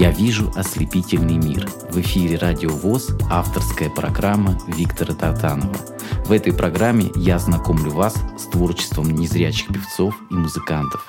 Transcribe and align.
Я 0.00 0.12
вижу 0.12 0.50
ослепительный 0.56 1.36
мир. 1.36 1.68
В 1.90 2.00
эфире 2.00 2.38
Радио 2.38 2.70
ВОЗ 2.70 3.10
авторская 3.30 3.90
программа 3.90 4.58
Виктора 4.66 5.14
Татанова. 5.14 5.76
В 6.24 6.32
этой 6.32 6.54
программе 6.54 7.10
я 7.16 7.38
знакомлю 7.38 7.90
вас 7.90 8.14
с 8.38 8.44
творчеством 8.46 9.10
незрячих 9.10 9.68
певцов 9.68 10.18
и 10.30 10.34
музыкантов. 10.34 11.06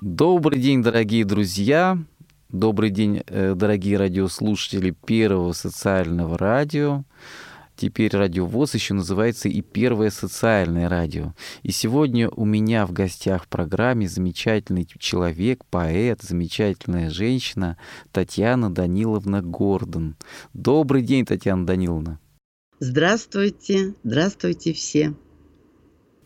Добрый 0.00 0.60
день, 0.60 0.80
дорогие 0.80 1.24
друзья! 1.24 1.98
Добрый 2.50 2.90
день, 2.90 3.24
э, 3.26 3.54
дорогие 3.56 3.96
радиослушатели 3.96 4.94
Первого 5.04 5.50
социального 5.50 6.38
радио. 6.38 7.02
Теперь 7.78 8.10
Радио 8.10 8.44
ВОЗ 8.44 8.74
еще 8.74 8.92
называется 8.92 9.48
и 9.48 9.60
Первое 9.60 10.10
социальное 10.10 10.88
радио. 10.88 11.34
И 11.62 11.70
сегодня 11.70 12.28
у 12.28 12.44
меня 12.44 12.84
в 12.84 12.92
гостях 12.92 13.44
в 13.44 13.48
программе 13.48 14.08
замечательный 14.08 14.84
человек, 14.98 15.64
поэт, 15.64 16.20
замечательная 16.20 17.08
женщина 17.08 17.78
Татьяна 18.10 18.74
Даниловна 18.74 19.42
Гордон. 19.42 20.16
Добрый 20.54 21.02
день, 21.02 21.24
Татьяна 21.24 21.66
Даниловна. 21.66 22.18
Здравствуйте, 22.80 23.94
здравствуйте 24.02 24.72
все. 24.72 25.14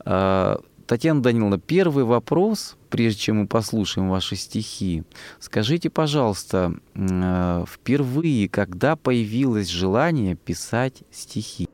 А, 0.06 0.58
Татьяна 0.92 1.22
Даниловна, 1.22 1.58
первый 1.58 2.04
вопрос, 2.04 2.76
прежде 2.90 3.18
чем 3.18 3.38
мы 3.38 3.46
послушаем 3.46 4.10
ваши 4.10 4.36
стихи. 4.36 5.04
Скажите, 5.38 5.88
пожалуйста, 5.88 6.74
э, 6.94 7.64
впервые, 7.66 8.46
когда 8.50 8.96
появилось 8.96 9.68
желание 9.68 10.34
писать 10.34 11.02
стихи? 11.10 11.70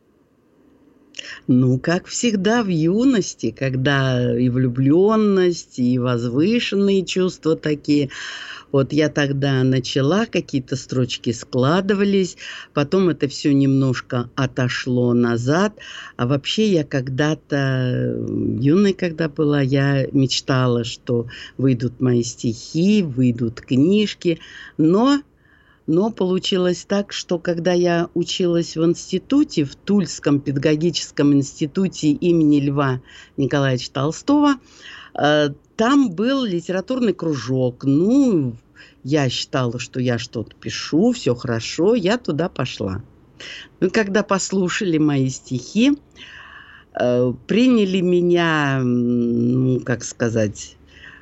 Ну, 1.46 1.78
как 1.78 2.06
всегда 2.06 2.62
в 2.62 2.68
юности, 2.68 3.50
когда 3.50 4.38
и 4.38 4.48
влюбленность, 4.48 5.78
и 5.78 5.98
возвышенные 5.98 7.04
чувства 7.04 7.56
такие. 7.56 8.10
Вот 8.70 8.92
я 8.92 9.08
тогда 9.08 9.62
начала, 9.64 10.26
какие-то 10.26 10.76
строчки 10.76 11.32
складывались, 11.32 12.36
потом 12.74 13.08
это 13.08 13.26
все 13.26 13.54
немножко 13.54 14.28
отошло 14.34 15.14
назад. 15.14 15.72
А 16.16 16.26
вообще 16.26 16.70
я 16.70 16.84
когда-то, 16.84 18.14
юной 18.60 18.92
когда 18.92 19.30
была, 19.30 19.62
я 19.62 20.06
мечтала, 20.12 20.84
что 20.84 21.28
выйдут 21.56 22.00
мои 22.00 22.22
стихи, 22.22 23.02
выйдут 23.02 23.62
книжки, 23.62 24.38
но 24.76 25.22
но 25.88 26.10
получилось 26.10 26.84
так, 26.86 27.14
что 27.14 27.38
когда 27.38 27.72
я 27.72 28.10
училась 28.12 28.76
в 28.76 28.84
институте, 28.84 29.64
в 29.64 29.74
Тульском 29.74 30.38
педагогическом 30.38 31.32
институте 31.32 32.10
имени 32.10 32.60
Льва 32.60 33.00
Николаевича 33.38 33.90
Толстого, 33.92 34.56
э, 35.18 35.48
там 35.76 36.10
был 36.10 36.44
литературный 36.44 37.14
кружок. 37.14 37.84
Ну, 37.84 38.54
я 39.02 39.30
считала, 39.30 39.78
что 39.78 39.98
я 39.98 40.18
что-то 40.18 40.54
пишу, 40.56 41.12
все 41.12 41.34
хорошо, 41.34 41.94
я 41.94 42.18
туда 42.18 42.50
пошла. 42.50 43.02
Ну, 43.80 43.88
когда 43.90 44.22
послушали 44.22 44.98
мои 44.98 45.30
стихи, 45.30 45.96
э, 47.00 47.32
приняли 47.46 48.02
меня, 48.02 48.80
ну, 48.84 49.80
как 49.80 50.04
сказать, 50.04 50.76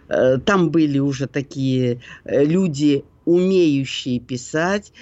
э, 0.08 0.38
там 0.38 0.70
были 0.70 0.98
уже 0.98 1.28
такие 1.28 2.00
люди 2.24 3.04
умеющие 3.26 4.18
писать, 4.20 4.92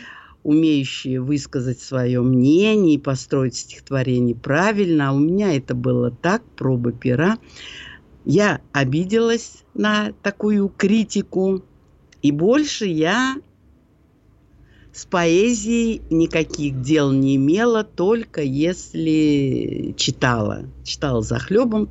умеющие 0.42 1.20
высказать 1.20 1.80
свое 1.80 2.20
мнение 2.20 2.96
и 2.96 2.98
построить 2.98 3.54
стихотворение 3.54 4.34
правильно. 4.34 5.10
А 5.10 5.12
у 5.12 5.20
меня 5.20 5.54
это 5.54 5.74
было 5.74 6.10
так, 6.10 6.42
проба 6.56 6.90
пера. 6.90 7.38
Я 8.24 8.60
обиделась 8.72 9.62
на 9.74 10.12
такую 10.22 10.68
критику, 10.68 11.62
и 12.22 12.32
больше 12.32 12.86
я 12.86 13.36
с 14.92 15.04
поэзией 15.06 16.02
никаких 16.08 16.80
дел 16.80 17.12
не 17.12 17.36
имела, 17.36 17.84
только 17.84 18.42
если 18.42 19.94
читала. 19.96 20.66
Читала 20.84 21.20
за 21.20 21.38
хлебом, 21.38 21.90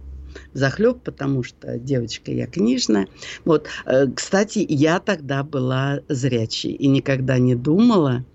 захлеб, 0.53 1.01
потому 1.03 1.43
что 1.43 1.77
девочка 1.77 2.31
я 2.31 2.47
книжная. 2.47 3.07
Вот, 3.45 3.67
э, 3.85 4.07
кстати, 4.07 4.65
я 4.67 4.99
тогда 4.99 5.43
была 5.43 6.01
зрячей 6.07 6.71
и 6.71 6.87
никогда 6.87 7.37
не 7.37 7.55
думала, 7.55 8.25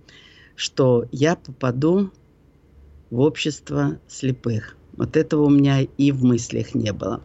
что 0.54 1.06
я 1.12 1.36
попаду 1.36 2.10
в 3.10 3.20
общество 3.20 3.98
слепых. 4.08 4.76
Вот 4.96 5.16
этого 5.16 5.44
у 5.44 5.50
меня 5.50 5.82
и 5.82 6.10
в 6.10 6.24
мыслях 6.24 6.74
не 6.74 6.92
было. 6.92 7.22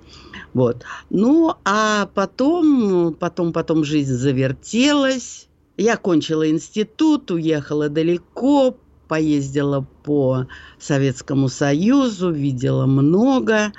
Вот. 0.53 0.83
Ну, 1.09 1.55
а 1.65 2.07
потом, 2.13 3.15
потом, 3.15 3.51
потом 3.51 3.83
жизнь 3.83 4.13
завертелась. 4.13 5.47
Я 5.75 5.97
кончила 5.97 6.47
институт, 6.47 7.31
уехала 7.31 7.89
далеко, 7.89 8.77
поездила 9.07 9.87
по 10.03 10.47
Советскому 10.79 11.49
Союзу, 11.49 12.31
видела 12.31 12.85
много. 12.85 13.73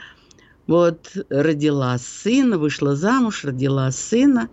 Вот 0.66 1.16
родила 1.28 1.96
сына, 1.98 2.58
вышла 2.58 2.96
замуж, 2.96 3.44
родила 3.44 3.90
сына. 3.90 4.48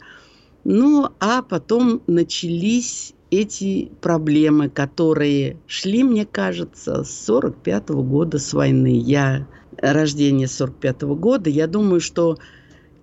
Ну, 0.63 1.09
а 1.19 1.41
потом 1.41 2.01
начались 2.07 3.13
эти 3.31 3.91
проблемы, 4.01 4.69
которые 4.69 5.57
шли, 5.65 6.03
мне 6.03 6.25
кажется, 6.25 7.03
с 7.03 7.25
45 7.25 7.89
-го 7.89 8.03
года 8.03 8.37
с 8.37 8.53
войны. 8.53 8.99
Я 8.99 9.47
рождение 9.77 10.47
45 10.47 11.03
-го 11.03 11.15
года. 11.15 11.49
Я 11.49 11.67
думаю, 11.67 12.01
что 12.01 12.37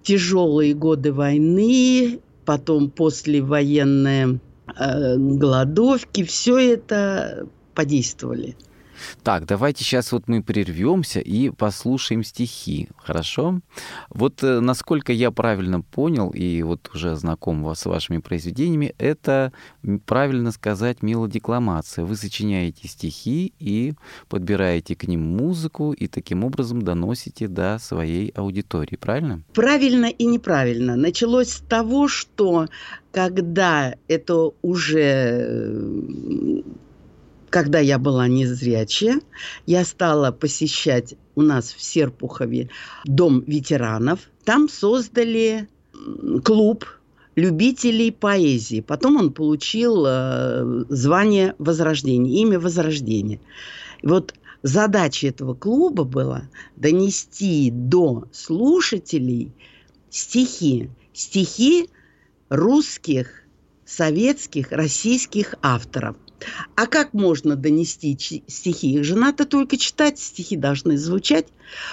тяжелые 0.03 0.75
годы 0.75 1.13
войны, 1.13 2.21
потом 2.45 2.91
послевоенные 2.91 4.39
э, 4.79 5.17
голодовки, 5.17 6.25
все 6.25 6.59
это 6.59 7.49
подействовали. 7.75 8.57
Так, 9.23 9.47
давайте 9.47 9.85
сейчас 9.85 10.13
вот 10.13 10.29
мы 10.29 10.43
прервемся 10.43 11.21
и 11.21 11.51
послушаем 11.51 12.25
стихи, 12.25 12.89
хорошо? 12.97 13.61
Вот 14.11 14.43
э, 14.43 14.61
насколько 14.61 15.13
я 15.13 15.31
правильно 15.31 15.81
понял 15.81 16.31
и 16.31 16.63
вот 16.63 16.91
уже 16.95 17.17
знаком 17.17 17.67
с 17.75 17.87
вашими 17.87 18.19
произведениями, 18.19 18.95
это 18.99 19.53
правильно 20.07 20.53
сказать 20.53 21.03
мелодикламация. 21.03 22.05
Вы 22.05 22.17
сочиняете 22.17 22.89
стихи 22.89 23.53
и 23.59 23.95
подбираете 24.29 24.95
к 24.95 25.07
ним 25.07 25.23
музыку 25.23 25.93
и 25.93 26.07
таким 26.07 26.45
образом 26.45 26.83
доносите 26.83 27.49
до 27.49 27.79
своей 27.79 28.31
аудитории, 28.31 28.97
правильно? 28.97 29.43
Правильно 29.55 30.07
и 30.07 30.25
неправильно. 30.27 30.97
Началось 30.97 31.51
с 31.51 31.61
того, 31.61 32.09
что 32.09 32.67
когда 33.13 33.95
это 34.07 34.51
уже 34.63 35.01
э, 35.01 36.63
когда 37.51 37.79
я 37.79 37.99
была 37.99 38.29
незрячая, 38.29 39.21
я 39.67 39.85
стала 39.85 40.31
посещать 40.33 41.15
у 41.35 41.43
нас 41.43 41.73
в 41.73 41.83
Серпухове 41.83 42.71
дом 43.05 43.41
ветеранов. 43.47 44.21
Там 44.45 44.69
создали 44.69 45.69
клуб 46.45 46.85
любителей 47.37 48.11
поэзии. 48.11 48.81
Потом 48.81 49.17
он 49.17 49.33
получил 49.33 50.05
э, 50.07 50.85
звание 50.89 51.55
Возрождения, 51.59 52.43
имя 52.43 52.59
Возрождения. 52.59 53.41
Вот 54.03 54.35
задача 54.63 55.29
этого 55.29 55.55
клуба 55.55 56.05
была 56.05 56.49
донести 56.77 57.71
до 57.71 58.25
слушателей 58.33 59.53
стихи. 60.11 60.91
Стихи 61.13 61.89
русских, 62.49 63.45
советских, 63.85 64.73
российских 64.73 65.55
авторов– 65.63 66.17
а 66.75 66.87
как 66.87 67.13
можно 67.13 67.57
донести 67.57 68.43
стихи? 68.47 68.93
Их 68.95 69.05
же 69.05 69.17
надо 69.17 69.45
только 69.45 69.77
читать, 69.77 70.19
стихи 70.19 70.57
должны 70.57 70.97
звучать. 70.97 71.47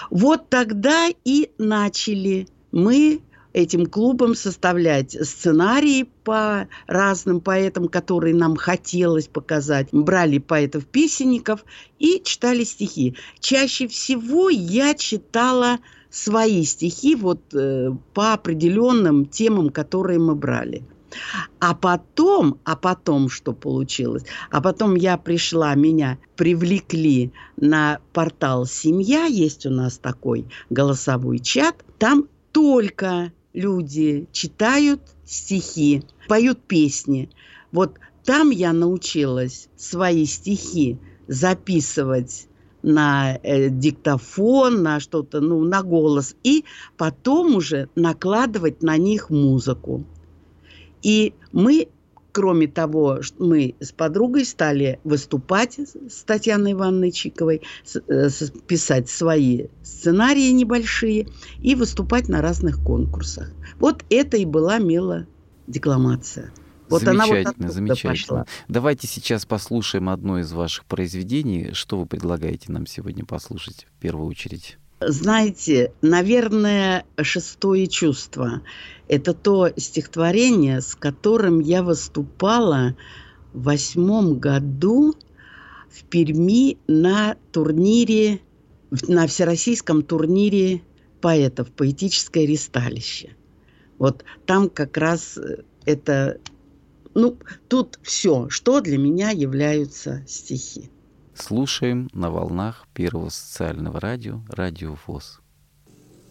Вот 0.10 0.50
тогда 0.50 1.08
и 1.24 1.52
начали 1.58 2.48
мы 2.72 3.22
этим 3.56 3.86
клубом 3.86 4.36
составлять 4.36 5.14
сценарии 5.14 6.10
по 6.26 6.68
разным 6.88 7.40
поэтам, 7.40 7.88
которые 7.88 8.36
нам 8.36 8.58
хотелось 8.58 9.28
показать. 9.28 9.88
Брали 9.94 10.40
поэтов-песенников 10.40 11.64
и 11.98 12.22
читали 12.24 12.66
стихи. 12.66 13.16
Чаще 13.40 13.88
всего 13.88 14.50
я 14.50 14.94
читала 14.94 15.80
свои 16.10 16.66
стихи 16.66 17.16
вот 17.16 17.42
э, 17.54 17.92
по 18.14 18.34
определенным 18.34 19.26
темам, 19.26 19.70
которые 19.70 20.20
мы 20.20 20.36
брали. 20.36 20.84
А 21.60 21.74
потом, 21.74 22.60
а 22.64 22.76
потом 22.76 23.30
что 23.30 23.54
получилось? 23.54 24.24
А 24.52 24.62
потом 24.62 24.96
я 24.96 25.18
пришла, 25.18 25.76
меня 25.76 26.18
привлекли 26.36 27.32
на 27.58 28.00
портал 28.14 28.66
«Семья», 28.66 29.26
есть 29.26 29.66
у 29.66 29.70
нас 29.70 29.98
такой 29.98 30.46
голосовой 30.70 31.40
чат, 31.40 31.84
там 31.98 32.28
только 32.52 33.32
люди 33.54 34.28
читают 34.32 35.02
стихи, 35.26 36.04
поют 36.28 36.62
песни. 36.62 37.30
Вот 37.72 37.98
там 38.24 38.50
я 38.50 38.74
научилась 38.74 39.70
свои 39.76 40.26
стихи 40.26 41.00
записывать 41.28 42.48
на 42.82 43.40
э, 43.42 43.70
диктофон, 43.70 44.84
на 44.84 45.00
что-то, 45.00 45.42
ну, 45.42 45.64
на 45.64 45.82
голос, 45.82 46.36
и 46.44 46.66
потом 46.98 47.56
уже 47.56 47.90
накладывать 47.96 48.84
на 48.84 48.98
них 48.98 49.32
музыку. 49.32 50.06
И 51.06 51.36
мы 51.52 51.88
кроме 52.36 52.68
того, 52.68 53.22
мы 53.40 53.76
с 53.80 53.94
подругой 53.94 54.44
стали 54.44 55.00
выступать 55.06 55.80
с 55.80 56.24
Татьяной 56.26 56.74
Ивановной 56.74 57.14
Чиковой, 57.14 57.62
э, 58.10 58.30
писать 58.68 59.10
свои 59.10 59.68
сценарии 59.84 60.52
небольшие 60.52 61.30
и 61.62 61.76
выступать 61.76 62.28
на 62.28 62.42
разных 62.42 62.84
конкурсах. 62.84 63.54
Вот 63.80 64.04
это 64.10 64.36
и 64.36 64.44
была 64.44 64.80
мелодекламация. 64.80 66.52
Вот 66.90 67.04
замечательно, 67.04 67.54
она 67.58 67.68
вот 67.68 67.74
замечательно. 67.74 68.12
Пошла. 68.12 68.46
Давайте 68.68 69.08
сейчас 69.08 69.46
послушаем 69.46 70.10
одно 70.10 70.40
из 70.40 70.52
ваших 70.52 70.84
произведений. 70.86 71.70
Что 71.72 71.98
вы 71.98 72.06
предлагаете 72.06 72.70
нам 72.70 72.86
сегодня 72.86 73.24
послушать 73.24 73.88
в 73.96 74.02
первую 74.02 74.28
очередь? 74.28 74.78
Знаете, 75.02 75.92
наверное, 76.02 77.06
шестое 77.22 77.88
чувство– 77.88 78.62
это 79.10 79.34
то 79.34 79.70
стихотворение, 79.76 80.80
с 80.80 80.96
которым 80.96 81.60
я 81.60 81.84
выступала 81.84 82.96
в 83.54 83.64
восьмом 83.64 84.40
году 84.40 85.14
в 85.90 86.04
Перми 86.06 86.78
на 86.88 87.36
турнире, 87.52 88.40
на 89.08 89.28
всероссийском 89.28 90.02
турнире 90.02 90.82
поэтов 91.20 91.72
«Поэтическое 91.72 92.46
ристалище». 92.46 93.36
Вот 93.98 94.24
там 94.46 94.70
как 94.70 94.96
раз 94.96 95.38
это, 95.86 96.40
ну, 97.14 97.38
тут 97.68 98.00
все, 98.02 98.48
что 98.50 98.80
для 98.80 98.98
меня 98.98 99.32
являются 99.32 100.24
стихи. 100.26 100.90
Слушаем 101.38 102.10
на 102.14 102.32
волнах 102.32 102.88
Первого 102.94 103.28
социального 103.28 104.00
радио 104.00 104.40
«Радио 104.48 104.96
ВОЗ». 105.06 105.42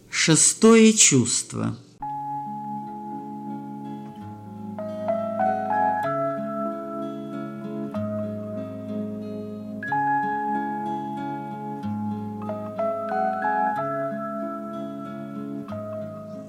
Шестое 0.09 0.93
чувство. 0.93 1.77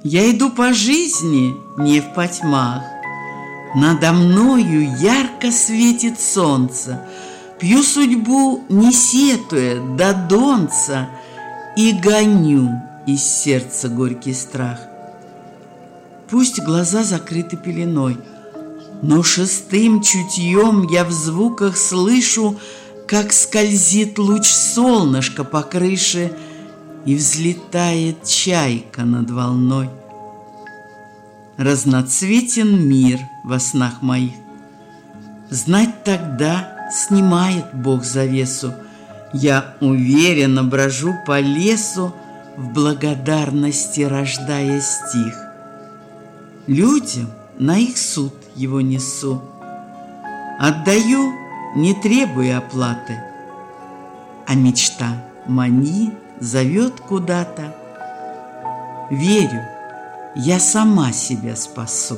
Я 0.02 0.30
иду 0.30 0.50
по 0.50 0.72
жизни 0.72 1.54
не 1.76 2.00
в 2.00 2.14
потьмах. 2.14 2.82
Надо 3.74 4.12
мною 4.12 4.96
ярко 4.98 5.52
светит 5.52 6.18
солнце– 6.18 7.06
Пью 7.58 7.82
судьбу, 7.82 8.64
не 8.68 8.92
сетуя, 8.92 9.80
до 9.96 10.12
донца, 10.12 11.08
И 11.76 11.92
гоню 11.92 12.82
из 13.06 13.22
сердца 13.22 13.88
горький 13.88 14.34
страх. 14.34 14.78
Пусть 16.28 16.60
глаза 16.60 17.02
закрыты 17.02 17.56
пеленой, 17.56 18.18
Но 19.00 19.22
шестым 19.22 20.02
чутьем 20.02 20.86
я 20.88 21.04
в 21.04 21.12
звуках 21.12 21.78
слышу, 21.78 22.58
Как 23.08 23.32
скользит 23.32 24.18
луч 24.18 24.46
солнышка 24.46 25.42
по 25.42 25.62
крыше 25.62 26.36
И 27.06 27.14
взлетает 27.14 28.24
чайка 28.24 29.02
над 29.02 29.30
волной. 29.30 29.88
Разноцветен 31.56 32.86
мир 32.86 33.18
во 33.44 33.58
снах 33.58 34.02
моих. 34.02 34.34
Знать 35.48 36.04
тогда— 36.04 36.74
снимает 36.90 37.66
Бог 37.72 38.04
завесу. 38.04 38.74
Я 39.32 39.74
уверенно 39.80 40.64
брожу 40.64 41.14
по 41.26 41.40
лесу, 41.40 42.14
в 42.56 42.72
благодарности 42.72 44.00
рождая 44.00 44.80
стих. 44.80 45.36
Людям 46.66 47.30
на 47.58 47.78
их 47.78 47.98
суд 47.98 48.34
его 48.54 48.80
несу. 48.80 49.42
Отдаю, 50.58 51.32
не 51.76 51.94
требуя 51.94 52.58
оплаты, 52.58 53.20
а 54.46 54.54
мечта 54.54 55.22
мани 55.46 56.12
зовет 56.40 57.00
куда-то. 57.00 57.74
Верю, 59.10 59.62
я 60.34 60.58
сама 60.58 61.12
себя 61.12 61.54
спасу. 61.56 62.16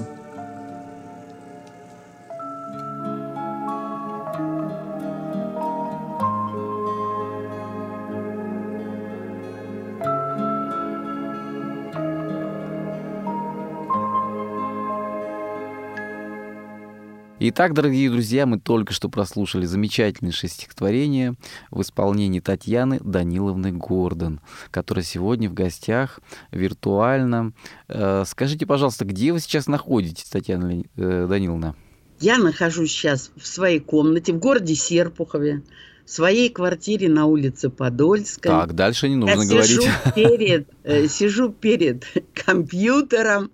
Итак, 17.51 17.73
дорогие 17.73 18.11
друзья, 18.11 18.45
мы 18.45 18.61
только 18.61 18.93
что 18.93 19.09
прослушали 19.09 19.65
замечательнейшее 19.65 20.51
стихотворение 20.51 21.35
в 21.71 21.81
исполнении 21.81 22.41
Татьяны 22.41 23.01
Даниловны 23.01 23.73
Гордон, 23.73 24.43
которая 24.71 25.03
сегодня 25.03 25.49
в 25.49 25.55
гостях 25.55 26.21
виртуально. 26.53 27.55
Э, 27.89 28.25
скажите, 28.27 28.67
пожалуйста, 28.67 29.07
где 29.07 29.33
вы 29.33 29.41
сейчас 29.41 29.67
находитесь, 29.67 30.25
Татьяна 30.25 30.83
э, 30.97 31.27
Даниловна? 31.27 31.75
Я 32.21 32.37
нахожусь 32.37 32.91
сейчас 32.91 33.31
в 33.35 33.47
своей 33.47 33.81
комнате 33.81 34.35
в 34.35 34.39
городе 34.39 34.75
Серпухове 34.75 35.63
в 36.05 36.11
своей 36.11 36.51
квартире 36.51 37.09
на 37.09 37.25
улице 37.25 37.71
Подольской. 37.71 38.51
Так, 38.51 38.75
дальше 38.75 39.09
не 39.09 39.17
нужно 39.17 39.41
я 39.41 39.49
говорить. 39.49 39.71
Сижу 39.71 39.91
перед, 40.15 40.69
э, 40.85 41.09
сижу 41.09 41.49
перед 41.49 42.05
компьютером, 42.35 43.53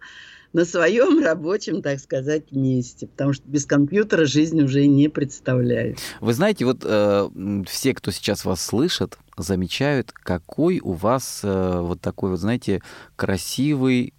на 0.54 0.64
своем 0.64 1.22
рабочем, 1.22 1.82
так 1.82 2.00
сказать, 2.00 2.52
месте, 2.52 3.08
потому 3.08 3.34
что 3.34 3.42
без 3.46 3.66
компьютера 3.66 4.24
жизнь 4.24 4.62
уже 4.62 4.86
не 4.86 5.08
представляю. 5.08 5.96
Вы 6.20 6.32
знаете, 6.32 6.64
вот 6.64 6.78
э, 6.84 7.28
все, 7.68 7.92
кто 7.92 8.12
сейчас 8.12 8.44
вас 8.44 8.62
слышит, 8.62 9.18
замечают, 9.36 10.12
какой 10.12 10.80
у 10.80 10.92
вас 10.92 11.40
э, 11.42 11.80
вот 11.80 12.00
такой 12.00 12.30
вот, 12.30 12.38
знаете, 12.38 12.80
красивый, 13.16 14.14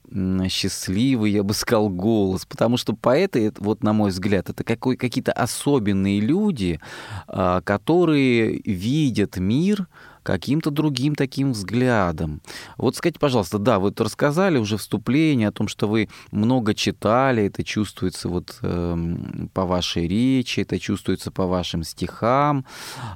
счастливый, 0.50 1.32
я 1.32 1.44
бы 1.44 1.54
сказал, 1.54 1.90
голос, 1.90 2.46
потому 2.46 2.76
что 2.76 2.94
поэты, 2.94 3.54
вот 3.58 3.82
на 3.82 3.94
мой 3.94 4.12
взгляд, 4.12 4.50
это 4.50 4.64
какой, 4.66 4.98
какие-то 4.98 5.32
особенные 5.32 6.20
люди, 6.20 6.82
э, 7.30 7.62
которые 7.64 8.62
видят 8.66 9.38
мир 9.38 9.88
каким-то 10.26 10.72
другим 10.72 11.14
таким 11.14 11.52
взглядом. 11.52 12.42
Вот 12.78 12.96
скажите, 12.96 13.20
пожалуйста, 13.20 13.60
да, 13.60 13.78
вы 13.78 13.94
рассказали 13.96 14.58
уже 14.58 14.78
вступление 14.78 15.50
о 15.50 15.52
том, 15.52 15.68
что 15.68 15.88
вы 15.88 16.10
много 16.32 16.74
читали, 16.74 17.44
это 17.44 17.64
чувствуется 17.64 18.28
вот 18.28 18.58
э, 18.64 19.16
по 19.54 19.66
вашей 19.66 20.08
речи, 20.08 20.62
это 20.62 20.80
чувствуется 20.80 21.30
по 21.30 21.46
вашим 21.46 21.84
стихам, 21.84 22.66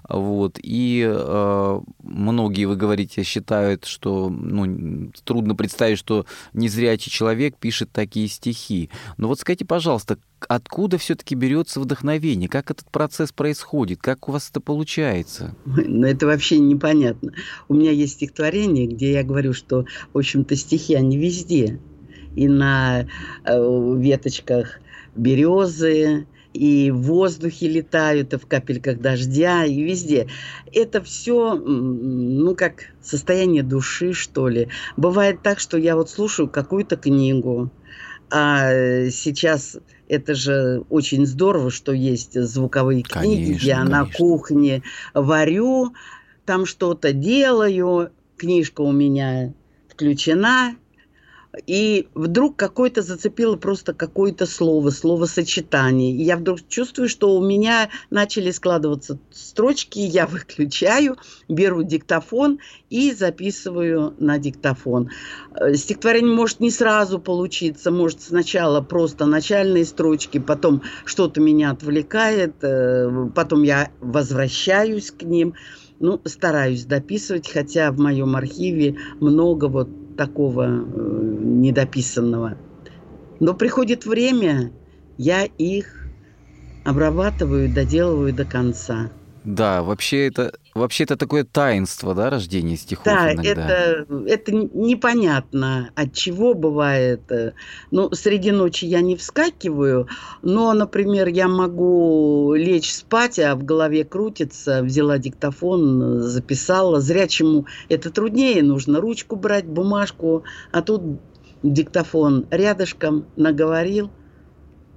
вот, 0.07 0.59
и 0.61 1.03
э, 1.03 1.81
многие, 2.03 2.65
вы 2.65 2.75
говорите, 2.75 3.23
считают, 3.23 3.85
что 3.85 4.29
ну, 4.29 5.11
трудно 5.23 5.55
представить, 5.55 5.97
что 5.97 6.27
незрячий 6.53 7.11
человек 7.11 7.57
пишет 7.57 7.91
такие 7.91 8.27
стихи. 8.27 8.91
Но 9.17 9.27
вот 9.27 9.39
скажите, 9.39 9.65
пожалуйста, 9.65 10.19
откуда 10.48 10.98
все-таки 10.98 11.36
берется 11.36 11.79
вдохновение? 11.79 12.48
Как 12.50 12.72
этот 12.72 12.89
процесс 12.91 13.31
происходит? 13.31 14.00
Как 14.01 14.29
у 14.29 14.31
вас 14.31 14.50
это 14.50 14.62
получается? 14.62 15.55
Ну, 15.65 16.05
это 16.05 16.25
вообще 16.25 16.60
непонятно. 16.60 17.34
У 17.67 17.74
меня 17.74 17.91
есть 17.91 18.13
стихотворение, 18.13 18.88
где 18.88 19.13
я 19.13 19.24
говорю, 19.24 19.53
что, 19.53 19.86
в 20.13 20.17
общем-то, 20.17 20.55
стихи, 20.55 20.96
они 20.96 21.17
везде. 21.17 21.79
И 22.36 22.48
на 22.48 23.08
э, 23.46 23.96
веточках 23.98 24.79
березы, 25.15 26.27
и 26.53 26.91
в 26.91 27.01
воздухе 27.01 27.67
летают, 27.67 28.34
и 28.34 28.38
в 28.38 28.46
капельках 28.46 29.00
дождя, 29.00 29.65
и 29.65 29.81
везде. 29.81 30.27
Это 30.74 31.01
все, 31.01 31.55
ну, 31.55 32.55
как 32.55 32.86
состояние 33.01 33.63
души, 33.63 34.13
что 34.13 34.48
ли. 34.48 34.69
Бывает 34.98 35.41
так, 35.43 35.60
что 35.60 35.77
я 35.77 35.96
вот 35.96 36.10
слушаю 36.10 36.50
какую-то 36.50 36.98
книгу, 36.98 37.72
а 38.31 39.09
сейчас 39.09 39.77
это 40.07 40.36
же 40.36 40.83
очень 40.89 41.25
здорово, 41.25 41.71
что 41.71 41.91
есть 41.91 42.39
звуковые 42.39 43.03
книги. 43.03 43.45
Конечно, 43.45 43.65
я 43.65 43.77
конечно. 43.77 44.00
на 44.00 44.05
кухне 44.05 44.83
варю, 45.13 45.93
там 46.45 46.65
что-то 46.65 47.13
делаю, 47.13 48.12
книжка 48.38 48.81
у 48.81 48.91
меня 48.91 49.53
включена, 49.88 50.75
и 51.65 52.07
вдруг 52.13 52.55
какое-то 52.55 53.01
зацепило 53.01 53.55
просто 53.55 53.93
какое-то 53.93 54.45
слово, 54.45 54.91
словосочетание. 54.91 56.13
И 56.13 56.23
я 56.23 56.37
вдруг 56.37 56.59
чувствую, 56.67 57.09
что 57.09 57.35
у 57.35 57.43
меня 57.43 57.89
начали 58.11 58.51
складываться 58.51 59.19
строчки, 59.31 59.99
я 59.99 60.27
выключаю, 60.27 61.17
беру 61.47 61.83
диктофон 61.83 62.59
и 62.89 63.13
записываю 63.13 64.13
на 64.19 64.37
диктофон. 64.37 65.09
Э, 65.55 65.73
стихотворение 65.73 66.33
может 66.33 66.59
не 66.59 66.69
сразу 66.69 67.19
получиться, 67.19 67.91
может 67.91 68.21
сначала 68.21 68.81
просто 68.81 69.25
начальные 69.25 69.85
строчки, 69.85 70.37
потом 70.37 70.83
что-то 71.05 71.41
меня 71.41 71.71
отвлекает, 71.71 72.63
э, 72.63 73.29
потом 73.33 73.63
я 73.63 73.91
возвращаюсь 74.01 75.11
к 75.11 75.23
ним. 75.23 75.55
Ну, 76.01 76.21
стараюсь 76.23 76.85
дописывать, 76.85 77.51
хотя 77.51 77.91
в 77.91 77.99
моем 77.99 78.37
архиве 78.37 78.95
много 79.19 79.65
вот 79.65 79.89
такого 80.19 80.65
э, 80.65 80.81
недописанного. 81.41 82.57
Но 83.39 83.53
приходит 83.53 84.05
время, 84.05 84.73
я 85.17 85.45
их 85.45 86.07
обрабатываю, 86.83 87.73
доделываю 87.73 88.33
до 88.33 88.43
конца. 88.43 89.11
Да, 89.45 89.81
вообще 89.81 90.27
это, 90.27 90.58
вообще 90.73 91.03
это 91.03 91.17
такое 91.17 91.43
таинство, 91.43 92.13
да, 92.13 92.29
рождение 92.29 92.77
стихов 92.77 93.05
Да, 93.05 93.33
иногда. 93.33 93.51
это, 93.51 94.05
это 94.27 94.51
непонятно, 94.51 95.91
от 95.95 96.13
чего 96.13 96.53
бывает. 96.53 97.21
Ну, 97.91 98.11
среди 98.13 98.51
ночи 98.51 98.85
я 98.85 99.01
не 99.01 99.15
вскакиваю, 99.15 100.07
но, 100.41 100.73
например, 100.73 101.27
я 101.27 101.47
могу 101.47 102.53
лечь 102.55 102.93
спать, 102.93 103.39
а 103.39 103.55
в 103.55 103.63
голове 103.63 104.03
крутится, 104.03 104.83
взяла 104.83 105.17
диктофон, 105.17 106.21
записала. 106.21 106.99
Зрячему 106.99 107.65
это 107.89 108.09
труднее, 108.09 108.63
нужно 108.63 109.01
ручку 109.01 109.35
брать, 109.35 109.65
бумажку, 109.65 110.43
а 110.71 110.81
тут 110.81 111.01
диктофон 111.63 112.47
рядышком 112.51 113.25
наговорил, 113.35 114.11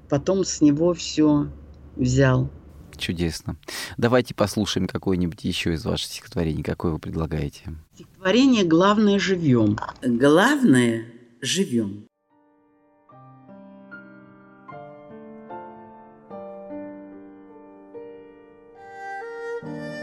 потом 0.08 0.44
с 0.44 0.60
него 0.60 0.94
все 0.94 1.48
взял. 1.96 2.50
Чудесно. 2.96 3.56
Давайте 3.96 4.34
послушаем 4.34 4.86
какое-нибудь 4.86 5.44
еще 5.44 5.74
из 5.74 5.84
ваших 5.84 6.06
стихотворений. 6.06 6.62
Какое 6.62 6.92
вы 6.92 6.98
предлагаете? 6.98 7.74
Стихотворение 7.94 8.64
«Главное 8.64 9.18
живем». 9.18 9.78
Главное 10.02 11.06
живем. 11.40 12.06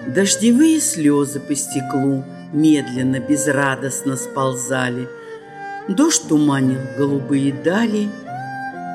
Дождевые 0.08 0.82
слезы 0.82 1.40
по 1.40 1.54
стеклу 1.56 2.24
Медленно, 2.54 3.20
безрадостно 3.20 4.16
сползали. 4.16 5.08
Дождь 5.88 6.28
туманил 6.28 6.80
голубые 6.98 7.54
дали, 7.54 8.10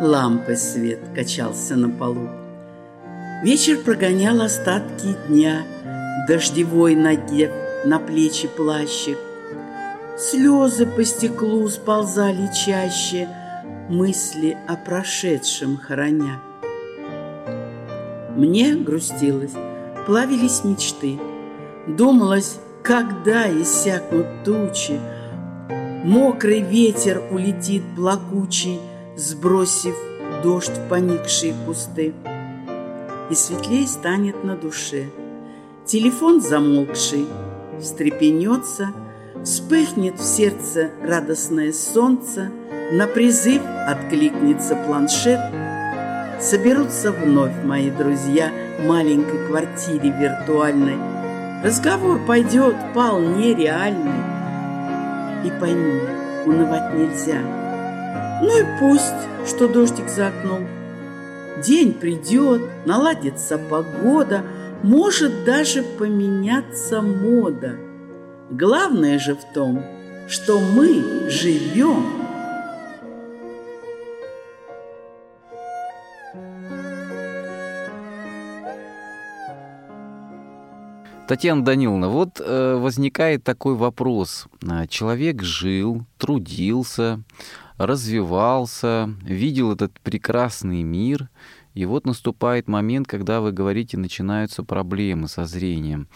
Лампой 0.00 0.56
свет 0.56 0.98
качался 1.14 1.76
на 1.76 1.88
полу. 1.88 2.28
Вечер 3.44 3.76
прогонял 3.76 4.40
остатки 4.40 5.14
дня, 5.28 5.66
Дождевой 6.26 6.96
надев 6.96 7.50
на 7.84 7.98
плечи 7.98 8.48
плащик. 8.48 9.18
Слезы 10.16 10.86
по 10.86 11.04
стеклу 11.04 11.68
сползали 11.68 12.48
чаще, 12.54 13.28
Мысли 13.90 14.56
о 14.66 14.76
прошедшем 14.76 15.76
хороня. 15.76 16.40
Мне 18.34 18.76
грустилось, 18.76 19.52
плавились 20.06 20.64
мечты. 20.64 21.20
Думалось, 21.86 22.56
когда 22.82 23.46
иссякнут 23.50 24.26
тучи, 24.46 24.98
Мокрый 26.02 26.62
ветер 26.62 27.22
улетит 27.30 27.82
плакучий, 27.94 28.80
Сбросив 29.18 29.96
дождь 30.42 30.70
в 30.70 30.88
поникшие 30.88 31.54
кусты 31.66 32.14
и 33.30 33.34
светлее 33.34 33.86
станет 33.86 34.44
на 34.44 34.56
душе. 34.56 35.06
Телефон 35.86 36.40
замолкший 36.40 37.26
встрепенется, 37.80 38.92
вспыхнет 39.42 40.18
в 40.18 40.24
сердце 40.24 40.90
радостное 41.02 41.72
солнце, 41.72 42.50
на 42.92 43.06
призыв 43.06 43.62
откликнется 43.86 44.76
планшет. 44.76 45.40
Соберутся 46.40 47.12
вновь 47.12 47.64
мои 47.64 47.90
друзья 47.90 48.50
в 48.78 48.86
маленькой 48.86 49.46
квартире 49.46 50.10
виртуальной. 50.10 50.96
Разговор 51.62 52.20
пойдет 52.26 52.74
вполне 52.90 53.54
реальный. 53.54 54.34
И 55.44 55.50
пойми, 55.60 56.00
унывать 56.46 56.94
нельзя. 56.94 57.40
Ну 58.42 58.58
и 58.58 58.64
пусть, 58.80 59.48
что 59.48 59.68
дождик 59.68 60.08
за 60.08 60.28
окном– 60.28 60.66
День 61.62 61.92
придет, 61.92 62.62
наладится 62.84 63.58
погода, 63.58 64.42
может 64.82 65.44
даже 65.44 65.82
поменяться 65.82 67.00
мода. 67.00 67.76
Главное 68.50 69.18
же 69.18 69.34
в 69.36 69.52
том, 69.54 69.82
что 70.28 70.58
мы 70.58 71.30
живем. 71.30 72.24
Татьяна 81.26 81.64
Даниловна, 81.64 82.08
вот 82.08 82.38
э, 82.38 82.74
возникает 82.76 83.44
такой 83.44 83.76
вопрос. 83.76 84.46
Человек 84.88 85.42
жил, 85.42 86.04
трудился, 86.18 87.22
развивался, 87.78 89.14
видел 89.22 89.72
этот 89.72 89.98
прекрасный 90.00 90.82
мир, 90.82 91.28
и 91.74 91.86
вот 91.86 92.06
наступает 92.06 92.68
момент, 92.68 93.08
когда 93.08 93.40
вы 93.40 93.50
говорите, 93.50 93.98
начинаются 93.98 94.62
проблемы 94.62 95.28
со 95.28 95.44
зрением. 95.44 96.08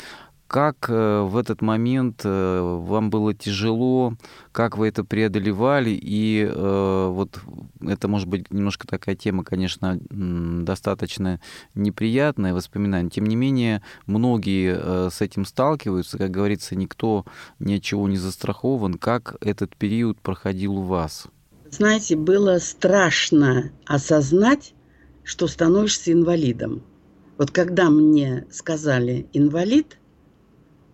Как 0.47 0.89
э, 0.89 1.21
в 1.21 1.37
этот 1.37 1.61
момент 1.61 2.23
э, 2.25 2.61
вам 2.63 3.11
было 3.11 3.35
тяжело, 3.35 4.15
как 4.51 4.79
вы 4.79 4.89
это 4.89 5.05
преодолевали, 5.05 5.91
и 5.91 6.49
э, 6.51 7.09
вот 7.13 7.39
это 7.83 8.09
может 8.09 8.29
быть 8.29 8.51
немножко 8.51 8.87
такая 8.87 9.15
тема, 9.15 9.45
конечно, 9.45 9.99
достаточно 10.09 11.39
неприятная 11.75 12.55
воспоминание. 12.55 13.11
Тем 13.11 13.27
не 13.27 13.37
менее, 13.37 13.83
многие 14.07 15.11
с 15.11 15.21
этим 15.21 15.45
сталкиваются, 15.45 16.17
как 16.17 16.31
говорится, 16.31 16.77
никто 16.77 17.27
ни 17.59 17.75
от 17.75 17.83
чего 17.83 18.09
не 18.09 18.17
застрахован. 18.17 18.95
Как 18.95 19.37
этот 19.43 19.77
период 19.77 20.19
проходил 20.23 20.79
у 20.79 20.83
вас? 20.83 21.29
Знаете, 21.71 22.17
было 22.17 22.59
страшно 22.59 23.71
осознать, 23.85 24.75
что 25.23 25.47
становишься 25.47 26.13
инвалидом. 26.13 26.83
Вот 27.37 27.51
когда 27.51 27.91
мне 27.91 28.47
сказали 28.51 29.29
инвалид, 29.33 29.99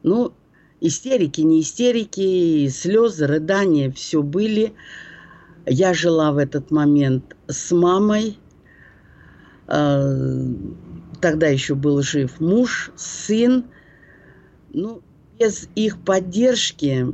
ну, 0.02 0.32
истерики, 0.80 1.40
не 1.40 1.60
истерики, 1.60 2.68
слезы, 2.68 3.26
рыдания, 3.26 3.90
все 3.92 4.22
были. 4.22 4.74
Я 5.64 5.94
жила 5.94 6.32
в 6.32 6.38
этот 6.38 6.70
момент 6.70 7.36
с 7.46 7.70
мамой. 7.72 8.38
А, 9.68 10.14
тогда 11.20 11.46
еще 11.46 11.74
был 11.74 12.02
жив 12.02 12.40
муж, 12.40 12.90
сын. 12.96 13.64
Ну, 14.72 15.02
без 15.38 15.68
их 15.74 15.98
поддержки 16.00 17.06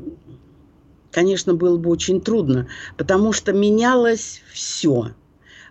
конечно, 1.10 1.54
было 1.54 1.76
бы 1.76 1.90
очень 1.90 2.20
трудно, 2.20 2.68
потому 2.96 3.32
что 3.32 3.52
менялось 3.52 4.42
все. 4.52 5.12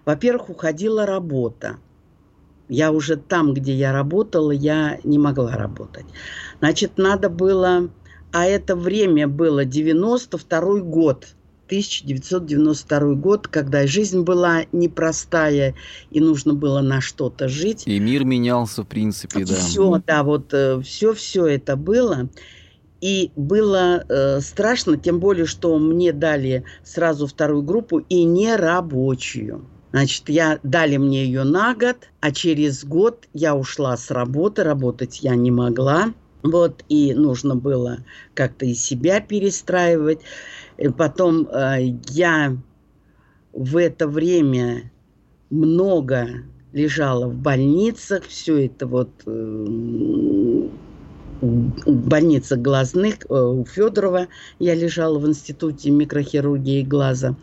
Во-первых, 0.05 0.50
уходила 0.50 1.05
работа. 1.05 1.77
Я 2.67 2.91
уже 2.91 3.17
там, 3.17 3.53
где 3.53 3.74
я 3.74 3.91
работала, 3.91 4.51
я 4.51 5.00
не 5.03 5.17
могла 5.17 5.55
работать. 5.55 6.05
Значит, 6.60 6.98
надо 6.98 7.29
было... 7.29 7.89
А 8.31 8.46
это 8.46 8.75
время 8.75 9.27
было 9.27 9.65
92 9.65 10.81
год. 10.81 11.27
1992 11.65 13.13
год, 13.13 13.48
когда 13.48 13.86
жизнь 13.86 14.22
была 14.22 14.65
непростая, 14.72 15.75
и 16.10 16.19
нужно 16.19 16.55
было 16.55 16.81
на 16.81 17.00
что-то 17.01 17.48
жить. 17.48 17.84
И 17.86 18.00
мир 18.00 18.24
менялся, 18.24 18.84
в 18.84 18.88
принципе, 18.88 19.46
да. 19.46 19.53
Все, 19.53 20.01
да, 20.05 20.24
вот 20.24 20.53
все-все 20.84 21.46
э, 21.46 21.55
это 21.55 21.75
было. 21.75 22.29
И 23.01 23.32
было 23.36 24.03
э, 24.08 24.41
страшно, 24.41 24.98
тем 24.98 25.20
более, 25.20 25.46
что 25.46 25.77
мне 25.79 26.12
дали 26.12 26.65
сразу 26.84 27.27
вторую 27.27 27.63
группу 27.63 28.00
и 28.00 28.24
не 28.24 28.56
рабочую. 28.56 29.65
Значит, 29.91 30.29
я 30.29 30.60
дали 30.63 30.98
мне 30.98 31.25
ее 31.25 31.44
на 31.44 31.74
год, 31.74 31.98
а 32.20 32.32
через 32.32 32.84
год 32.84 33.27
я 33.34 33.56
ушла 33.56 33.98
с 33.98 34.12
работы, 34.12 34.63
работать 34.63 35.22
я 35.22 35.36
не 35.36 35.50
могла. 35.50 36.13
Вот, 36.44 36.86
и 36.88 37.13
нужно 37.13 37.56
было 37.56 38.00
как-то 38.34 38.65
и 38.65 38.74
себя 38.74 39.20
перестраивать. 39.20 40.20
И 40.77 40.89
потом 40.89 41.48
э, 41.48 41.98
я 42.10 42.56
в 43.51 43.77
это 43.77 44.08
время 44.08 44.91
много 45.50 46.27
лежала 46.72 47.27
в 47.27 47.36
больницах, 47.36 48.24
все 48.25 48.65
это 48.65 48.86
вот 48.88 49.10
э, 49.25 50.70
больница 51.41 52.55
глазных 52.55 53.25
э, 53.29 53.34
у 53.34 53.65
Федорова. 53.65 54.27
Я 54.60 54.75
лежала 54.75 55.19
в 55.19 55.27
институте 55.27 55.89
микрохирургии 55.91 56.84
глаза. 56.84 57.36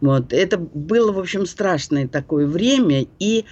Вот. 0.00 0.32
Это 0.32 0.58
было, 0.58 1.12
в 1.12 1.18
общем, 1.18 1.46
страшное 1.46 2.08
такое 2.08 2.46
время. 2.46 3.06
И 3.18 3.44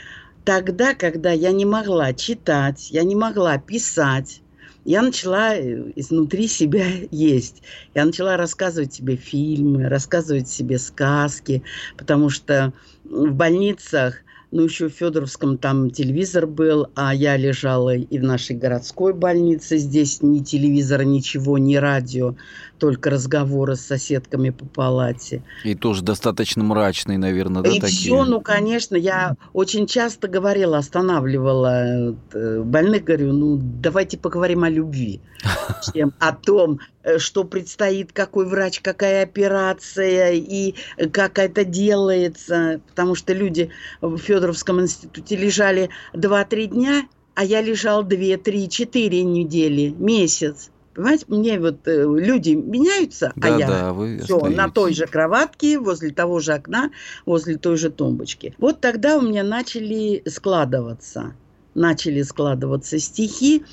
тогда, 0.45 0.95
когда 0.95 1.31
я 1.31 1.53
не 1.53 1.65
могла 1.65 2.13
читать, 2.13 2.91
я 2.91 3.03
не 3.05 3.15
могла 3.15 3.59
писать, 3.59 4.41
я 4.85 5.03
начала 5.03 5.55
э, 5.55 5.93
изнутри 5.97 6.49
себя 6.49 6.87
есть. 7.11 7.63
Я 7.95 8.05
начала 8.05 8.37
рассказывать 8.37 8.95
себе 8.95 9.17
фильмы, 9.17 9.89
рассказывать 9.89 10.49
себе 10.49 10.79
сказки, 10.79 11.63
потому 11.97 12.31
что 12.31 12.73
в 13.05 13.33
больницах 13.33 14.23
ну, 14.51 14.63
еще 14.63 14.89
в 14.89 14.93
Федоровском 14.93 15.59
там 15.59 15.91
телевизор 15.91 16.47
был, 16.47 16.89
а 16.95 17.15
я 17.15 17.37
лежала 17.37 17.95
и 17.95 18.19
в 18.19 18.23
нашей 18.23 18.57
городской 18.57 19.13
больнице. 19.13 19.77
Здесь 19.77 20.23
ни 20.23 20.39
телевизора, 20.41 21.03
ничего, 21.03 21.59
ни 21.59 21.77
радио, 21.77 22.35
только 22.79 23.11
разговоры 23.11 23.77
с 23.77 23.81
соседками 23.81 24.51
по 24.51 24.65
палате. 24.65 25.43
И 25.65 25.75
тоже 25.75 26.03
достаточно 26.03 26.65
мрачные, 26.65 27.19
наверное, 27.19 27.63
да, 27.63 27.71
и 27.71 27.81
такие? 27.81 27.99
все, 27.99 28.25
ну, 28.25 28.41
конечно, 28.41 28.97
я 28.97 29.37
очень 29.53 29.87
часто 29.87 30.29
говорила, 30.29 30.79
останавливала 30.79 32.17
э, 32.33 32.63
больных, 32.63 33.05
говорю, 33.05 33.33
ну, 33.33 33.59
давайте 33.61 34.17
поговорим 34.17 34.65
о 34.65 34.71
любви, 34.71 35.21
чем 35.95 36.15
о 36.19 36.33
том, 36.33 36.81
э, 37.03 37.19
что 37.19 37.45
предстоит, 37.45 38.13
какой 38.13 38.47
врач, 38.47 38.81
какая 38.81 39.25
операция 39.25 40.33
и 40.33 40.75
как 41.13 41.39
это 41.39 41.65
делается, 41.65 42.81
потому 42.89 43.15
что 43.15 43.35
люди 43.35 43.71
в 44.01 44.17
Федоровском 44.39 44.81
институте 44.81 45.35
лежали 45.35 45.91
2-3 46.15 46.67
дня, 46.67 47.09
а 47.35 47.45
я 47.45 47.61
лежал 47.61 48.05
2, 48.05 48.37
3, 48.37 48.69
4 48.69 49.25
недели, 49.25 49.89
месяц. 49.99 50.71
Понимаете, 50.95 51.25
мне 51.27 51.59
вот 51.59 51.89
э, 51.89 52.05
люди 52.05 52.51
меняются, 52.51 53.33
да, 53.35 53.57
а 53.57 53.59
я 53.59 53.67
да, 53.67 53.93
вы 53.93 54.21
все 54.23 54.39
на 54.47 54.71
той 54.71 54.95
же 54.95 55.07
кроватке, 55.07 55.81
возле 55.81 56.11
того 56.11 56.39
же 56.39 56.53
окна, 56.53 56.93
возле 57.27 57.57
той 57.57 57.77
же 57.77 57.91
тумбочки. 57.91 58.55
Вот 58.59 58.81
тогда 58.81 59.17
у 59.19 59.23
меня 59.23 59.43
начали 59.43 60.23
складываться, 60.29 61.35
начали 61.75 62.23
складываться 62.23 63.01
стихи, 63.01 63.65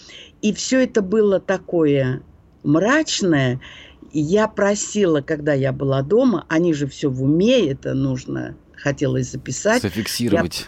и 0.42 0.52
все 0.52 0.84
это 0.84 1.04
было 1.04 1.40
такое 1.40 2.24
мрачное. 2.64 3.62
Я 4.12 4.48
просила, 4.48 5.22
когда 5.22 5.54
я 5.54 5.72
была 5.72 6.02
дома, 6.02 6.46
они 6.50 6.74
же 6.74 6.88
все 6.88 7.10
в 7.10 7.22
уме, 7.24 7.70
это 7.70 7.94
нужно 7.94 8.56
хотелось 8.86 9.32
записать. 9.32 9.82
Зафиксировать. 9.82 10.68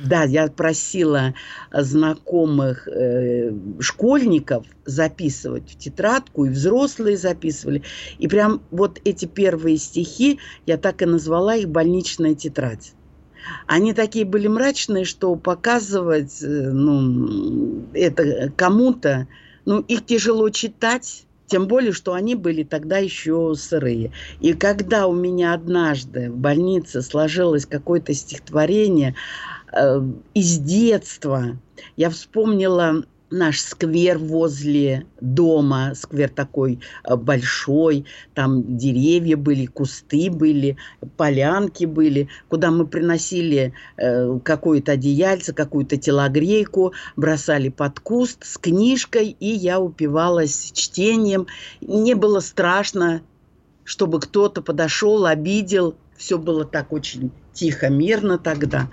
Я, 0.00 0.08
да, 0.08 0.24
я 0.24 0.48
просила 0.48 1.34
знакомых 1.72 2.88
э, 2.88 3.52
школьников 3.78 4.66
записывать 4.84 5.70
в 5.70 5.78
тетрадку, 5.78 6.46
и 6.46 6.50
взрослые 6.50 7.16
записывали. 7.16 7.82
И 8.18 8.26
прям 8.26 8.60
вот 8.72 9.00
эти 9.04 9.26
первые 9.26 9.76
стихи, 9.76 10.40
я 10.66 10.78
так 10.78 11.00
и 11.02 11.06
назвала 11.06 11.54
их 11.54 11.68
«Больничная 11.68 12.34
тетрадь». 12.34 12.92
Они 13.66 13.92
такие 13.92 14.24
были 14.24 14.48
мрачные, 14.48 15.04
что 15.04 15.36
показывать 15.36 16.42
э, 16.42 16.46
ну, 16.46 17.84
это 17.92 18.52
кому-то, 18.56 19.28
ну, 19.64 19.78
их 19.78 20.04
тяжело 20.06 20.50
читать, 20.50 21.24
тем 21.46 21.66
более, 21.68 21.92
что 21.92 22.14
они 22.14 22.34
были 22.34 22.62
тогда 22.62 22.98
еще 22.98 23.54
сырые. 23.56 24.12
И 24.40 24.54
когда 24.54 25.06
у 25.06 25.14
меня 25.14 25.54
однажды 25.54 26.30
в 26.30 26.36
больнице 26.36 27.02
сложилось 27.02 27.66
какое-то 27.66 28.14
стихотворение 28.14 29.14
э, 29.72 30.00
из 30.34 30.58
детства, 30.58 31.58
я 31.96 32.10
вспомнила 32.10 33.04
наш 33.34 33.60
сквер 33.60 34.18
возле 34.18 35.06
дома, 35.20 35.92
сквер 35.94 36.30
такой 36.30 36.80
э, 37.04 37.16
большой, 37.16 38.06
там 38.34 38.76
деревья 38.76 39.36
были, 39.36 39.66
кусты 39.66 40.30
были, 40.30 40.76
полянки 41.16 41.84
были, 41.84 42.28
куда 42.48 42.70
мы 42.70 42.86
приносили 42.86 43.74
э, 43.96 44.38
какое-то 44.42 44.92
одеяльце, 44.92 45.52
какую-то 45.52 45.96
телогрейку, 45.96 46.94
бросали 47.16 47.68
под 47.68 48.00
куст 48.00 48.44
с 48.44 48.56
книжкой, 48.56 49.36
и 49.38 49.48
я 49.48 49.80
упивалась 49.80 50.70
чтением. 50.72 51.46
Не 51.80 52.14
было 52.14 52.40
страшно, 52.40 53.22
чтобы 53.82 54.20
кто-то 54.20 54.62
подошел, 54.62 55.26
обидел. 55.26 55.96
Все 56.16 56.38
было 56.38 56.64
так 56.64 56.92
очень 56.92 57.32
тихо, 57.52 57.90
мирно 57.90 58.38
тогда. 58.38 58.88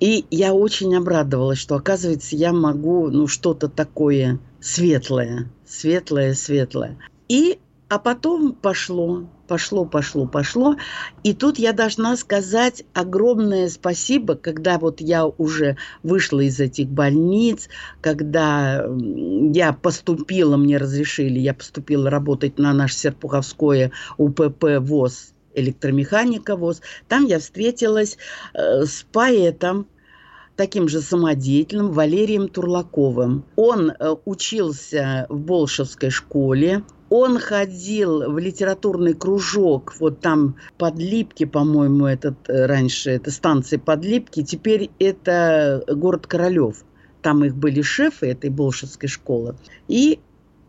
И 0.00 0.26
я 0.30 0.52
очень 0.52 0.94
обрадовалась, 0.94 1.58
что, 1.58 1.76
оказывается, 1.76 2.36
я 2.36 2.52
могу, 2.52 3.08
ну, 3.10 3.26
что-то 3.26 3.68
такое 3.68 4.38
светлое, 4.60 5.50
светлое, 5.66 6.34
светлое. 6.34 6.98
И, 7.28 7.58
а 7.88 7.98
потом 7.98 8.52
пошло, 8.52 9.26
пошло, 9.48 9.86
пошло, 9.86 10.26
пошло. 10.26 10.76
И 11.22 11.32
тут 11.32 11.58
я 11.58 11.72
должна 11.72 12.16
сказать 12.16 12.84
огромное 12.92 13.68
спасибо, 13.68 14.34
когда 14.34 14.78
вот 14.78 15.00
я 15.00 15.24
уже 15.26 15.78
вышла 16.02 16.40
из 16.40 16.60
этих 16.60 16.88
больниц, 16.88 17.68
когда 18.02 18.86
я 18.88 19.72
поступила, 19.72 20.56
мне 20.56 20.76
разрешили, 20.76 21.38
я 21.38 21.54
поступила 21.54 22.10
работать 22.10 22.58
на 22.58 22.74
наше 22.74 22.96
Серпуховское 22.96 23.92
УПП 24.18 24.78
ВОЗ 24.80 25.32
электромеханика 25.56 26.54
ВОЗ. 26.56 26.82
Там 27.08 27.24
я 27.24 27.40
встретилась 27.40 28.18
э, 28.54 28.84
с 28.84 29.04
поэтом, 29.10 29.86
таким 30.56 30.88
же 30.88 31.00
самодеятельным 31.00 31.92
Валерием 31.92 32.48
Турлаковым. 32.48 33.44
Он 33.56 33.90
э, 33.90 34.16
учился 34.24 35.26
в 35.28 35.38
Болшевской 35.38 36.10
школе, 36.10 36.82
он 37.08 37.38
ходил 37.38 38.30
в 38.30 38.38
литературный 38.38 39.14
кружок, 39.14 39.94
вот 40.00 40.20
там 40.20 40.56
Подлипки, 40.78 41.44
по-моему, 41.44 42.06
этот 42.06 42.48
э, 42.48 42.66
раньше, 42.66 43.10
это 43.10 43.30
станция 43.30 43.78
Подлипки, 43.78 44.42
теперь 44.42 44.90
это 44.98 45.84
город 45.88 46.26
Королев. 46.26 46.84
Там 47.22 47.44
их 47.44 47.54
были 47.54 47.82
шефы 47.82 48.26
этой 48.26 48.50
Болшевской 48.50 49.08
школы. 49.08 49.56
И 49.88 50.20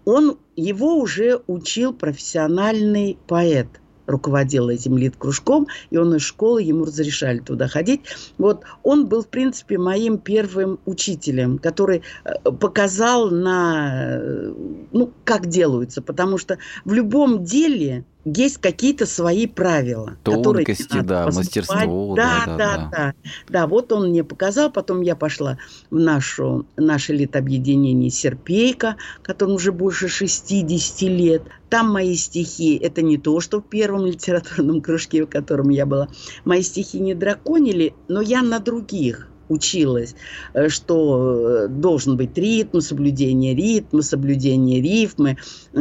он, 0.05 0.37
его 0.55 0.95
уже 0.97 1.41
учил 1.47 1.93
профессиональный 1.93 3.17
поэт– 3.27 3.67
руководил 4.07 4.69
этим 4.69 4.97
лид-кружком, 4.97 5.67
и 5.89 5.97
он 5.97 6.15
из 6.15 6.21
школы, 6.21 6.63
ему 6.63 6.85
разрешали 6.85 7.39
туда 7.39 7.67
ходить. 7.67 8.01
Вот 8.37 8.63
он 8.83 9.07
был, 9.07 9.21
в 9.21 9.27
принципе, 9.27 9.77
моим 9.77 10.17
первым 10.17 10.79
учителем, 10.85 11.59
который 11.59 12.01
э, 12.23 12.51
показал 12.51 13.29
на, 13.29 14.17
э, 14.19 14.53
ну, 14.91 15.11
как 15.23 15.47
делаются, 15.47 16.01
потому 16.01 16.37
что 16.37 16.57
в 16.85 16.93
любом 16.93 17.43
деле 17.43 18.05
есть 18.35 18.57
какие-то 18.57 19.05
свои 19.05 19.47
правила. 19.47 20.17
Тонкости, 20.23 20.99
да, 21.01 21.25
мастерство. 21.27 22.13
Да, 22.15 22.43
да, 22.45 22.57
да, 22.57 22.57
да, 22.57 22.89
да. 22.91 23.13
Да, 23.47 23.67
вот 23.67 23.91
он 23.91 24.09
мне 24.09 24.23
показал, 24.23 24.71
потом 24.71 25.01
я 25.01 25.15
пошла 25.15 25.57
в 25.89 25.97
нашу, 25.97 26.65
наше 26.75 27.13
литобъединение 27.13 28.09
«Серпейка», 28.09 28.97
которому 29.21 29.55
уже 29.55 29.71
больше 29.71 30.07
60 30.09 31.01
лет. 31.03 31.43
Там 31.69 31.91
мои 31.91 32.15
стихи, 32.15 32.75
это 32.75 33.01
не 33.01 33.17
то, 33.17 33.39
что 33.39 33.61
в 33.61 33.63
первом 33.63 34.05
литературном 34.05 34.81
кружке, 34.81 35.23
в 35.23 35.27
котором 35.27 35.69
я 35.69 35.85
была, 35.85 36.09
мои 36.45 36.61
стихи 36.61 36.99
не 36.99 37.13
драконили, 37.15 37.93
но 38.07 38.21
я 38.21 38.41
на 38.41 38.59
других 38.59 39.29
училась, 39.49 40.15
э, 40.53 40.69
что 40.69 41.65
э, 41.65 41.67
должен 41.67 42.17
быть 42.17 42.37
ритм, 42.37 42.79
соблюдение 42.79 43.55
ритма, 43.55 44.01
соблюдение 44.01 44.81
рифмы, 44.81 45.37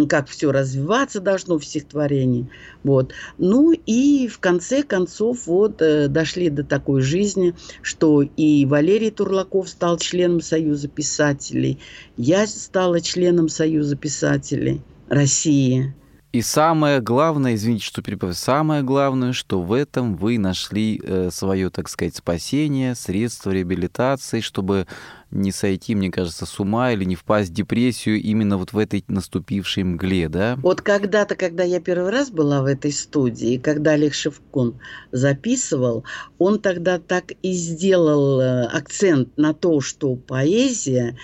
как 0.09 0.29
все 0.29 0.53
развиваться 0.53 1.21
должно 1.21 1.59
в 1.59 1.65
стихотворении. 1.65 2.49
Вот. 2.85 3.13
Ну 3.39 3.73
и 3.73 4.29
в 4.29 4.39
конце 4.39 4.83
концов 4.83 5.47
вот 5.47 5.83
э, 5.83 6.09
дошли 6.09 6.51
до 6.51 6.65
такой 6.65 7.01
жизни, 7.01 7.55
что 7.83 8.23
и 8.23 8.65
Валерий 8.67 9.11
Турлаков 9.11 9.69
стал 9.69 9.99
членом 9.99 10.41
Союза 10.41 10.89
писателей, 10.89 11.79
я 12.17 12.47
стала 12.47 13.01
членом 13.01 13.49
Союза 13.49 13.97
писателей 13.97 14.83
России. 15.09 15.95
И 16.37 16.43
самое 16.43 17.01
главное, 17.01 17.55
извините, 17.55 17.87
что 17.87 18.03
перебиваю, 18.03 18.35
самое 18.35 18.83
главное, 18.83 19.33
что 19.33 19.63
в 19.63 19.73
этом 19.73 20.17
вы 20.17 20.37
нашли 20.37 21.01
э, 21.03 21.31
свое, 21.33 21.71
так 21.71 21.89
сказать, 21.89 22.15
спасение, 22.15 22.95
средство 22.95 23.53
реабилитации, 23.53 24.41
чтобы 24.41 24.87
не 25.31 25.51
сойти, 25.51 25.95
мне 25.95 26.11
кажется, 26.11 26.45
с 26.45 26.61
ума 26.61 26.93
или 26.93 27.05
не 27.05 27.15
впасть 27.17 27.53
в 27.53 27.55
депрессию 27.55 28.21
именно 28.21 28.59
вот 28.59 28.75
в 28.75 28.79
этой 28.79 29.03
наступившей 29.09 29.85
мгле, 29.85 30.29
да? 30.29 30.59
Вот 30.63 30.83
когда-то, 30.83 31.37
когда 31.37 31.65
я 31.65 31.81
первый 31.81 32.11
раз 32.11 32.31
была 32.31 32.61
в 32.61 32.67
этой 32.67 32.93
студии, 32.93 33.57
когда 33.57 33.93
Олег 33.93 34.13
Шевкун 34.13 34.79
записывал, 35.13 36.05
он 36.37 36.61
тогда 36.61 36.99
так 36.99 37.33
и 37.41 37.53
сделал 37.53 38.43
э, 38.43 38.67
акцент 38.67 39.35
на 39.39 39.55
то, 39.55 39.81
что 39.81 40.17
поэзия 40.17 41.17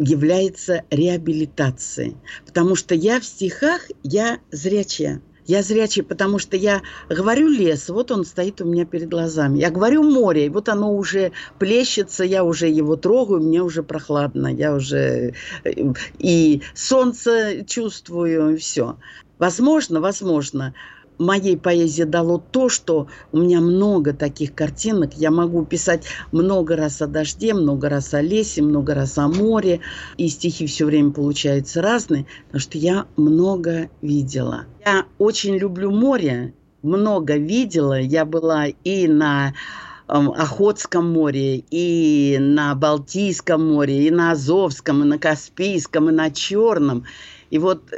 является 0.00 0.82
реабилитацией. 0.90 2.16
Потому 2.46 2.74
что 2.74 2.94
я 2.94 3.20
в 3.20 3.24
стихах, 3.24 3.82
я 4.02 4.38
зрячая. 4.50 5.20
Я 5.46 5.62
зрячий, 5.62 6.02
потому 6.02 6.38
что 6.38 6.56
я 6.56 6.80
говорю 7.08 7.48
лес, 7.48 7.88
вот 7.88 8.12
он 8.12 8.24
стоит 8.24 8.60
у 8.60 8.64
меня 8.64 8.84
перед 8.84 9.08
глазами. 9.08 9.58
Я 9.58 9.70
говорю 9.70 10.04
море, 10.04 10.48
вот 10.48 10.68
оно 10.68 10.94
уже 10.94 11.32
плещется, 11.58 12.24
я 12.24 12.44
уже 12.44 12.68
его 12.68 12.94
трогаю, 12.96 13.40
мне 13.40 13.60
уже 13.60 13.82
прохладно, 13.82 14.46
я 14.46 14.72
уже 14.74 15.34
э, 15.64 15.72
и 16.18 16.62
солнце 16.74 17.64
чувствую, 17.66 18.54
и 18.54 18.56
все. 18.58 18.96
Возможно, 19.38 20.00
возможно, 20.00 20.72
моей 21.20 21.56
поэзии 21.56 22.04
дало 22.04 22.38
то, 22.38 22.68
что 22.68 23.06
у 23.30 23.38
меня 23.38 23.60
много 23.60 24.12
таких 24.12 24.54
картинок. 24.54 25.14
Я 25.14 25.30
могу 25.30 25.64
писать 25.64 26.04
много 26.32 26.76
раз 26.76 27.00
о 27.02 27.06
дожде, 27.06 27.54
много 27.54 27.88
раз 27.88 28.14
о 28.14 28.22
лесе, 28.22 28.62
много 28.62 28.94
раз 28.94 29.18
о 29.18 29.28
море. 29.28 29.80
И 30.16 30.28
стихи 30.28 30.66
все 30.66 30.86
время 30.86 31.12
получаются 31.12 31.82
разные, 31.82 32.26
потому 32.46 32.60
что 32.60 32.78
я 32.78 33.06
много 33.16 33.90
видела. 34.02 34.64
Я 34.84 35.04
очень 35.18 35.56
люблю 35.56 35.90
море, 35.90 36.54
много 36.82 37.36
видела. 37.36 38.00
Я 38.00 38.24
была 38.24 38.66
и 38.66 39.06
на 39.06 39.54
Охотском 40.06 41.12
море, 41.12 41.58
и 41.70 42.36
на 42.40 42.74
Балтийском 42.74 43.74
море, 43.74 44.08
и 44.08 44.10
на 44.10 44.32
Азовском, 44.32 45.04
и 45.04 45.06
на 45.06 45.18
Каспийском, 45.18 46.08
и 46.08 46.12
на 46.12 46.30
Черном. 46.32 47.04
И 47.50 47.58
вот, 47.58 47.92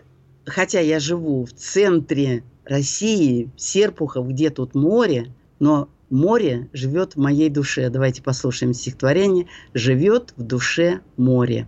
хотя 0.45 0.81
я 0.81 1.01
живу 1.01 1.47
в 1.47 1.53
центре 1.55 2.43
России, 2.65 3.51
Серпухов, 3.57 4.29
где 4.29 4.51
тут 4.51 4.75
море, 4.75 5.33
но 5.59 5.89
море 6.11 6.69
живет 6.73 7.15
в 7.15 7.19
моей 7.19 7.49
душе. 7.49 7.89
Давайте 7.89 8.23
послушаем 8.23 8.75
стихотворение 8.75 9.47
«Живет 9.75 10.35
в 10.37 10.43
душе 10.43 11.01
море». 11.17 11.67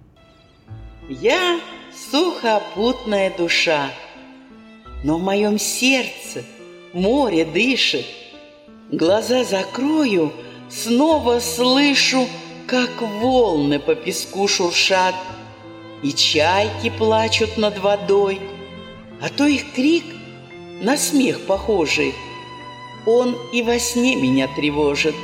Я 1.08 1.60
сухопутная 2.10 3.32
душа, 3.36 3.90
но 5.02 5.18
в 5.18 5.22
моем 5.22 5.58
сердце 5.58 6.42
море 6.92 7.44
дышит. 7.44 8.06
Глаза 8.90 9.44
закрою, 9.44 10.32
снова 10.70 11.40
слышу, 11.40 12.26
как 12.66 13.02
волны 13.02 13.78
по 13.78 13.94
песку 13.94 14.48
шуршат, 14.48 15.14
и 16.02 16.12
чайки 16.12 16.90
плачут 16.90 17.56
над 17.56 17.78
водой, 17.78 18.40
а 19.20 19.28
то 19.28 19.46
их 19.46 19.72
крик 19.74 20.04
на 20.84 20.98
смех 20.98 21.40
похожий. 21.46 22.14
Он 23.06 23.36
и 23.52 23.62
во 23.62 23.78
сне 23.78 24.16
меня 24.16 24.48
тревожит. 24.48 25.14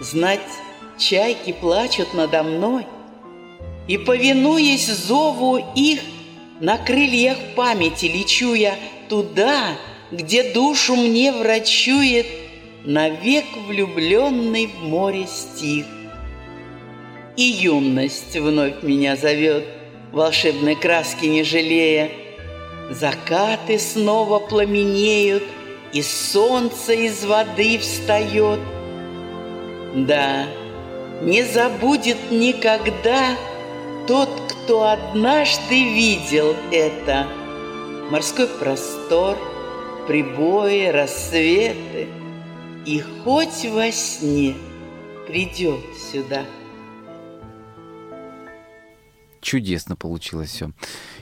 Знать, 0.00 0.40
чайки 0.98 1.52
плачут 1.52 2.14
надо 2.14 2.42
мной, 2.42 2.86
и, 3.88 3.98
повинуясь 3.98 4.86
зову 4.86 5.58
их, 5.74 6.00
на 6.60 6.78
крыльях 6.78 7.36
памяти 7.56 8.06
лечу 8.06 8.54
я 8.54 8.76
туда, 9.08 9.76
где 10.12 10.52
душу 10.52 10.94
мне 10.94 11.32
врачует 11.32 12.26
навек 12.84 13.44
влюбленный 13.66 14.66
в 14.66 14.84
море 14.84 15.26
стих. 15.26 15.86
И 17.36 17.42
юность 17.42 18.36
вновь 18.36 18.82
меня 18.82 19.16
зовет, 19.16 19.64
волшебной 20.12 20.76
краски 20.76 21.26
не 21.26 21.42
жалея. 21.42 22.10
Закаты 22.90 23.78
снова 23.78 24.38
пламенеют, 24.38 25.44
и 25.92 26.02
солнце 26.02 26.92
из 26.92 27.24
воды 27.24 27.78
встает. 27.78 28.60
Да, 29.94 30.46
не 31.22 31.44
забудет 31.44 32.30
никогда 32.30 33.36
тот, 34.06 34.28
кто 34.48 34.88
однажды 34.88 35.84
видел 35.84 36.56
это. 36.72 37.26
Морской 38.10 38.48
простор, 38.48 39.36
прибои, 40.06 40.88
рассветы, 40.88 42.08
и 42.84 43.00
хоть 43.22 43.64
во 43.66 43.90
сне 43.92 44.56
придет 45.26 45.80
сюда. 46.12 46.44
Чудесно 49.44 49.94
получилось 49.94 50.48
все. 50.48 50.70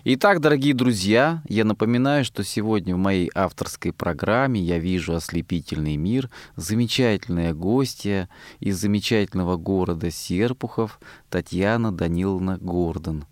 Итак, 0.04 0.40
дорогие 0.40 0.74
друзья, 0.74 1.42
я 1.48 1.64
напоминаю, 1.64 2.24
что 2.24 2.44
сегодня 2.44 2.94
в 2.94 2.98
моей 2.98 3.28
авторской 3.34 3.92
программе 3.92 4.60
я 4.60 4.78
вижу 4.78 5.16
ослепительный 5.16 5.96
мир, 5.96 6.30
замечательная 6.54 7.52
гостья 7.52 8.28
из 8.60 8.78
замечательного 8.78 9.56
города 9.56 10.12
Серпухов 10.12 11.00
Татьяна 11.30 11.90
Даниловна 11.90 12.58
Гордон. 12.58 13.24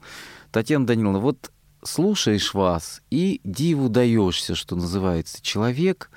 Татьяна 0.50 0.88
Даниловна, 0.88 1.20
вот 1.20 1.52
слушаешь 1.84 2.52
вас 2.52 3.00
и 3.10 3.40
диву 3.44 3.90
даешься, 3.90 4.56
что 4.56 4.74
называется. 4.74 5.40
Человек 5.40 6.10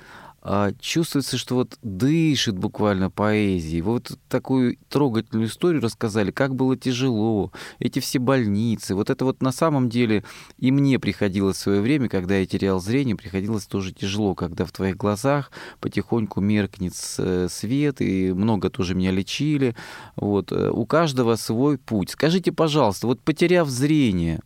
чувствуется, 0.80 1.38
что 1.38 1.54
вот 1.54 1.78
дышит 1.82 2.58
буквально 2.58 3.10
поэзией. 3.10 3.80
Вот 3.80 4.18
такую 4.28 4.76
трогательную 4.88 5.48
историю 5.48 5.82
рассказали, 5.82 6.30
как 6.30 6.54
было 6.54 6.76
тяжело, 6.76 7.50
эти 7.78 7.98
все 8.00 8.18
больницы. 8.18 8.94
Вот 8.94 9.08
это 9.10 9.24
вот 9.24 9.42
на 9.42 9.52
самом 9.52 9.88
деле 9.88 10.22
и 10.58 10.70
мне 10.70 10.98
приходилось 10.98 11.56
в 11.56 11.60
свое 11.60 11.80
время, 11.80 12.08
когда 12.08 12.36
я 12.36 12.46
терял 12.46 12.80
зрение, 12.80 13.16
приходилось 13.16 13.66
тоже 13.66 13.92
тяжело, 13.92 14.34
когда 14.34 14.64
в 14.64 14.72
твоих 14.72 14.96
глазах 14.96 15.50
потихоньку 15.80 16.40
меркнет 16.40 16.94
э, 17.18 17.48
свет, 17.50 18.00
и 18.00 18.32
много 18.32 18.70
тоже 18.70 18.94
меня 18.94 19.10
лечили. 19.10 19.74
Вот. 20.16 20.52
Э, 20.52 20.70
у 20.70 20.84
каждого 20.86 21.36
свой 21.36 21.78
путь. 21.78 22.10
Скажите, 22.10 22.52
пожалуйста, 22.52 23.06
вот 23.06 23.20
потеряв 23.20 23.68
зрение, 23.68 24.40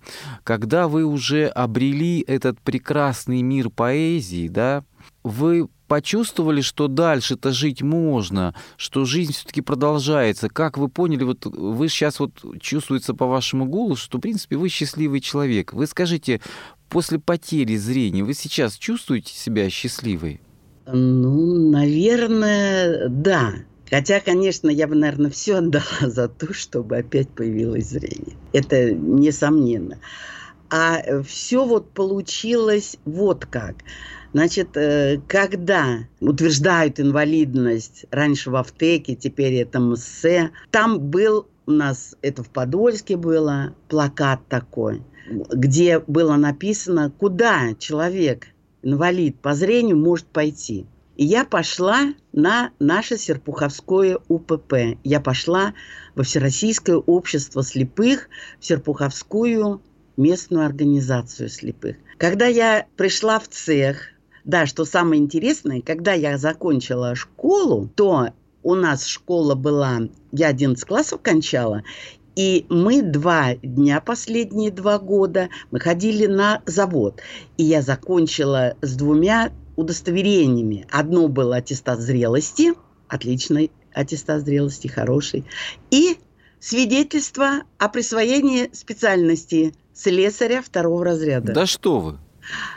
когда 0.44 0.88
вы 0.88 1.04
уже 1.04 1.46
обрели 1.46 2.20
этот 2.20 2.60
прекрасный 2.60 3.42
мир 3.42 3.70
поэзии, 3.70 4.48
да, 4.48 4.84
вы 5.24 5.68
почувствовали, 5.88 6.60
что 6.60 6.86
дальше-то 6.86 7.50
жить 7.52 7.82
можно, 7.82 8.54
что 8.76 9.04
жизнь 9.04 9.32
все-таки 9.32 9.62
продолжается. 9.62 10.48
Как 10.48 10.78
вы 10.78 10.88
поняли, 10.88 11.24
вот 11.24 11.46
вы 11.46 11.88
сейчас 11.88 12.20
вот 12.20 12.32
чувствуется 12.60 13.14
по 13.14 13.26
вашему 13.26 13.64
голосу, 13.64 14.04
что, 14.04 14.18
в 14.18 14.20
принципе, 14.20 14.56
вы 14.56 14.68
счастливый 14.68 15.20
человек. 15.20 15.72
Вы 15.72 15.86
скажите, 15.86 16.40
после 16.88 17.18
потери 17.18 17.76
зрения 17.76 18.22
вы 18.22 18.34
сейчас 18.34 18.76
чувствуете 18.76 19.32
себя 19.32 19.68
счастливой? 19.70 20.40
Ну, 20.86 21.70
наверное, 21.70 23.08
да. 23.08 23.54
Хотя, 23.90 24.20
конечно, 24.20 24.68
я 24.68 24.86
бы, 24.86 24.94
наверное, 24.94 25.30
все 25.30 25.56
отдала 25.56 25.84
за 26.02 26.28
то, 26.28 26.52
чтобы 26.52 26.98
опять 26.98 27.30
появилось 27.30 27.88
зрение. 27.88 28.36
Это 28.52 28.92
несомненно. 28.92 29.98
А 30.70 31.22
все 31.22 31.64
вот 31.64 31.90
получилось 31.92 32.98
вот 33.06 33.46
как. 33.46 33.76
Значит, 34.32 34.76
э, 34.76 35.20
когда 35.26 36.00
утверждают 36.20 37.00
инвалидность, 37.00 38.04
раньше 38.10 38.50
в 38.50 38.56
Автеке, 38.56 39.14
теперь 39.14 39.54
это 39.54 39.80
МСЭ, 39.80 40.50
там 40.70 41.00
был 41.00 41.48
у 41.66 41.70
нас, 41.70 42.16
это 42.22 42.42
в 42.42 42.50
Подольске 42.50 43.16
было, 43.16 43.74
плакат 43.88 44.40
такой, 44.48 45.02
где 45.30 45.98
было 46.00 46.36
написано, 46.36 47.10
куда 47.18 47.74
человек, 47.78 48.48
инвалид 48.82 49.40
по 49.40 49.54
зрению, 49.54 49.96
может 49.96 50.26
пойти. 50.26 50.86
И 51.16 51.24
я 51.24 51.44
пошла 51.44 52.14
на 52.32 52.70
наше 52.78 53.18
Серпуховское 53.18 54.18
УПП. 54.28 54.98
Я 55.02 55.20
пошла 55.20 55.74
во 56.14 56.22
Всероссийское 56.22 56.96
общество 56.96 57.64
слепых, 57.64 58.28
в 58.60 58.64
Серпуховскую 58.64 59.82
местную 60.16 60.64
организацию 60.64 61.48
слепых. 61.48 61.96
Когда 62.18 62.46
я 62.46 62.86
пришла 62.96 63.40
в 63.40 63.48
цех, 63.48 64.12
да, 64.48 64.64
что 64.64 64.86
самое 64.86 65.20
интересное, 65.20 65.82
когда 65.82 66.14
я 66.14 66.38
закончила 66.38 67.14
школу, 67.14 67.90
то 67.94 68.30
у 68.62 68.74
нас 68.74 69.04
школа 69.04 69.54
была, 69.54 70.00
я 70.32 70.48
11 70.48 70.82
классов 70.86 71.20
кончала, 71.22 71.82
и 72.34 72.64
мы 72.70 73.02
два 73.02 73.56
дня, 73.56 74.00
последние 74.00 74.70
два 74.70 74.98
года, 74.98 75.50
мы 75.70 75.80
ходили 75.80 76.24
на 76.24 76.62
завод. 76.64 77.20
И 77.58 77.64
я 77.64 77.82
закончила 77.82 78.74
с 78.80 78.96
двумя 78.96 79.52
удостоверениями. 79.76 80.86
Одно 80.90 81.28
было 81.28 81.56
аттестат 81.56 82.00
зрелости, 82.00 82.72
отличный 83.06 83.70
аттестат 83.92 84.46
зрелости, 84.46 84.86
хороший, 84.86 85.44
и 85.90 86.16
свидетельство 86.58 87.64
о 87.76 87.88
присвоении 87.90 88.70
специальности 88.72 89.74
слесаря 89.92 90.62
второго 90.62 91.04
разряда. 91.04 91.52
Да 91.52 91.66
что 91.66 92.00
вы! 92.00 92.18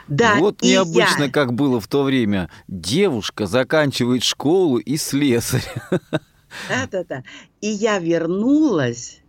Да, 0.08 0.36
вот 0.36 0.62
необычно, 0.62 1.24
я... 1.24 1.32
как 1.32 1.54
было 1.54 1.80
в 1.80 1.88
то 1.88 2.04
время. 2.04 2.50
Девушка 2.68 3.46
заканчивает 3.46 4.24
школу 4.24 4.78
и 4.78 4.98
слесарь. 4.98 5.66
Да-да-да. 6.70 7.24
И 7.62 7.68
я 7.68 8.00
вернулась, 8.00 9.22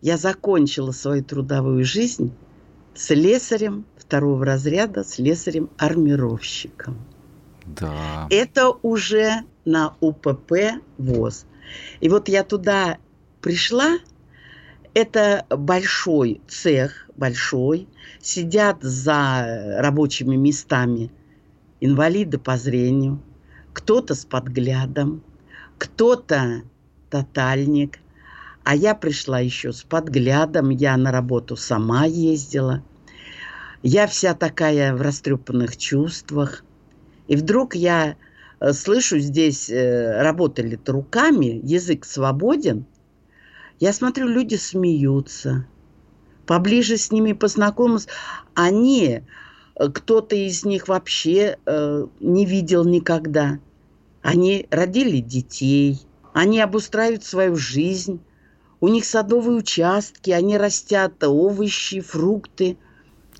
я 0.00 0.16
закончила 0.16 0.92
свою 0.92 1.22
трудовую 1.22 1.84
жизнь 1.84 2.34
слесарем 2.94 3.84
второго 3.96 4.44
разряда, 4.44 5.04
слесарем-армировщиком. 5.04 6.96
Да. 7.66 8.26
Это 8.30 8.70
уже 8.70 9.42
на 9.64 9.94
УПП 10.00 10.80
ВОЗ. 10.98 11.46
И 12.00 12.08
вот 12.08 12.28
я 12.28 12.44
туда 12.44 12.98
пришла, 13.40 13.98
это 14.96 15.44
большой 15.50 16.40
цех, 16.48 17.06
большой, 17.16 17.86
сидят 18.22 18.78
за 18.80 19.76
рабочими 19.78 20.36
местами 20.36 21.10
инвалиды 21.82 22.38
по 22.38 22.56
зрению, 22.56 23.22
кто-то 23.74 24.14
с 24.14 24.24
подглядом, 24.24 25.22
кто-то 25.76 26.62
тотальник, 27.10 27.98
а 28.64 28.74
я 28.74 28.94
пришла 28.94 29.38
еще 29.38 29.74
с 29.74 29.82
подглядом, 29.82 30.70
я 30.70 30.96
на 30.96 31.12
работу 31.12 31.56
сама 31.56 32.06
ездила. 32.06 32.82
Я 33.82 34.06
вся 34.06 34.32
такая 34.32 34.94
в 34.94 35.02
растрепанных 35.02 35.76
чувствах. 35.76 36.64
И 37.28 37.36
вдруг 37.36 37.74
я 37.74 38.16
э, 38.60 38.72
слышу, 38.72 39.18
здесь 39.18 39.68
э, 39.68 40.22
работали-то 40.22 40.92
руками, 40.92 41.60
язык 41.62 42.06
свободен– 42.06 42.86
я 43.80 43.92
смотрю, 43.92 44.28
люди 44.28 44.54
смеются. 44.54 45.66
Поближе 46.46 46.96
с 46.96 47.10
ними 47.10 47.32
познакомился. 47.32 48.08
Они, 48.54 49.22
э, 49.74 49.88
кто-то 49.88 50.34
из 50.36 50.64
них 50.64 50.88
вообще 50.88 51.58
э, 51.66 52.06
не 52.20 52.46
видел 52.46 52.84
никогда. 52.84 53.58
Они 54.22 54.66
родили 54.70 55.18
детей. 55.18 56.00
Они 56.32 56.60
обустраивают 56.60 57.24
свою 57.24 57.56
жизнь. 57.56 58.20
У 58.80 58.88
них 58.88 59.04
садовые 59.04 59.58
участки, 59.58 60.30
они 60.30 60.58
растят 60.58 61.22
овощи, 61.24 62.00
фрукты. 62.00 62.76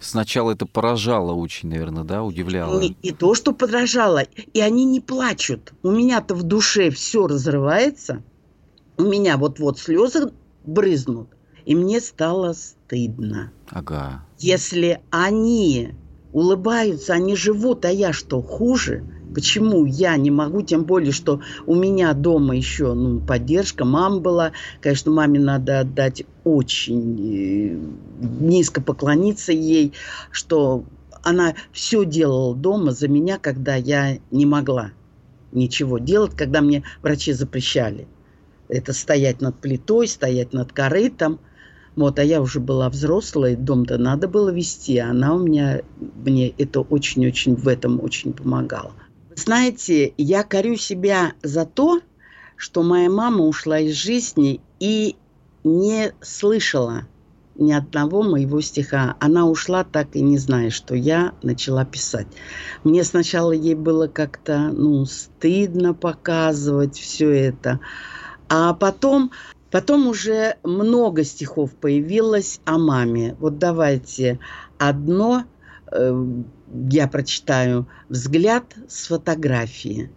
Сначала 0.00 0.52
это 0.52 0.66
поражало 0.66 1.32
очень, 1.32 1.68
наверное, 1.68 2.04
да, 2.04 2.22
удивляло. 2.22 2.80
Не, 2.80 2.96
не 3.02 3.12
то, 3.12 3.34
что 3.34 3.52
поражало, 3.52 4.22
и 4.52 4.60
они 4.60 4.84
не 4.84 5.00
плачут. 5.00 5.72
У 5.82 5.90
меня-то 5.90 6.34
в 6.34 6.42
душе 6.42 6.90
все 6.90 7.26
разрывается. 7.26 8.22
У 8.98 9.02
меня 9.02 9.36
вот-вот 9.36 9.78
слезы 9.78 10.32
брызнут. 10.64 11.28
И 11.64 11.74
мне 11.74 12.00
стало 12.00 12.52
стыдно. 12.52 13.52
Ага. 13.70 14.24
Если 14.38 15.00
они 15.10 15.94
улыбаются, 16.32 17.14
они 17.14 17.34
живут, 17.34 17.84
а 17.84 17.90
я 17.90 18.12
что, 18.12 18.40
хуже? 18.40 19.04
Почему 19.34 19.84
я 19.84 20.16
не 20.16 20.30
могу, 20.30 20.62
тем 20.62 20.84
более, 20.84 21.12
что 21.12 21.40
у 21.66 21.74
меня 21.74 22.14
дома 22.14 22.56
еще 22.56 22.94
ну, 22.94 23.20
поддержка, 23.20 23.84
мама 23.84 24.20
была. 24.20 24.52
Конечно, 24.80 25.12
маме 25.12 25.40
надо 25.40 25.80
отдать 25.80 26.24
очень 26.44 27.18
э, 27.20 27.78
низко 28.40 28.80
поклониться 28.80 29.52
ей, 29.52 29.92
что 30.30 30.84
она 31.22 31.54
все 31.72 32.04
делала 32.04 32.54
дома 32.54 32.92
за 32.92 33.08
меня, 33.08 33.38
когда 33.38 33.74
я 33.74 34.18
не 34.30 34.46
могла 34.46 34.92
ничего 35.52 35.98
делать, 35.98 36.36
когда 36.36 36.60
мне 36.60 36.84
врачи 37.02 37.32
запрещали. 37.32 38.06
Это 38.68 38.92
стоять 38.92 39.40
над 39.40 39.60
плитой, 39.60 40.08
стоять 40.08 40.52
над 40.52 40.72
корытом. 40.72 41.40
Вот, 41.94 42.18
а 42.18 42.24
я 42.24 42.42
уже 42.42 42.60
была 42.60 42.90
взрослая, 42.90 43.56
дом-то 43.56 43.96
надо 43.96 44.28
было 44.28 44.50
вести, 44.50 44.98
а 44.98 45.10
она 45.10 45.34
у 45.34 45.38
меня, 45.38 45.80
мне 45.98 46.50
это 46.50 46.80
очень-очень 46.80 47.54
в 47.54 47.66
этом 47.68 48.02
очень 48.02 48.34
помогала. 48.34 48.92
Знаете, 49.34 50.12
я 50.18 50.42
корю 50.42 50.76
себя 50.76 51.32
за 51.42 51.64
то, 51.64 52.00
что 52.56 52.82
моя 52.82 53.10
мама 53.10 53.44
ушла 53.44 53.78
из 53.78 53.94
жизни 53.94 54.60
и 54.78 55.16
не 55.64 56.12
слышала 56.20 57.06
ни 57.58 57.72
одного 57.72 58.22
моего 58.22 58.60
стиха. 58.60 59.16
Она 59.20 59.46
ушла 59.46 59.84
так 59.84 60.14
и 60.14 60.20
не 60.20 60.38
зная, 60.38 60.70
что 60.70 60.94
я 60.94 61.32
начала 61.42 61.84
писать. 61.84 62.26
Мне 62.84 63.04
сначала 63.04 63.52
ей 63.52 63.74
было 63.74 64.08
как-то 64.08 64.70
ну, 64.72 65.04
стыдно 65.06 65.94
показывать 65.94 66.96
все 66.98 67.30
это. 67.30 67.80
А 68.48 68.74
потом 68.74 69.30
Потом 69.70 70.06
уже 70.06 70.56
много 70.62 71.24
стихов 71.24 71.74
появилось 71.74 72.60
о 72.64 72.78
маме. 72.78 73.36
Вот 73.40 73.58
давайте 73.58 74.38
одно 74.78 75.44
э, 75.90 76.26
я 76.88 77.08
прочитаю. 77.08 77.86
Взгляд 78.08 78.64
с 78.88 79.08
фотографии. 79.08 80.10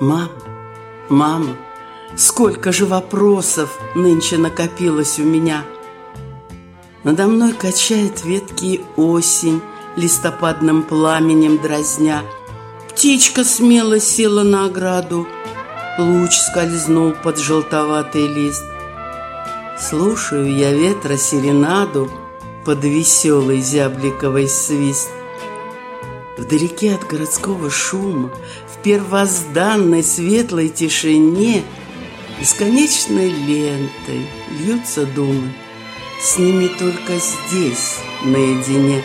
Мама, 0.00 0.30
мама, 1.10 1.56
сколько 2.16 2.72
же 2.72 2.86
вопросов 2.86 3.78
нынче 3.94 4.38
накопилось 4.38 5.18
у 5.18 5.24
меня. 5.24 5.64
Надо 7.04 7.26
мной 7.26 7.52
качает 7.52 8.24
ветки 8.24 8.80
осень, 8.96 9.60
листопадным 9.96 10.84
пламенем 10.84 11.58
дразня. 11.58 12.22
Птичка 12.88 13.44
смело 13.44 13.98
села 13.98 14.44
на 14.44 14.66
ограду– 14.66 15.26
Луч 15.98 16.38
скользнул 16.38 17.12
под 17.12 17.38
желтоватый 17.38 18.26
лист. 18.26 18.64
Слушаю 19.78 20.50
я 20.50 20.72
ветра 20.72 21.18
серенаду 21.18 22.10
Под 22.64 22.82
веселый 22.82 23.60
зябликовый 23.60 24.48
свист. 24.48 25.10
Вдалеке 26.38 26.94
от 26.94 27.06
городского 27.06 27.68
шума 27.68 28.30
В 28.66 28.82
первозданной 28.82 30.02
светлой 30.02 30.70
тишине 30.70 31.62
Бесконечной 32.40 33.28
лентой 33.28 34.26
льются 34.50 35.04
думы 35.04 35.52
С 36.22 36.38
ними 36.38 36.68
только 36.68 37.18
здесь, 37.18 37.98
наедине 38.24 39.04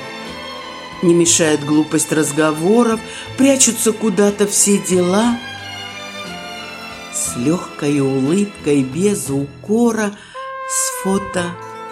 Не 1.01 1.13
мешает 1.13 1.65
глупость 1.65 2.13
разговоров 2.13 3.01
Прячутся 3.37 3.91
куда-то 3.91 4.47
все 4.47 4.77
дела— 4.77 5.37
с 7.17 7.35
легкой 7.35 7.99
улыбкой, 7.99 8.83
без 8.83 9.29
укора, 9.29 10.11
С 10.69 11.03
фото 11.03 11.45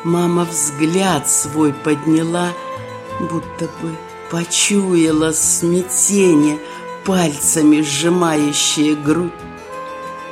мама 0.04 0.46
взгляд 0.46 1.30
свой 1.30 1.74
подняла, 1.74 2.50
Будто 3.20 3.66
бы 3.82 3.96
почуяла 4.30 5.32
смятение, 5.32 6.60
Пальцами 7.06 7.82
сжимающие 7.82 8.96
грудь. 8.96 9.32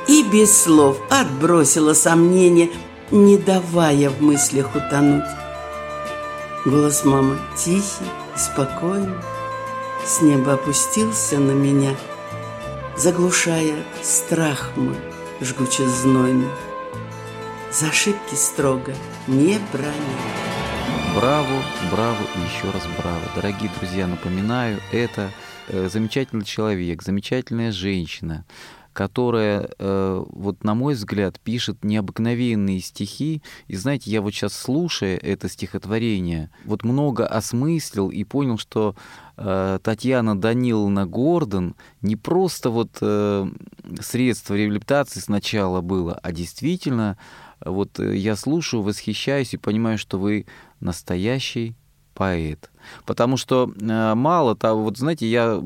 И 0.06 0.22
без 0.22 0.62
слов 0.62 0.98
отбросила 1.10 1.94
сомнение, 1.94 2.70
Не 3.10 3.36
давая 3.36 4.10
в 4.10 4.20
мыслях 4.20 4.74
утонуть. 4.76 5.24
Голос 6.64 7.04
мамы 7.04 7.38
тихий 7.56 8.10
спокойный, 8.36 9.16
С 10.04 10.20
неба 10.22 10.54
опустился 10.54 11.38
на 11.38 11.52
меня— 11.52 11.96
заглушая 12.96 13.84
страх 14.02 14.72
мой 14.76 14.96
жгуче 15.40 15.86
знойный. 15.86 16.48
За 17.72 17.88
ошибки 17.88 18.34
строго 18.34 18.94
не 19.26 19.58
брали. 19.72 19.94
Браво, 21.14 21.62
браво 21.90 22.22
и 22.36 22.40
еще 22.40 22.70
раз 22.72 22.86
браво. 22.98 23.22
Дорогие 23.34 23.70
друзья, 23.78 24.06
напоминаю, 24.06 24.80
это 24.92 25.30
э, 25.68 25.88
замечательный 25.88 26.44
человек, 26.44 27.02
замечательная 27.02 27.72
женщина, 27.72 28.44
которая, 28.94 29.68
э, 29.78 30.24
вот 30.26 30.64
на 30.64 30.74
мой 30.74 30.94
взгляд, 30.94 31.38
пишет 31.40 31.84
необыкновенные 31.84 32.80
стихи. 32.80 33.42
И 33.66 33.76
знаете, 33.76 34.10
я 34.10 34.22
вот 34.22 34.32
сейчас 34.32 34.54
слушая 34.54 35.18
это 35.18 35.48
стихотворение, 35.48 36.50
вот 36.64 36.84
много 36.84 37.26
осмыслил 37.26 38.08
и 38.08 38.24
понял, 38.24 38.56
что 38.56 38.94
э, 39.36 39.78
Татьяна 39.82 40.40
Даниловна 40.40 41.06
Гордон 41.06 41.74
не 42.00 42.16
просто 42.16 42.70
вот 42.70 42.96
э, 43.00 43.50
средство 44.00 44.54
реабилитации 44.54 45.20
сначала 45.20 45.80
было, 45.80 46.18
а 46.22 46.32
действительно 46.32 47.18
вот 47.60 47.98
я 47.98 48.36
слушаю, 48.36 48.82
восхищаюсь 48.82 49.54
и 49.54 49.58
понимаю, 49.58 49.98
что 49.98 50.18
вы 50.18 50.46
настоящий 50.80 51.74
поэт. 52.14 52.70
Потому 53.06 53.36
что 53.36 53.72
мало 53.76 54.54
того, 54.54 54.84
вот 54.84 54.98
знаете, 54.98 55.26
я 55.26 55.60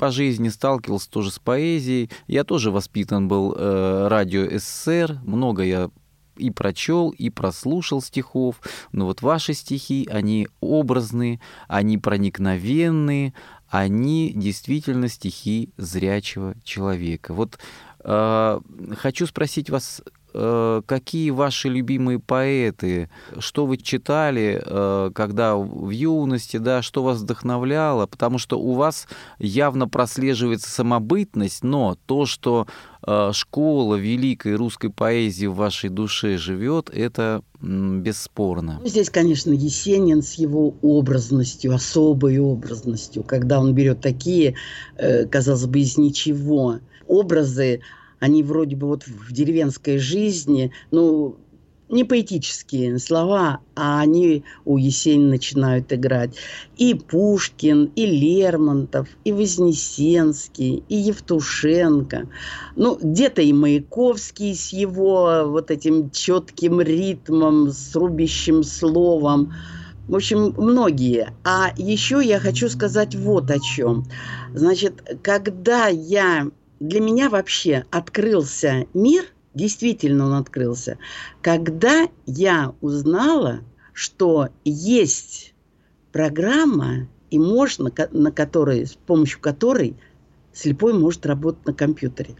по 0.00 0.10
жизни 0.10 0.48
сталкивался 0.48 1.10
тоже 1.10 1.30
с 1.30 1.38
поэзией. 1.38 2.08
Я 2.26 2.44
тоже 2.44 2.70
воспитан 2.70 3.28
был 3.28 3.54
э, 3.54 4.08
радио 4.08 4.48
СССР, 4.58 5.20
много 5.26 5.62
я 5.62 5.90
и 6.38 6.50
прочел, 6.50 7.10
и 7.10 7.28
прослушал 7.28 8.00
стихов. 8.00 8.62
Но 8.92 9.04
вот 9.04 9.20
ваши 9.20 9.52
стихи, 9.52 10.08
они 10.10 10.48
образные, 10.62 11.38
они 11.68 11.98
проникновенные, 11.98 13.34
они 13.68 14.32
действительно 14.34 15.08
стихи 15.08 15.68
зрячего 15.76 16.54
человека. 16.64 17.34
Вот 17.34 17.58
э, 18.02 18.60
хочу 18.96 19.26
спросить 19.26 19.68
вас, 19.68 20.00
какие 20.32 21.30
ваши 21.30 21.68
любимые 21.68 22.18
поэты, 22.18 23.08
что 23.38 23.66
вы 23.66 23.76
читали, 23.76 24.62
э, 24.64 25.10
когда 25.14 25.56
в 25.56 25.90
юности, 25.90 26.58
да, 26.58 26.82
что 26.82 27.02
вас 27.02 27.18
вдохновляло, 27.18 28.06
потому 28.06 28.38
что 28.38 28.58
у 28.58 28.74
вас 28.74 29.08
явно 29.38 29.88
прослеживается 29.88 30.70
самобытность, 30.70 31.64
но 31.64 31.96
то, 32.06 32.26
что 32.26 32.66
э, 33.06 33.30
школа 33.32 33.96
великой 33.96 34.56
русской 34.56 34.90
поэзии 34.90 35.46
в 35.46 35.54
вашей 35.54 35.90
душе 35.90 36.38
живет, 36.38 36.90
это 36.90 37.42
бесспорно. 37.60 38.78
Ну, 38.80 38.88
здесь, 38.88 39.10
конечно, 39.10 39.52
Есенин 39.52 40.22
с 40.22 40.34
его 40.34 40.74
образностью, 40.80 41.74
особой 41.74 42.38
образностью, 42.38 43.22
когда 43.22 43.60
он 43.60 43.74
берет 43.74 44.00
такие, 44.00 44.54
казалось 45.30 45.66
бы, 45.66 45.80
из 45.80 45.98
ничего 45.98 46.78
образы, 47.06 47.80
они 48.20 48.42
вроде 48.42 48.76
бы 48.76 48.86
вот 48.86 49.04
в 49.06 49.32
деревенской 49.32 49.98
жизни, 49.98 50.72
ну, 50.90 51.36
не 51.90 52.04
поэтические 52.04 52.98
слова, 52.98 53.60
а 53.74 54.00
они 54.00 54.44
у 54.64 54.76
Есенина 54.76 55.30
начинают 55.30 55.92
играть. 55.92 56.36
И 56.76 56.94
Пушкин, 56.94 57.90
и 57.96 58.06
Лермонтов, 58.06 59.08
и 59.24 59.32
Вознесенский, 59.32 60.84
и 60.88 60.96
Евтушенко. 60.96 62.28
Ну, 62.76 62.98
где-то 63.00 63.42
и 63.42 63.52
Маяковский 63.52 64.54
с 64.54 64.72
его 64.72 65.46
вот 65.46 65.70
этим 65.70 66.10
четким 66.10 66.80
ритмом, 66.80 67.70
с 67.72 67.96
рубящим 67.96 68.62
словом. 68.62 69.52
В 70.06 70.14
общем, 70.14 70.54
многие. 70.56 71.32
А 71.44 71.72
еще 71.76 72.20
я 72.22 72.38
хочу 72.38 72.68
сказать 72.68 73.14
вот 73.16 73.50
о 73.50 73.58
чем. 73.58 74.04
Значит, 74.54 75.02
когда 75.22 75.88
я 75.88 76.50
для 76.80 77.00
меня 77.00 77.28
вообще 77.28 77.84
открылся 77.90 78.86
мир, 78.94 79.24
действительно 79.54 80.26
он 80.26 80.34
открылся, 80.34 80.98
когда 81.42 82.08
я 82.26 82.74
узнала, 82.80 83.60
что 83.92 84.48
есть 84.64 85.54
программа, 86.10 87.08
и 87.30 87.38
можно, 87.38 87.92
на 88.10 88.32
которой, 88.32 88.86
с 88.86 88.94
помощью 88.94 89.40
которой 89.40 89.96
слепой 90.52 90.94
может 90.94 91.26
работать 91.26 91.64
на 91.64 91.74
компьютере. 91.74 92.34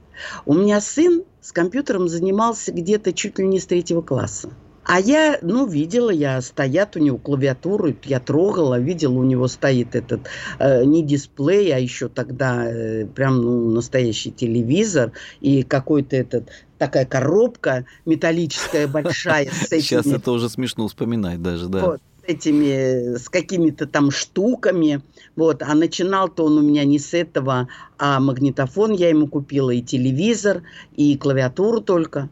У 0.47 0.55
меня 0.55 0.81
сын 0.81 1.23
с 1.41 1.53
компьютером 1.53 2.09
занимался 2.09 2.73
где-то 2.73 3.13
чуть 3.13 3.39
ли 3.39 3.47
не 3.47 3.61
с 3.61 3.67
третьего 3.67 4.03
класса. 4.03 4.51
А 4.93 4.99
я, 4.99 5.39
ну, 5.41 5.69
видела, 5.69 6.11
я 6.11 6.41
стоят 6.41 6.97
у 6.97 6.99
него 6.99 7.17
клавиатуру, 7.17 7.95
я 8.03 8.19
трогала, 8.19 8.77
видела, 8.77 9.21
у 9.21 9.23
него 9.23 9.47
стоит 9.47 9.95
этот 9.95 10.23
э, 10.59 10.85
не 10.85 11.05
дисплей, 11.05 11.73
а 11.73 11.79
еще 11.79 12.09
тогда 12.09 12.69
э, 12.69 13.07
прям 13.07 13.41
ну, 13.41 13.71
настоящий 13.71 14.33
телевизор 14.33 15.13
и 15.41 15.63
какой-то 15.63 16.17
этот 16.17 16.49
такая 16.77 17.07
коробка 17.07 17.85
металлическая 18.05 18.89
большая 18.89 19.47
с 19.53 19.67
этими... 19.71 19.81
Сейчас 19.81 20.07
это 20.07 20.33
уже 20.33 20.49
смешно 20.49 20.89
вспоминать 20.89 21.41
даже, 21.41 21.69
да. 21.69 21.87
Вот, 21.87 22.01
этими, 22.25 23.17
с 23.17 23.29
какими-то 23.29 23.87
там 23.87 24.11
штуками. 24.11 25.03
Вот. 25.37 25.63
А 25.63 25.75
начинал-то 25.75 26.45
он 26.45 26.59
у 26.59 26.63
меня 26.63 26.85
не 26.85 26.99
с 26.99 27.15
этого, 27.15 27.69
а 27.99 28.21
магнитофон 28.21 28.93
я 28.93 29.09
ему 29.09 29.27
купила, 29.27 29.71
и 29.71 29.83
телевизор, 29.83 30.63
и 30.97 31.17
клавиатуру 31.17 31.81
только. 31.81 32.29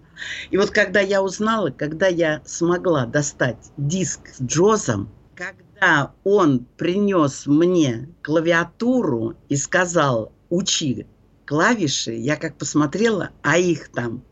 И 0.50 0.56
вот 0.56 0.70
когда 0.70 1.00
я 1.00 1.22
узнала, 1.22 1.70
когда 1.70 2.08
я 2.08 2.42
смогла 2.44 3.06
достать 3.06 3.70
диск 3.76 4.28
с 4.28 4.42
Джозом, 4.42 5.08
когда 5.34 6.12
он 6.24 6.66
принес 6.76 7.46
мне 7.46 8.08
клавиатуру 8.22 9.36
и 9.48 9.56
сказал, 9.56 10.32
учи 10.50 11.06
клавиши, 11.44 12.12
я 12.12 12.36
как 12.36 12.56
посмотрела, 12.58 13.30
а 13.42 13.56
их 13.56 13.88
там 13.88 14.22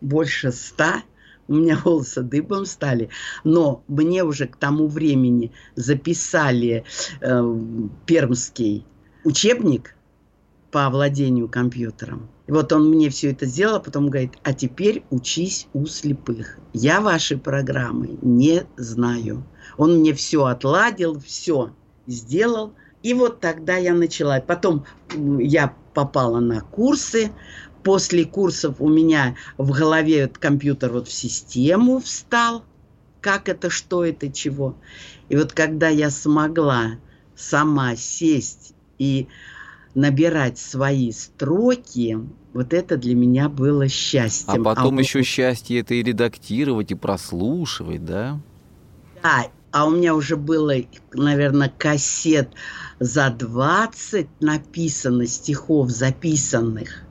больше 0.00 0.52
ста, 0.52 1.02
у 1.50 1.54
меня 1.54 1.76
волосы 1.84 2.22
дыбом 2.22 2.64
стали, 2.64 3.10
но 3.42 3.82
мне 3.88 4.22
уже 4.22 4.46
к 4.46 4.56
тому 4.56 4.86
времени 4.86 5.52
записали 5.74 6.84
э, 7.20 7.58
пермский 8.06 8.86
учебник 9.24 9.96
по 10.70 10.88
владению 10.88 11.48
компьютером. 11.48 12.28
И 12.46 12.52
вот 12.52 12.72
он 12.72 12.88
мне 12.88 13.10
все 13.10 13.32
это 13.32 13.46
сделал, 13.46 13.76
а 13.76 13.80
потом 13.80 14.08
говорит, 14.08 14.34
а 14.44 14.52
теперь 14.52 15.02
учись 15.10 15.66
у 15.72 15.86
слепых. 15.86 16.58
Я 16.72 17.00
вашей 17.00 17.36
программы 17.36 18.16
не 18.22 18.64
знаю. 18.76 19.44
Он 19.76 19.98
мне 19.98 20.14
все 20.14 20.44
отладил, 20.44 21.18
все 21.18 21.72
сделал. 22.06 22.74
И 23.02 23.12
вот 23.14 23.40
тогда 23.40 23.76
я 23.76 23.94
начала. 23.94 24.40
Потом 24.40 24.84
я 25.38 25.74
попала 25.94 26.38
на 26.38 26.60
курсы, 26.60 27.32
после 27.82 28.24
курсов 28.24 28.76
у 28.78 28.88
меня 28.88 29.36
в 29.58 29.72
голове 29.72 30.20
этот 30.20 30.38
компьютер 30.38 30.92
вот 30.92 31.08
в 31.08 31.12
систему 31.12 32.00
встал. 32.00 32.64
Как 33.20 33.48
это, 33.50 33.68
что 33.68 34.04
это, 34.04 34.32
чего. 34.32 34.76
И 35.28 35.36
вот 35.36 35.52
когда 35.52 35.88
я 35.88 36.10
смогла 36.10 36.92
сама 37.36 37.94
сесть 37.96 38.74
и 38.98 39.28
набирать 39.94 40.58
свои 40.58 41.12
строки, 41.12 42.18
вот 42.52 42.72
это 42.72 42.96
для 42.96 43.14
меня 43.14 43.48
было 43.48 43.88
счастьем. 43.88 44.66
А 44.66 44.74
потом 44.74 44.98
а 44.98 45.00
еще 45.00 45.18
вот... 45.18 45.26
счастье 45.26 45.80
это 45.80 45.94
и 45.94 46.02
редактировать, 46.02 46.92
и 46.92 46.94
прослушивать, 46.94 48.04
да? 48.04 48.40
Да, 49.22 49.48
а 49.72 49.86
у 49.86 49.90
меня 49.90 50.14
уже 50.14 50.36
было, 50.36 50.74
наверное, 51.12 51.72
кассет 51.76 52.50
за 52.98 53.30
20 53.30 54.28
написано 54.40 55.26
стихов 55.26 55.90
записанных. 55.90 57.04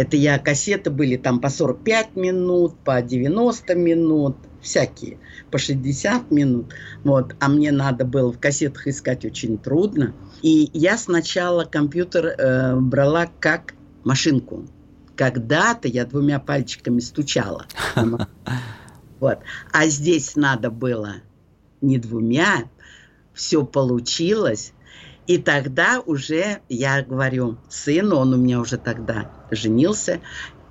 Это 0.00 0.16
я, 0.16 0.38
кассеты 0.38 0.88
были 0.88 1.18
там 1.18 1.40
по 1.40 1.50
45 1.50 2.16
минут, 2.16 2.74
по 2.86 3.02
90 3.02 3.74
минут, 3.74 4.34
всякие, 4.62 5.18
по 5.50 5.58
60 5.58 6.30
минут. 6.30 6.72
Вот. 7.04 7.36
А 7.38 7.50
мне 7.50 7.70
надо 7.70 8.06
было 8.06 8.32
в 8.32 8.38
кассетах 8.38 8.86
искать 8.86 9.26
очень 9.26 9.58
трудно. 9.58 10.14
И 10.40 10.70
я 10.72 10.96
сначала 10.96 11.66
компьютер 11.66 12.28
э, 12.28 12.76
брала 12.76 13.28
как 13.40 13.74
машинку. 14.02 14.64
Когда-то 15.16 15.86
я 15.86 16.06
двумя 16.06 16.40
пальчиками 16.40 17.00
стучала. 17.00 17.66
Вот. 19.20 19.40
А 19.70 19.86
здесь 19.86 20.34
надо 20.34 20.70
было 20.70 21.16
не 21.82 21.98
двумя, 21.98 22.64
все 23.34 23.66
получилось. 23.66 24.72
И 25.30 25.38
тогда 25.38 26.02
уже 26.04 26.60
я 26.68 27.02
говорю 27.02 27.56
сыну, 27.68 28.16
он 28.16 28.34
у 28.34 28.36
меня 28.36 28.58
уже 28.58 28.78
тогда 28.78 29.30
женился, 29.52 30.20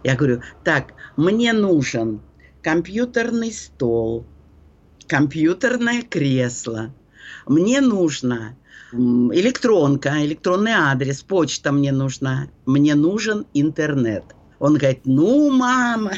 я 0.03 0.17
говорю, 0.17 0.41
так, 0.65 0.95
мне 1.15 1.53
нужен 1.53 2.19
компьютерный 2.61 3.53
стол, 3.53 4.25
компьютерное 5.07 6.01
кресло, 6.01 6.93
мне 7.47 7.79
нужно 7.79 8.57
электронка, 8.91 10.25
электронный 10.25 10.73
адрес, 10.73 11.23
почта 11.23 11.71
мне 11.71 11.93
нужна, 11.93 12.49
мне 12.65 12.95
нужен 12.95 13.45
интернет. 13.53 14.25
Он 14.59 14.73
говорит, 14.73 15.03
ну, 15.05 15.51
мама. 15.51 16.11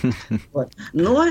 Вот. 0.52 0.68
Но 0.92 1.26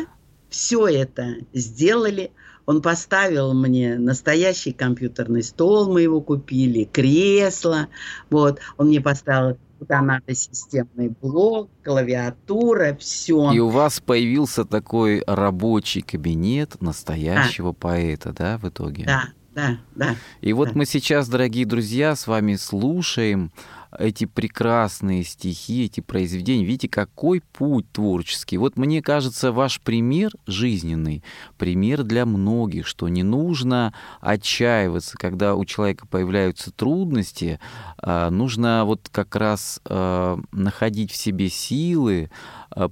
все 0.50 0.88
это 0.88 1.36
сделали. 1.54 2.32
Он 2.68 2.82
поставил 2.82 3.54
мне 3.54 3.98
настоящий 3.98 4.74
компьютерный 4.74 5.42
стол, 5.42 5.92
мы 5.92 6.02
его 6.02 6.20
купили, 6.20 6.84
кресло. 6.84 7.88
Вот. 8.30 8.60
Он 8.76 8.88
мне 8.88 9.00
поставил 9.00 9.58
куда 9.80 10.02
надо 10.02 10.34
системный 10.34 11.16
блок, 11.22 11.70
клавиатура, 11.84 12.98
все. 13.00 13.54
И 13.54 13.60
у 13.60 13.70
вас 13.70 14.02
появился 14.02 14.66
такой 14.66 15.24
рабочий 15.26 16.02
кабинет 16.02 16.82
настоящего 16.82 17.72
да. 17.72 17.78
поэта, 17.80 18.34
да, 18.34 18.58
в 18.58 18.68
итоге? 18.68 19.06
Да, 19.06 19.30
да, 19.56 19.78
да. 19.96 20.16
И 20.42 20.52
вот 20.52 20.70
да. 20.70 20.74
мы 20.76 20.86
сейчас, 20.86 21.30
дорогие 21.30 21.66
друзья, 21.66 22.18
с 22.18 22.28
вами 22.28 22.56
слушаем 22.56 23.52
эти 23.98 24.26
прекрасные 24.26 25.24
стихи, 25.24 25.86
эти 25.86 26.02
произведения. 26.02 26.66
Видите, 26.66 26.90
какой 26.90 27.42
путь 27.42 27.92
творческий. 27.92 28.58
Вот 28.58 28.78
мне 28.78 29.02
кажется, 29.02 29.52
ваш 29.52 29.82
пример 29.82 30.32
жизненный, 30.46 31.24
пример 31.58 32.04
для 32.04 32.26
многих, 32.26 32.88
что 32.88 33.08
не 33.08 33.24
нужно 33.24 33.94
отчаиваться, 34.20 35.18
когда 35.18 35.56
у 35.56 35.66
человека 35.66 36.08
появляются 36.08 36.72
трудности, 36.72 37.60
а, 37.98 38.30
нужно 38.30 38.84
вот 38.86 39.10
как 39.12 39.36
раз 39.36 39.80
а, 39.86 40.40
находить 40.52 41.12
в 41.12 41.16
себе 41.16 41.50
силы, 41.50 42.30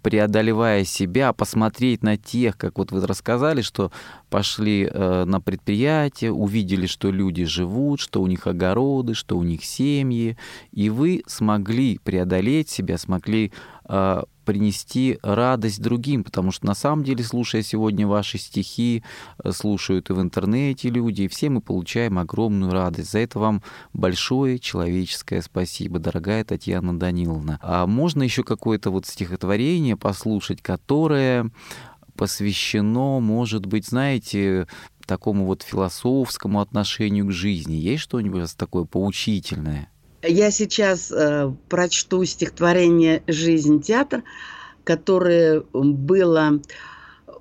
преодолевая 0.01 0.83
себя, 0.83 1.33
посмотреть 1.33 2.03
на 2.03 2.17
тех, 2.17 2.57
как 2.57 2.77
вот 2.77 2.91
вы 2.91 3.05
рассказали, 3.05 3.61
что 3.61 3.91
пошли 4.29 4.89
на 4.93 5.39
предприятие, 5.41 6.31
увидели, 6.31 6.87
что 6.87 7.11
люди 7.11 7.45
живут, 7.45 7.99
что 7.99 8.21
у 8.21 8.27
них 8.27 8.47
огороды, 8.47 9.13
что 9.13 9.37
у 9.37 9.43
них 9.43 9.63
семьи, 9.63 10.37
и 10.71 10.89
вы 10.89 11.23
смогли 11.27 11.99
преодолеть 12.03 12.69
себя, 12.69 12.97
смогли 12.97 13.51
э, 13.87 14.23
принести 14.45 15.19
радость 15.21 15.81
другим, 15.81 16.23
потому 16.23 16.51
что 16.51 16.65
на 16.65 16.75
самом 16.75 17.03
деле, 17.03 17.23
слушая 17.23 17.63
сегодня 17.63 18.07
ваши 18.07 18.37
стихи, 18.37 19.03
э, 19.43 19.51
слушают 19.51 20.09
и 20.09 20.13
в 20.13 20.21
интернете 20.21 20.89
люди, 20.89 21.23
и 21.23 21.27
все 21.27 21.49
мы 21.49 21.61
получаем 21.61 22.19
огромную 22.19 22.71
радость. 22.71 23.11
За 23.11 23.19
это 23.19 23.39
вам 23.39 23.61
большое 23.93 24.59
человеческое 24.59 25.41
спасибо, 25.41 25.99
дорогая 25.99 26.43
Татьяна 26.45 26.97
Даниловна. 26.97 27.59
А 27.61 27.87
можно 27.87 28.23
еще 28.23 28.43
какое-то 28.43 28.91
вот 28.91 29.05
стихотворение 29.05 29.97
послушать, 29.97 30.61
которое 30.61 31.49
посвящено, 32.15 33.19
может 33.19 33.65
быть, 33.65 33.87
знаете, 33.87 34.67
такому 35.05 35.45
вот 35.45 35.63
философскому 35.63 36.61
отношению 36.61 37.27
к 37.27 37.31
жизни. 37.31 37.73
Есть 37.73 38.03
что-нибудь 38.03 38.55
такое 38.57 38.85
поучительное? 38.85 39.89
Я 40.27 40.49
сейчас 40.49 41.11
э, 41.11 41.51
прочту 41.69 42.23
стихотворение 42.25 43.23
«Жизнь 43.27 43.81
театр», 43.81 44.23
которое 44.83 45.63
было 45.71 46.61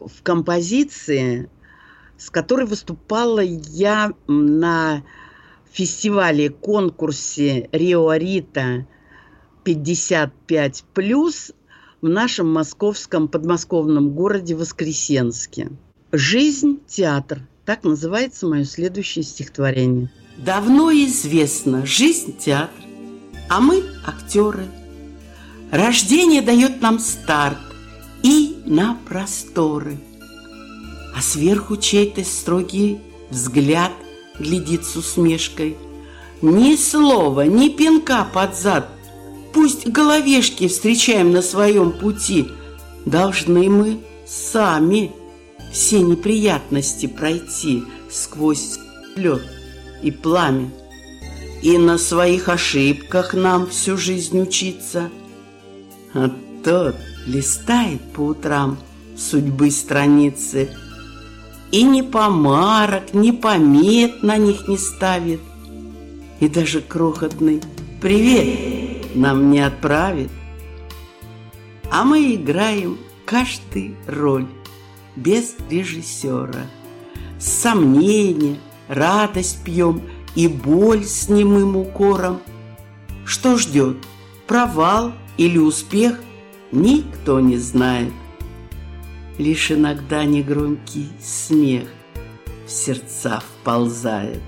в 0.00 0.22
композиции, 0.22 1.48
с 2.18 2.30
которой 2.30 2.66
выступала 2.66 3.40
я 3.40 4.12
на 4.26 5.02
фестивале, 5.72 6.50
конкурсе 6.50 7.68
Рио 7.72 8.14
Рита 8.14 8.86
55 9.64 10.84
плюс 10.92 11.52
в 12.02 12.08
нашем 12.08 12.52
московском 12.52 13.28
подмосковном 13.28 14.10
городе 14.10 14.54
Воскресенске. 14.54 15.70
«Жизнь 16.12 16.80
театр»– 16.86 17.40
так 17.64 17.82
называется 17.82 18.46
мое 18.46 18.64
следующее 18.64 19.22
стихотворение– 19.22 20.10
Давно 20.36 20.90
известно, 20.90 21.86
жизнь 21.86 22.36
театр, 22.36 22.83
а 23.48 23.60
мы 23.60 23.84
актеры. 24.06 24.66
Рождение 25.70 26.42
дает 26.42 26.80
нам 26.80 26.98
старт 26.98 27.58
и 28.22 28.56
на 28.64 28.96
просторы. 29.08 29.98
А 31.16 31.20
сверху 31.20 31.76
чей-то 31.76 32.24
строгий 32.24 33.00
взгляд 33.30 33.92
глядит 34.38 34.84
с 34.84 34.96
усмешкой. 34.96 35.76
Ни 36.42 36.76
слова, 36.76 37.46
ни 37.46 37.68
пинка 37.68 38.26
под 38.32 38.56
зад. 38.56 38.88
Пусть 39.52 39.86
головешки 39.86 40.68
встречаем 40.68 41.32
на 41.32 41.42
своем 41.42 41.92
пути. 41.92 42.48
Должны 43.06 43.68
мы 43.68 44.00
сами 44.26 45.12
все 45.72 46.00
неприятности 46.00 47.06
пройти 47.06 47.84
сквозь 48.10 48.78
лед 49.16 49.42
и 50.02 50.10
пламя. 50.10 50.70
И 51.64 51.78
на 51.78 51.96
своих 51.96 52.50
ошибках 52.50 53.32
нам 53.32 53.66
всю 53.66 53.96
жизнь 53.96 54.38
учиться. 54.38 55.10
А 56.12 56.30
Тот 56.62 56.94
листает 57.26 58.02
по 58.12 58.20
утрам 58.20 58.76
судьбы 59.16 59.70
страницы 59.70 60.68
И 61.70 61.82
ни 61.82 62.02
помарок, 62.02 63.14
ни 63.14 63.30
помет 63.30 64.22
на 64.22 64.36
них 64.36 64.68
не 64.68 64.76
ставит 64.76 65.40
И 66.40 66.48
даже 66.48 66.80
крохотный 66.80 67.62
«Привет!» 68.00 69.14
нам 69.14 69.50
не 69.50 69.60
отправит 69.60 70.30
А 71.90 72.04
мы 72.04 72.34
играем 72.34 72.98
каждый 73.24 73.96
роль 74.06 74.46
без 75.16 75.54
режиссера 75.70 76.66
С 77.38 77.48
сомнения, 77.48 78.58
радость 78.88 79.64
пьем 79.64 80.02
и 80.34 80.48
боль 80.48 81.04
с 81.04 81.28
немым 81.28 81.76
укором 81.76 82.40
Что 83.24 83.56
ждет, 83.56 83.96
провал 84.46 85.12
или 85.36 85.58
успех– 85.58 86.18
никто 86.74 87.40
не 87.40 87.56
знает. 87.56 88.12
Лишь 89.38 89.70
иногда 89.70 90.24
негромкий 90.24 91.08
смех 91.20 91.88
в 92.66 92.70
сердца 92.70 93.40
вползает. 93.40 94.42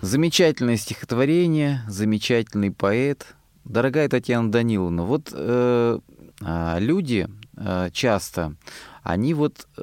Замечательное 0.00 0.76
стихотворение, 0.76 1.82
замечательный 1.88 2.70
поэт. 2.70 3.34
Дорогая 3.64 4.08
Татьяна 4.08 4.50
Даниловна, 4.50 5.04
вот 5.04 5.30
э, 5.32 5.98
э, 6.40 6.76
люди 6.80 7.28
э, 7.56 7.90
часто, 7.92 8.54
они 9.02 9.34
вот 9.34 9.68
э, 9.76 9.82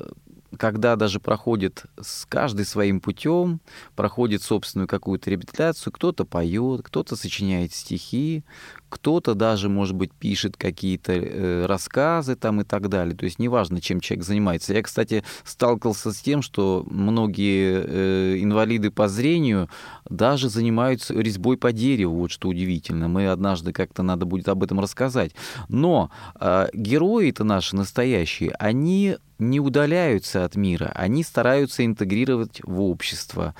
когда 0.55 0.95
даже 0.95 1.19
проходит 1.19 1.85
с 1.99 2.25
каждый 2.25 2.65
своим 2.65 3.01
путем, 3.01 3.59
проходит 3.95 4.41
собственную 4.41 4.87
какую-то 4.87 5.29
реабилитацию, 5.29 5.91
кто-то 5.91 6.25
поет, 6.25 6.83
кто-то 6.83 7.15
сочиняет 7.15 7.73
стихи, 7.73 8.43
кто-то 8.89 9.33
даже, 9.33 9.69
может 9.69 9.95
быть, 9.95 10.13
пишет 10.13 10.57
какие-то 10.57 11.13
э, 11.13 11.65
рассказы 11.65 12.35
там 12.35 12.61
и 12.61 12.63
так 12.63 12.89
далее. 12.89 13.15
То 13.15 13.25
есть 13.25 13.39
неважно, 13.39 13.81
чем 13.81 13.99
человек 13.99 14.25
занимается. 14.25 14.73
Я, 14.73 14.81
кстати, 14.81 15.23
сталкивался 15.43 16.11
с 16.11 16.19
тем, 16.19 16.41
что 16.41 16.85
многие 16.89 17.83
э, 17.85 18.37
инвалиды 18.39 18.91
по 18.91 19.07
зрению 19.07 19.69
даже 20.09 20.49
занимаются 20.49 21.13
резьбой 21.13 21.57
по 21.57 21.71
дереву, 21.71 22.17
вот 22.17 22.31
что 22.31 22.49
удивительно. 22.49 23.07
Мы 23.07 23.27
однажды 23.27 23.73
как-то 23.73 24.03
надо 24.03 24.25
будет 24.25 24.47
об 24.47 24.63
этом 24.63 24.79
рассказать. 24.79 25.31
Но 25.67 26.09
э, 26.39 26.67
герои-то 26.73 27.43
наши 27.43 27.75
настоящие, 27.75 28.51
они 28.59 29.17
не 29.39 29.59
удаляются 29.59 30.45
от 30.45 30.55
мира, 30.55 30.91
они 30.95 31.23
стараются 31.23 31.85
интегрировать 31.85 32.61
в 32.63 32.81
общество. 32.81 33.53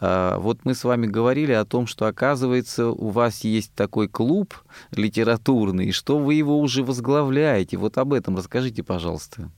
А, 0.00 0.38
вот 0.38 0.60
мы 0.64 0.74
с 0.74 0.84
вами 0.84 1.06
говорили 1.06 1.52
о 1.52 1.64
том, 1.64 1.86
что, 1.86 2.06
оказывается, 2.06 2.88
у 2.88 3.08
вас 3.08 3.44
есть 3.44 3.74
такой 3.74 4.08
клуб 4.08 4.54
литературный, 4.92 5.92
что 5.92 6.18
вы 6.18 6.34
его 6.34 6.58
уже 6.58 6.82
возглавляете. 6.82 7.76
Вот 7.76 7.98
об 7.98 8.14
этом 8.14 8.36
расскажите, 8.36 8.82
пожалуйста. 8.82 9.50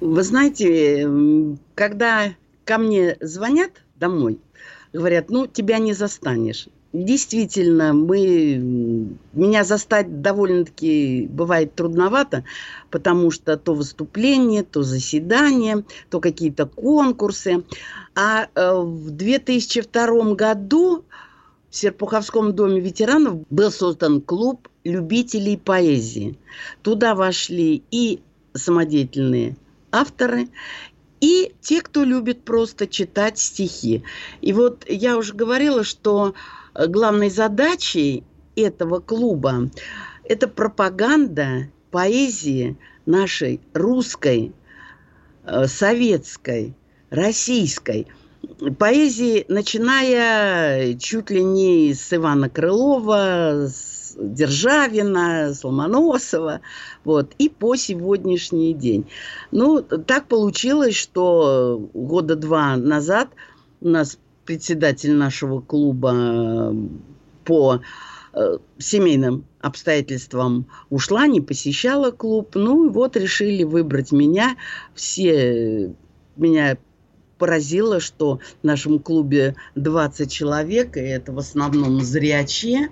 Вы 0.00 0.22
знаете, 0.22 1.58
когда 1.74 2.32
ко 2.64 2.78
мне 2.78 3.16
звонят 3.20 3.72
домой, 3.96 4.40
говорят, 4.92 5.30
ну, 5.30 5.46
тебя 5.46 5.78
не 5.78 5.92
застанешь. 5.92 6.68
Действительно, 6.94 7.92
мы, 7.92 9.14
меня 9.34 9.64
застать 9.64 10.22
довольно-таки 10.22 11.26
бывает 11.30 11.74
трудновато, 11.74 12.44
потому 12.90 13.30
что 13.30 13.58
то 13.58 13.74
выступление, 13.74 14.62
то 14.62 14.82
заседание, 14.82 15.84
то 16.08 16.18
какие-то 16.18 16.64
конкурсы. 16.64 17.62
А 18.14 18.48
э, 18.54 18.80
в 18.80 19.10
2002 19.10 20.34
году 20.34 21.04
в 21.68 21.76
Серпуховском 21.76 22.54
доме 22.54 22.80
ветеранов 22.80 23.46
был 23.50 23.70
создан 23.70 24.22
клуб 24.22 24.68
любителей 24.84 25.58
поэзии. 25.58 26.38
Туда 26.82 27.14
вошли 27.14 27.82
и 27.90 28.20
самодеятельные 28.54 29.58
авторы, 29.92 30.48
и 31.20 31.52
те, 31.60 31.82
кто 31.82 32.04
любит 32.04 32.44
просто 32.44 32.86
читать 32.86 33.38
стихи. 33.38 34.04
И 34.40 34.54
вот 34.54 34.84
я 34.88 35.18
уже 35.18 35.34
говорила, 35.34 35.84
что 35.84 36.34
главной 36.86 37.30
задачей 37.30 38.24
этого 38.54 39.00
клуба 39.00 39.70
это 40.28 40.46
пропаганда 40.46 41.70
поэзии 41.90 42.76
нашей 43.06 43.60
русской, 43.72 44.52
э, 45.44 45.66
советской, 45.66 46.74
российской. 47.10 48.06
Поэзии, 48.78 49.44
начиная 49.48 50.94
чуть 50.94 51.30
ли 51.30 51.42
не 51.42 51.94
с 51.94 52.12
Ивана 52.12 52.48
Крылова, 52.48 53.66
с 53.66 54.14
Державина, 54.18 55.54
с 55.54 55.64
вот, 57.04 57.32
и 57.38 57.48
по 57.48 57.76
сегодняшний 57.76 58.74
день. 58.74 59.08
Ну, 59.50 59.80
так 59.80 60.26
получилось, 60.26 60.96
что 60.96 61.88
года 61.94 62.36
два 62.36 62.76
назад 62.76 63.28
у 63.80 63.88
нас 63.88 64.18
председатель 64.48 65.12
нашего 65.12 65.60
клуба 65.60 66.14
э, 66.14 66.72
по 67.44 67.82
э, 68.32 68.56
семейным 68.78 69.44
обстоятельствам 69.60 70.66
ушла, 70.88 71.26
не 71.26 71.42
посещала 71.42 72.12
клуб. 72.12 72.52
Ну 72.54 72.88
вот 72.88 73.18
решили 73.18 73.62
выбрать 73.62 74.10
меня. 74.10 74.56
Все 74.94 75.94
меня 76.36 76.78
поразило, 77.36 78.00
что 78.00 78.40
в 78.62 78.64
нашем 78.64 79.00
клубе 79.00 79.54
20 79.74 80.32
человек, 80.32 80.96
и 80.96 81.00
это 81.00 81.32
в 81.32 81.38
основном 81.38 82.00
зрячие, 82.00 82.88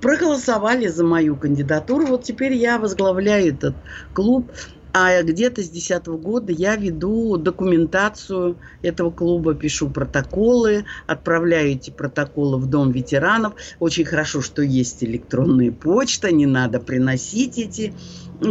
проголосовали 0.00 0.86
за 0.86 1.04
мою 1.04 1.34
кандидатуру. 1.34 2.06
Вот 2.06 2.22
теперь 2.22 2.54
я 2.54 2.78
возглавляю 2.78 3.52
этот 3.52 3.74
клуб. 4.14 4.52
А 4.98 5.22
где-то 5.22 5.62
с 5.62 5.68
2010 5.68 6.06
года 6.06 6.52
я 6.54 6.74
веду 6.74 7.36
документацию 7.36 8.56
этого 8.80 9.10
клуба, 9.10 9.54
пишу 9.54 9.90
протоколы, 9.90 10.86
отправляю 11.06 11.72
эти 11.72 11.90
протоколы 11.90 12.56
в 12.56 12.64
Дом 12.64 12.92
ветеранов. 12.92 13.56
Очень 13.78 14.06
хорошо, 14.06 14.40
что 14.40 14.62
есть 14.62 15.04
электронная 15.04 15.70
почта, 15.70 16.32
не 16.32 16.46
надо 16.46 16.80
приносить 16.80 17.58
эти 17.58 17.92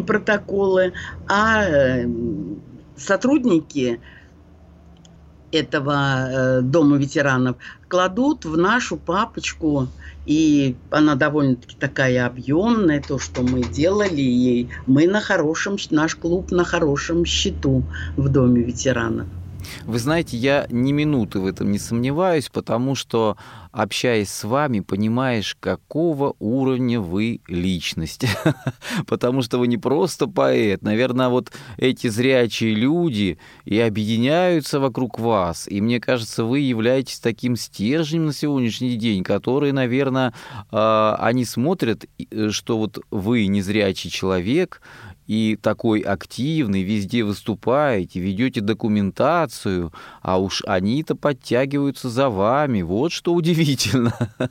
протоколы. 0.05 0.93
А 1.27 1.63
э, 1.63 2.07
сотрудники 2.95 3.99
этого 5.51 6.27
э, 6.29 6.61
Дома 6.61 6.97
ветеранов 6.97 7.57
кладут 7.95 8.43
в 8.43 8.57
нашу 8.57 8.97
папочку 8.97 9.87
и 10.25 10.75
она 10.89 11.15
довольно-таки 11.15 11.77
такая 11.79 12.25
объемная, 12.25 13.01
то, 13.01 13.17
что 13.19 13.41
мы 13.41 13.63
делали, 13.63 14.21
и 14.21 14.69
мы 14.85 15.07
на 15.07 15.21
хорошем, 15.21 15.77
наш 15.91 16.15
клуб 16.15 16.51
на 16.51 16.65
хорошем 16.65 17.23
счету 17.23 17.89
в 18.17 18.27
Доме 18.27 18.63
ветеранов. 18.63 19.27
Вы 19.84 19.99
знаете, 19.99 20.38
я 20.38 20.67
ни 20.69 20.91
минуты 20.91 21.39
в 21.39 21.45
этом 21.45 21.71
не 21.71 21.80
сомневаюсь, 21.80 22.49
потому 22.49 22.95
что, 22.95 23.38
общаясь 23.71 24.30
с 24.30 24.43
вами, 24.43 24.80
понимаешь, 24.80 25.57
какого 25.59 26.36
уровня 26.39 26.99
вы 26.99 27.41
личность. 27.47 28.26
потому 29.07 29.41
что 29.41 29.57
вы 29.57 29.67
не 29.67 29.78
просто 29.78 30.28
поэт. 30.28 30.82
Наверное, 30.82 31.30
вот 31.30 31.51
эти 31.78 32.07
зрячие 32.07 32.73
люди 32.73 33.38
и 33.65 33.80
объединяются 33.80 34.80
вокруг 34.80 35.19
вас. 35.19 35.67
И 35.67 35.82
мне 35.82 35.99
кажется, 35.99 36.43
вы 36.43 36.59
являетесь 36.59 37.19
таким 37.19 37.55
стержнем 37.55 38.28
на 38.28 38.34
сегодняшний 38.34 38.95
день, 38.95 39.23
который, 39.23 39.71
наверное, 39.71 40.34
а, 40.71 41.17
они 41.19 41.45
смотрят, 41.45 42.05
э, 42.17 42.49
что 42.49 42.78
вот 42.78 42.99
вы 43.11 43.47
незрячий 43.47 44.09
человек, 44.09 44.82
и 45.28 45.57
такой 45.61 46.01
активный, 46.01 46.84
везде 46.84 47.23
выступаете, 47.23 48.19
ведете 48.19 48.61
документацию, 48.61 49.91
а 50.21 50.39
уж 50.39 50.63
они-то 50.65 51.15
подтягиваются 51.15 52.09
за 52.09 52.30
вами. 52.30 52.82
Вот 52.82 53.11
что 53.11 53.34
удивительно. 53.34 54.13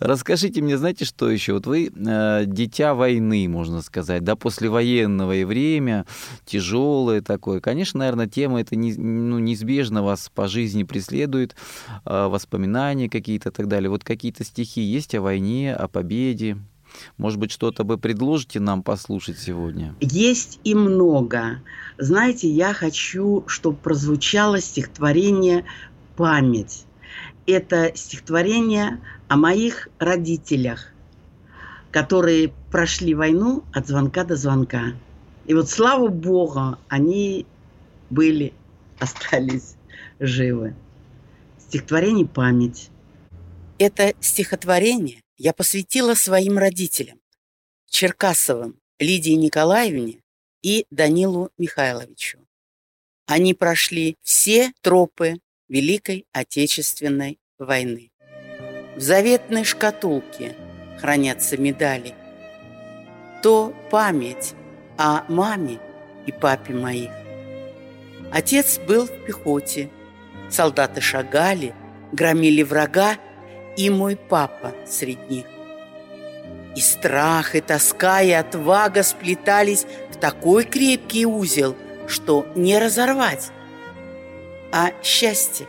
Расскажите 0.00 0.62
мне, 0.62 0.76
знаете, 0.76 1.04
что 1.04 1.30
еще? 1.30 1.54
Вот 1.54 1.66
вы 1.66 1.90
э, 1.94 2.44
дитя 2.46 2.94
войны, 2.94 3.48
можно 3.48 3.82
сказать, 3.82 4.24
да, 4.24 4.36
послевоенного 4.36 5.44
время, 5.44 6.06
тяжелое 6.44 7.20
такое. 7.20 7.60
Конечно, 7.60 7.98
наверное, 7.98 8.26
тема 8.26 8.60
это 8.60 8.74
не, 8.76 8.94
ну, 8.94 9.38
неизбежно 9.38 10.02
вас 10.02 10.30
по 10.34 10.48
жизни 10.48 10.82
преследует, 10.82 11.54
э, 12.04 12.26
воспоминания 12.26 13.08
какие-то 13.08 13.50
и 13.50 13.52
так 13.52 13.68
далее. 13.68 13.90
Вот 13.90 14.02
какие-то 14.02 14.44
стихи 14.44 14.80
есть 14.80 15.14
о 15.14 15.20
войне, 15.20 15.74
о 15.74 15.88
победе? 15.88 16.58
Может 17.16 17.38
быть, 17.38 17.52
что-то 17.52 17.84
вы 17.84 17.98
предложите 17.98 18.60
нам 18.60 18.82
послушать 18.82 19.38
сегодня? 19.38 19.94
Есть 20.00 20.60
и 20.64 20.74
много. 20.74 21.62
Знаете, 21.98 22.48
я 22.48 22.72
хочу, 22.74 23.44
чтобы 23.46 23.76
прозвучало 23.76 24.60
стихотворение 24.60 25.64
«Память». 26.16 26.84
Это 27.46 27.92
стихотворение 27.94 29.00
о 29.28 29.36
моих 29.36 29.88
родителях, 29.98 30.92
которые 31.92 32.52
прошли 32.70 33.14
войну 33.14 33.62
от 33.72 33.86
звонка 33.86 34.24
до 34.24 34.36
звонка. 34.36 34.94
И 35.46 35.54
вот 35.54 35.70
слава 35.70 36.08
Богу, 36.08 36.76
они 36.88 37.46
были, 38.10 38.52
остались 38.98 39.76
живы. 40.18 40.74
Стихотворение 41.58 42.26
«Память». 42.26 42.90
Это 43.78 44.14
стихотворение 44.20 45.20
я 45.36 45.52
посвятила 45.52 46.14
своим 46.14 46.58
родителям, 46.58 47.20
Черкасовым 47.88 48.80
Лидии 48.98 49.32
Николаевне 49.32 50.22
и 50.62 50.86
Данилу 50.90 51.50
Михайловичу. 51.58 52.38
Они 53.26 53.54
прошли 53.54 54.16
все 54.22 54.72
тропы 54.80 55.38
Великой 55.68 56.26
Отечественной 56.32 57.38
войны. 57.58 58.10
В 58.96 59.00
заветной 59.00 59.64
шкатулке 59.64 60.56
хранятся 60.98 61.56
медали. 61.56 62.14
То 63.42 63.74
память 63.90 64.54
о 64.96 65.24
маме 65.30 65.78
и 66.26 66.32
папе 66.32 66.72
моих. 66.72 67.10
Отец 68.32 68.78
был 68.78 69.06
в 69.06 69.24
пехоте. 69.24 69.90
Солдаты 70.50 71.00
шагали, 71.00 71.74
громили 72.12 72.62
врага, 72.62 73.18
и 73.76 73.90
мой 73.90 74.16
папа 74.16 74.72
среди 74.86 75.20
них. 75.28 75.46
И 76.74 76.80
страх, 76.80 77.54
и 77.54 77.60
тоска, 77.60 78.20
и 78.20 78.30
отвага 78.30 79.02
сплетались 79.02 79.86
в 80.10 80.16
такой 80.16 80.64
крепкий 80.64 81.26
узел, 81.26 81.74
что 82.06 82.46
не 82.54 82.78
разорвать. 82.78 83.50
А 84.72 84.90
счастье, 85.02 85.66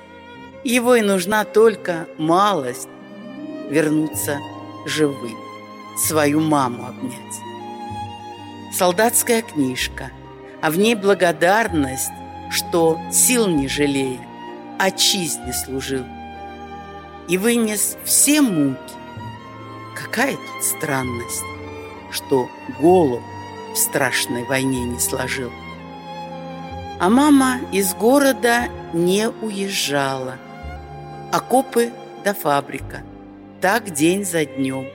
его 0.64 0.96
и 0.96 1.02
нужна 1.02 1.46
только 1.46 2.08
малость 2.18 2.90
вернуться 3.70 4.40
живым, 4.86 5.38
свою 5.98 6.42
маму 6.42 6.88
обнять. 6.88 7.14
Солдатская 8.74 9.42
книжка, 9.42 10.12
а 10.62 10.72
в 10.72 10.78
ней 10.78 10.96
благодарность, 10.96 12.12
что 12.50 13.00
сил 13.12 13.48
не 13.48 13.68
жалея, 13.68 14.20
отчизне 14.78 15.54
служил 15.54 16.04
и 17.28 17.38
вынес 17.38 17.98
все 18.04 18.42
муки. 18.42 18.78
Какая 19.96 20.34
тут 20.34 20.64
странность, 20.64 21.44
что 22.12 22.50
голову 22.80 23.22
в 23.74 23.78
страшной 23.78 24.44
войне 24.44 24.86
не 24.86 25.00
сложил. 25.00 25.52
А 27.00 27.10
мама 27.10 27.60
из 27.72 27.94
города 27.94 28.70
не 28.94 29.30
уезжала. 29.30 30.38
Окопы 31.32 31.92
до 32.24 32.34
фабрика. 32.34 33.04
Так 33.62 33.92
день 33.92 34.24
за 34.26 34.46
днем. 34.46 34.88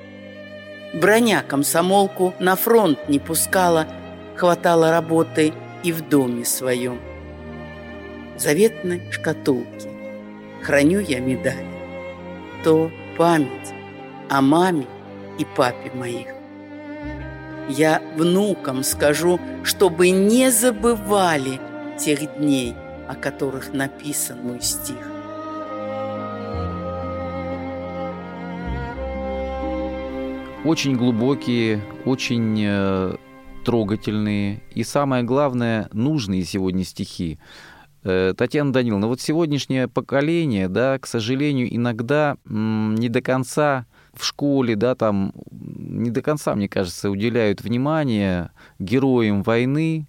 Броня 0.95 1.43
комсомолку 1.43 2.35
на 2.39 2.57
фронт 2.57 3.09
не 3.09 3.18
пускала, 3.18 3.87
хватало 4.37 4.91
работы 4.91 5.53
и 5.83 5.93
в 5.93 6.09
доме 6.09 6.45
своем. 6.45 7.01
заветной 8.37 9.03
шкатулке 9.11 9.93
храню 10.62 11.01
я 11.01 11.20
медаль. 11.20 11.72
То 12.65 12.91
память 13.19 13.75
о 14.31 14.41
маме 14.41 14.87
и 15.39 15.45
папе 15.57 15.91
моих. 15.95 16.29
Я 17.69 18.03
внукам 18.17 18.83
скажу, 18.83 19.41
чтобы 19.65 20.11
не 20.11 20.51
забывали– 20.51 21.61
тех 21.97 22.37
дней, 22.37 22.75
о 23.09 23.15
которых 23.15 23.73
написан 23.73 24.43
мой 24.43 24.61
стих. 24.61 24.97
Очень 30.65 30.97
глубокие, 30.97 31.83
очень 32.05 32.61
э, 32.65 33.17
трогательные 33.65 34.63
и, 34.75 34.85
самое 34.85 35.25
главное, 35.25 35.89
нужные 35.93 36.45
сегодня 36.45 36.85
стихи. 36.85 37.39
Э, 38.05 38.34
Татьяна 38.36 38.72
Даниловна, 38.72 39.07
вот 39.07 39.20
сегодняшнее 39.20 39.88
поколение, 39.88 40.68
да, 40.68 40.98
к 40.98 41.07
сожалению, 41.07 41.74
иногда 41.74 42.36
не 42.44 43.09
до 43.09 43.22
конца 43.22 43.86
в 44.12 44.24
школе, 44.24 44.76
да, 44.76 44.94
там 44.94 45.32
не 45.50 46.11
до 46.11 46.20
конца, 46.20 46.55
мне 46.55 46.68
кажется, 46.68 47.11
уделяют 47.11 47.62
внимание 47.62 48.50
героям 48.78 49.42
войны, 49.42 50.07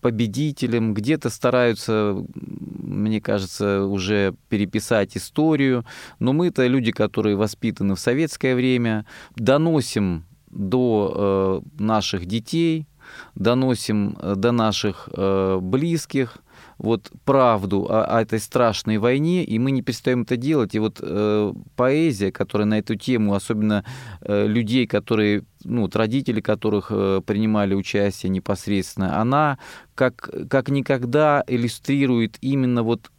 победителем, 0.00 0.94
где-то 0.94 1.30
стараются, 1.30 2.24
мне 2.34 3.20
кажется, 3.20 3.84
уже 3.84 4.34
переписать 4.48 5.16
историю, 5.16 5.84
но 6.18 6.32
мы-то 6.32 6.66
люди, 6.66 6.92
которые 6.92 7.36
воспитаны 7.36 7.94
в 7.94 8.00
советское 8.00 8.54
время, 8.54 9.06
доносим 9.36 10.24
до 10.50 11.62
э, 11.78 11.82
наших 11.82 12.26
детей, 12.26 12.86
доносим 13.34 14.16
э, 14.20 14.34
до 14.36 14.52
наших 14.52 15.08
э, 15.12 15.58
близких, 15.60 16.38
вот 16.78 17.10
правду 17.24 17.86
о, 17.88 18.04
о 18.04 18.22
этой 18.22 18.38
страшной 18.38 18.98
войне, 18.98 19.44
и 19.44 19.58
мы 19.58 19.70
не 19.70 19.82
перестаем 19.82 20.22
это 20.22 20.36
делать. 20.36 20.74
И 20.74 20.78
вот 20.78 20.98
э, 21.02 21.52
поэзия, 21.74 22.32
которая 22.32 22.66
на 22.66 22.78
эту 22.78 22.96
тему, 22.96 23.34
особенно 23.34 23.84
э, 24.20 24.46
людей, 24.46 24.86
которые, 24.86 25.44
ну, 25.64 25.82
вот 25.82 25.96
родители 25.96 26.40
которых 26.40 26.88
э, 26.90 27.20
принимали 27.26 27.74
участие 27.74 28.30
непосредственно, 28.30 29.20
она 29.20 29.58
как, 29.94 30.30
как 30.50 30.68
никогда 30.68 31.42
иллюстрирует 31.46 32.36
именно 32.40 32.82
вот 32.82 33.10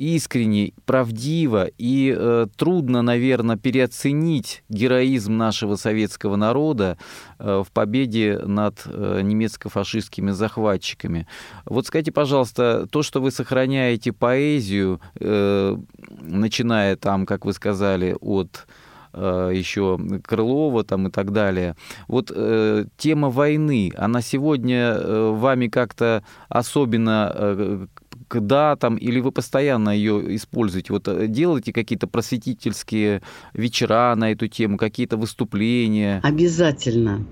искренне, 0.00 0.72
правдиво 0.86 1.68
и 1.76 2.14
э, 2.16 2.46
трудно, 2.56 3.02
наверное, 3.02 3.56
переоценить 3.56 4.64
героизм 4.70 5.36
нашего 5.36 5.76
советского 5.76 6.36
народа 6.36 6.96
э, 7.38 7.62
в 7.66 7.70
победе 7.70 8.38
над 8.38 8.80
э, 8.86 9.20
немецко-фашистскими 9.22 10.30
захватчиками. 10.30 11.26
Вот 11.66 11.86
скажите, 11.86 12.12
пожалуйста, 12.12 12.88
то, 12.90 13.02
что 13.02 13.20
вы 13.20 13.30
сохраняете 13.30 14.12
поэзию, 14.12 15.02
э, 15.20 15.76
начиная 16.22 16.96
там, 16.96 17.26
как 17.26 17.44
вы 17.44 17.52
сказали, 17.52 18.16
от 18.22 18.66
э, 19.12 19.52
еще 19.54 19.98
Крылова 20.24 20.82
там 20.82 21.08
и 21.08 21.10
так 21.10 21.30
далее. 21.32 21.76
Вот 22.08 22.32
э, 22.34 22.86
тема 22.96 23.28
войны, 23.28 23.92
она 23.98 24.22
сегодня 24.22 24.94
э, 24.94 25.30
вами 25.36 25.68
как-то 25.68 26.24
особенно 26.48 27.30
э, 27.34 27.86
к 28.30 28.40
датам, 28.40 28.96
или 28.96 29.18
вы 29.18 29.32
постоянно 29.32 29.90
ее 29.90 30.36
используете? 30.36 30.92
Вот 30.92 31.08
э, 31.08 31.26
делаете 31.26 31.72
какие-то 31.72 32.06
просветительские 32.06 33.22
вечера 33.54 34.14
на 34.16 34.30
эту 34.30 34.46
тему, 34.46 34.78
какие-то 34.78 35.16
выступления? 35.16 36.20
Обязательно. 36.22 37.26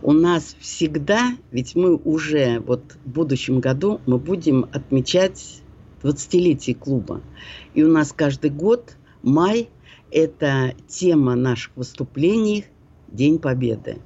У 0.00 0.12
нас 0.12 0.56
всегда, 0.58 1.32
ведь 1.50 1.76
мы 1.76 1.96
уже 1.96 2.60
вот 2.60 2.96
в 3.04 3.10
будущем 3.10 3.60
году 3.60 4.00
мы 4.06 4.16
будем 4.16 4.64
отмечать 4.72 5.60
20-летие 6.02 6.74
клуба. 6.74 7.20
И 7.74 7.82
у 7.82 7.88
нас 7.88 8.12
каждый 8.12 8.50
год 8.50 8.96
май– 9.22 9.68
это 10.10 10.72
тема 10.86 11.34
наших 11.34 11.76
выступлений 11.76 12.64
День 13.08 13.38
Победы. 13.38 13.98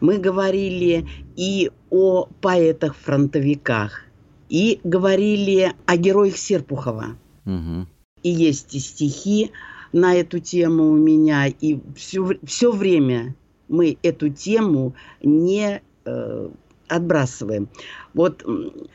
Мы 0.00 0.16
говорили 0.16 1.06
и 1.36 1.70
о 1.90 2.26
поэтах-фронтовиках, 2.40 4.09
и 4.50 4.80
говорили 4.84 5.72
о 5.86 5.96
героях 5.96 6.36
Серпухова. 6.36 7.16
Угу. 7.46 7.86
И 8.24 8.28
есть 8.28 8.74
и 8.74 8.80
стихи 8.80 9.52
на 9.92 10.14
эту 10.14 10.40
тему 10.40 10.90
у 10.90 10.96
меня, 10.96 11.46
и 11.46 11.78
все, 11.96 12.38
все 12.44 12.70
время 12.70 13.34
мы 13.68 13.96
эту 14.02 14.28
тему 14.28 14.94
не 15.22 15.80
э, 16.04 16.48
отбрасываем. 16.88 17.68
Вот 18.12 18.44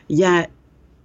я 0.07 0.49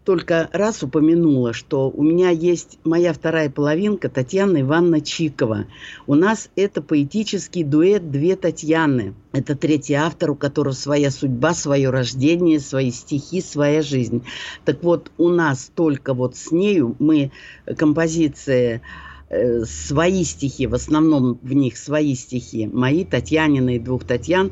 только 0.05 0.49
раз 0.53 0.83
упомянула, 0.83 1.53
что 1.53 1.91
у 1.91 2.03
меня 2.03 2.31
есть 2.31 2.79
моя 2.85 3.13
вторая 3.13 3.51
половинка 3.51 4.09
Татьяна 4.09 4.63
Ивановна 4.63 5.01
Чикова. 5.01 5.67
У 6.07 6.15
нас 6.15 6.49
это 6.57 6.81
поэтический 6.81 7.65
дуэт 7.65 8.11
«Две 8.11 8.37
Татьяны». 8.37 9.15
Это 9.33 9.55
третий 9.55 9.95
автор, 9.95 10.31
у 10.31 10.35
которого 10.35 10.73
своя 10.73 11.11
судьба, 11.11 11.55
свое 11.55 11.91
рождение, 11.91 12.61
свои 12.61 12.91
стихи, 12.91 13.43
своя 13.43 13.83
жизнь. 13.83 14.25
Так 14.65 14.83
вот, 14.83 15.13
у 15.19 15.29
нас 15.29 15.71
только 15.75 16.15
вот 16.15 16.35
с 16.35 16.51
нею 16.51 16.97
мы 16.99 17.31
композиции 17.77 18.81
э, 19.29 19.65
свои 19.65 20.25
стихи, 20.25 20.67
в 20.67 20.75
основном 20.75 21.39
в 21.43 21.53
них 21.53 21.77
свои 21.77 22.15
стихи, 22.15 22.67
мои, 22.67 23.05
Татьянины 23.05 23.77
и 23.77 23.79
двух 23.79 24.05
Татьян, 24.05 24.51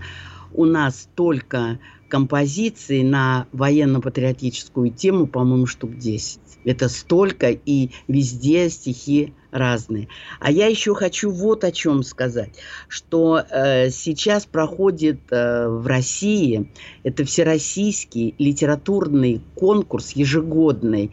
у 0.52 0.64
нас 0.64 1.08
только 1.14 1.78
композиций 2.08 3.02
на 3.02 3.46
военно-патриотическую 3.52 4.90
тему, 4.90 5.26
по-моему, 5.26 5.66
штук 5.66 5.96
10. 5.96 6.40
Это 6.64 6.88
столько, 6.88 7.50
и 7.50 7.90
везде 8.08 8.68
стихи 8.68 9.32
разные. 9.50 10.08
А 10.40 10.50
я 10.50 10.66
еще 10.66 10.94
хочу 10.94 11.30
вот 11.30 11.64
о 11.64 11.72
чем 11.72 12.02
сказать, 12.02 12.58
что 12.88 13.40
э, 13.50 13.90
сейчас 13.90 14.46
проходит 14.46 15.20
э, 15.30 15.68
в 15.68 15.86
России, 15.86 16.70
это 17.04 17.24
всероссийский 17.24 18.34
литературный 18.38 19.40
конкурс 19.54 20.12
ежегодный 20.12 21.12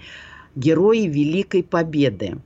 «Герои 0.56 1.08
Великой 1.08 1.64
Победы». 1.64 2.38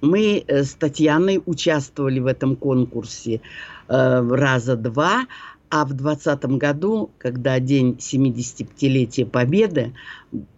Мы 0.00 0.44
э, 0.46 0.64
с 0.64 0.74
Татьяной 0.74 1.42
участвовали 1.44 2.20
в 2.20 2.26
этом 2.26 2.56
конкурсе 2.56 3.40
э, 3.88 4.28
раза 4.30 4.76
два, 4.76 5.26
а 5.70 5.84
в 5.84 5.92
2020 5.94 6.44
году, 6.58 7.10
когда 7.18 7.58
день 7.58 7.96
75-летия 7.98 9.26
Победы 9.26 9.94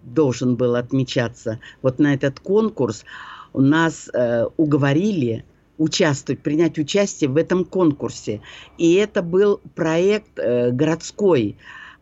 должен 0.05 0.57
был 0.57 0.77
отмечаться, 0.77 1.61
вот 1.83 1.99
на 1.99 2.15
этот 2.15 2.41
конкурс 2.41 3.05
у 3.53 3.61
нас 3.61 4.11
э, 4.13 4.47
уговорили 4.57 5.45
участвовать, 5.79 6.43
принять 6.43 6.79
участие 6.79 7.31
в 7.31 7.37
этом 7.37 7.65
конкурсе. 7.65 8.41
И 8.79 8.95
это 8.95 9.23
был 9.23 9.61
проект 9.75 10.39
э, 10.39 10.71
городской 10.71 11.57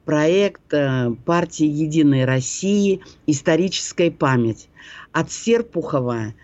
проект 0.04 0.72
э, 0.72 1.14
партии 1.24 1.66
«Единой 1.66 2.24
России. 2.24 3.00
Историческая 3.26 4.10
память». 4.10 4.68
От 5.12 5.30
Серпухова 5.30 6.34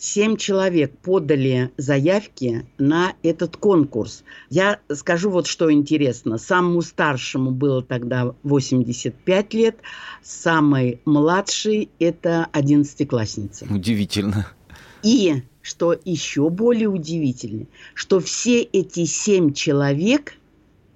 семь 0.00 0.36
человек 0.36 0.96
подали 0.98 1.70
заявки 1.76 2.66
на 2.78 3.12
этот 3.22 3.56
конкурс. 3.56 4.24
Я 4.48 4.80
скажу 4.92 5.30
вот 5.30 5.46
что 5.46 5.70
интересно. 5.70 6.38
Самому 6.38 6.82
старшему 6.82 7.50
было 7.52 7.82
тогда 7.82 8.34
85 8.42 9.54
лет, 9.54 9.76
самый 10.22 11.00
младший– 11.04 11.90
это 12.00 12.48
одиннадцатиклассница. 12.50 13.66
Удивительно. 13.70 14.48
И, 15.02 15.42
что 15.60 15.94
еще 16.04 16.48
более 16.48 16.88
удивительно, 16.88 17.66
что 17.94 18.20
все 18.20 18.62
эти 18.62 19.04
семь 19.04 19.52
человек 19.52 20.34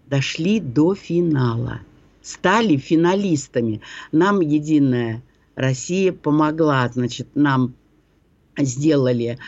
дошли 0.06 0.60
до 0.60 0.94
финала, 0.94 1.80
стали 2.22 2.76
финалистами. 2.76 3.82
Нам 4.12 4.40
«Единая 4.40 5.22
Россия» 5.56 6.12
помогла, 6.12 6.88
значит, 6.92 7.28
нам 7.34 7.74
сделали 8.58 9.38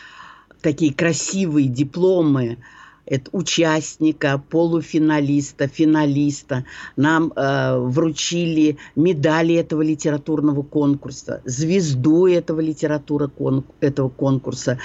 такие 0.63 0.93
красивые 0.93 1.69
дипломы 1.69 2.59
это 3.07 3.31
участника, 3.33 4.43
полуфиналиста, 4.51 5.69
финалиста. 5.69 6.65
Нам 6.97 7.33
э, 7.35 7.79
вручили 7.79 8.79
медали 8.97 9.55
этого 9.55 9.83
литературного 9.83 10.63
конкурса, 10.63 11.41
звезду 11.45 12.27
этого 12.27 12.61
литературы 12.61 13.29
кон, 13.29 13.65
этого 13.81 14.09
конкурса 14.09 14.79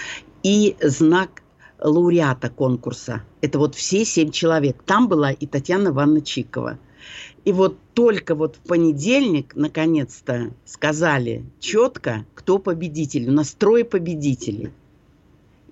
и 0.43 0.75
знак 0.81 1.41
лауреата 1.79 2.49
конкурса. 2.49 3.23
Это 3.41 3.57
вот 3.57 3.73
все 3.73 4.05
семь 4.05 4.29
человек. 4.29 4.83
Там 4.85 5.07
была 5.07 5.31
и 5.31 5.47
Татьяна 5.47 5.89
Ивановна 5.89 6.21
Чикова. 6.21 6.77
И 7.45 7.51
вот 7.51 7.77
только 7.93 8.35
вот 8.35 8.57
в 8.57 8.67
понедельник, 8.67 9.55
наконец-то, 9.55 10.51
сказали 10.65 11.43
четко, 11.59 12.25
кто 12.35 12.59
победитель. 12.59 13.29
У 13.29 13.31
нас 13.31 13.51
трое 13.51 13.85
победителей. 13.85 14.71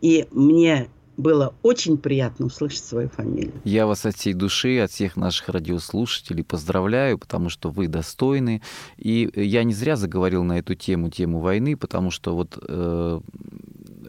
И 0.01 0.27
мне 0.31 0.89
было 1.19 1.53
очень 1.63 1.97
приятно 1.97 2.45
услышать 2.45 2.83
свою 2.83 3.09
фамилию. 3.09 3.51
Я 3.65 3.85
вас 3.85 4.05
от 4.05 4.15
всей 4.15 4.33
души, 4.33 4.79
от 4.79 4.89
всех 4.89 5.17
наших 5.17 5.49
радиослушателей 5.49 6.45
поздравляю, 6.45 7.17
потому 7.17 7.49
что 7.49 7.69
вы 7.69 7.89
достойны. 7.89 8.61
И 8.97 9.29
я 9.35 9.65
не 9.65 9.73
зря 9.73 9.97
заговорил 9.97 10.45
на 10.45 10.59
эту 10.59 10.75
тему, 10.75 11.09
тему 11.09 11.39
войны, 11.39 11.75
потому 11.75 12.09
что 12.09 12.35
вот 12.35 12.57
э, 12.65 13.19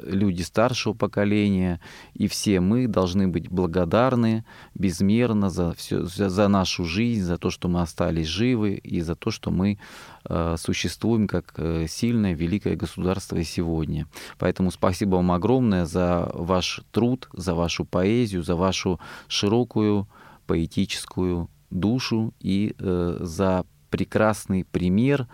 люди 0.05 0.43
старшего 0.43 0.93
поколения 0.93 1.81
и 2.15 2.29
все 2.29 2.61
мы 2.61 2.87
должны 2.87 3.29
быть 3.29 3.51
благодарны 3.51 4.45
безмерно 4.75 5.51
за, 5.51 5.73
все, 5.75 6.05
за, 6.05 6.49
нашу 6.49 6.85
жизнь, 6.85 7.23
за 7.23 7.39
то, 7.39 7.51
что 7.51 7.69
мы 7.69 7.83
остались 7.83 8.27
живы 8.27 8.75
и 8.75 9.01
за 9.01 9.15
то, 9.15 9.31
что 9.31 9.51
мы 9.51 9.79
э, 10.25 10.57
существуем 10.59 11.29
как 11.29 11.55
э, 11.57 11.87
сильное, 11.89 12.35
великое 12.35 12.77
государство 12.77 13.37
и 13.37 13.45
сегодня. 13.45 14.07
Поэтому 14.39 14.71
спасибо 14.71 15.17
вам 15.17 15.33
огромное 15.33 15.87
за 15.87 16.31
ваш 16.35 16.83
труд, 16.93 17.29
за 17.33 17.55
вашу 17.55 17.85
поэзию, 17.85 18.43
за 18.43 18.57
вашу 18.57 19.01
широкую 19.29 20.09
поэтическую 20.47 21.49
душу 21.71 22.35
и 22.41 22.75
э, 22.79 23.19
за 23.21 23.65
прекрасный 23.91 24.65
пример 24.65 25.27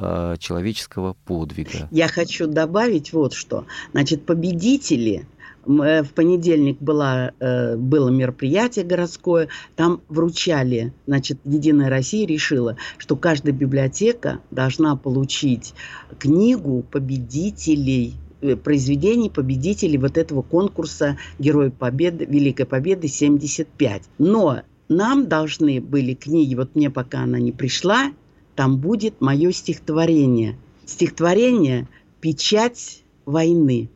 Э, 0.00 0.36
человеческого 0.38 1.16
подвига. 1.24 1.88
Я 1.90 2.06
хочу 2.06 2.46
добавить 2.46 3.12
вот 3.12 3.32
что. 3.32 3.66
Значит, 3.90 4.24
победители 4.24 5.26
э, 5.66 6.04
в 6.04 6.12
понедельник 6.12 6.78
было 6.78 7.32
э, 7.40 7.76
было 7.76 8.08
мероприятие 8.08 8.84
городское, 8.84 9.48
там 9.74 10.00
вручали, 10.08 10.92
значит, 11.08 11.40
Единая 11.44 11.90
Россия 11.90 12.28
решила, 12.28 12.76
что 12.96 13.16
каждая 13.16 13.52
библиотека 13.52 14.38
должна 14.52 14.94
получить 14.94 15.74
книгу 16.20 16.84
победителей 16.88 18.14
произведений 18.62 19.30
победителей 19.30 19.98
вот 19.98 20.16
этого 20.16 20.42
конкурса 20.42 21.18
Герой 21.40 21.72
Победы, 21.72 22.24
Великой 22.24 22.66
Победы 22.66 23.08
75. 23.08 24.04
Но 24.18 24.60
нам 24.88 25.26
должны 25.26 25.80
были 25.80 26.14
книги, 26.14 26.54
вот 26.54 26.76
мне 26.76 26.88
пока 26.88 27.22
она 27.22 27.40
не 27.40 27.50
пришла, 27.50 28.12
там 28.58 28.78
будет 28.78 29.20
мое 29.20 29.52
стихотворение. 29.52 30.58
Стихотворение 30.84 31.86
«Печать 32.20 33.04
войны». 33.24 33.88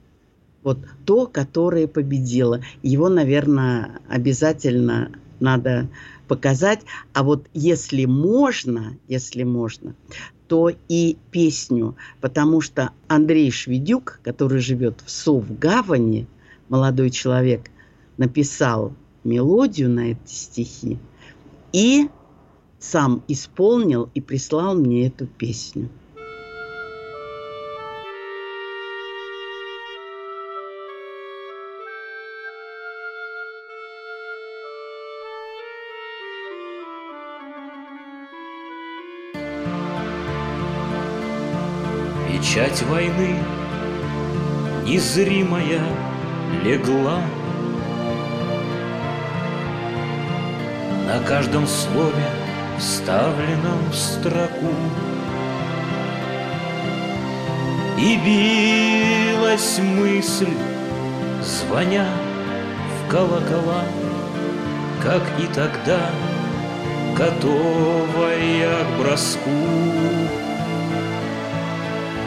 Вот 0.63 0.79
то, 1.05 1.27
которое 1.27 1.89
победило. 1.89 2.61
Его, 2.81 3.09
наверное, 3.09 3.99
обязательно 4.09 5.11
надо 5.41 5.89
показать. 6.29 6.83
А 7.13 7.25
вот 7.25 7.49
если 7.55 8.05
можно, 8.05 8.97
если 9.09 9.43
можно, 9.43 9.97
то 10.47 10.71
и 10.89 11.17
песню, 11.33 11.97
потому 12.21 12.61
что 12.61 12.91
Андрей 13.09 13.51
Шведюк, 13.51 14.21
который 14.23 14.61
живет 14.61 15.03
в 15.05 15.11
Совгавани, 15.11 16.29
молодой 16.69 17.11
человек, 17.11 17.63
написал 18.17 18.93
мелодию 19.25 19.91
на 19.91 20.13
эти 20.13 20.33
стихи 20.33 21.01
и 21.73 22.09
сам 22.83 23.22
исполнил 23.28 24.11
и 24.12 24.20
прислал 24.20 24.74
мне 24.74 25.07
эту 25.07 25.26
песню. 25.26 25.89
Печать 42.28 42.83
войны 42.83 43.39
незримая 44.85 45.80
легла 46.64 47.22
На 51.07 51.20
каждом 51.20 51.66
слове 51.66 52.41
вставленном 52.79 53.91
в 53.91 53.95
строку. 53.95 54.75
И 57.99 58.16
билась 58.16 59.79
мысль, 59.79 60.55
звоня 61.43 62.07
в 62.99 63.11
колокола, 63.11 63.85
Как 65.03 65.23
и 65.39 65.47
тогда, 65.53 66.01
готовая 67.16 68.85
к 68.85 69.01
броску. 69.01 69.51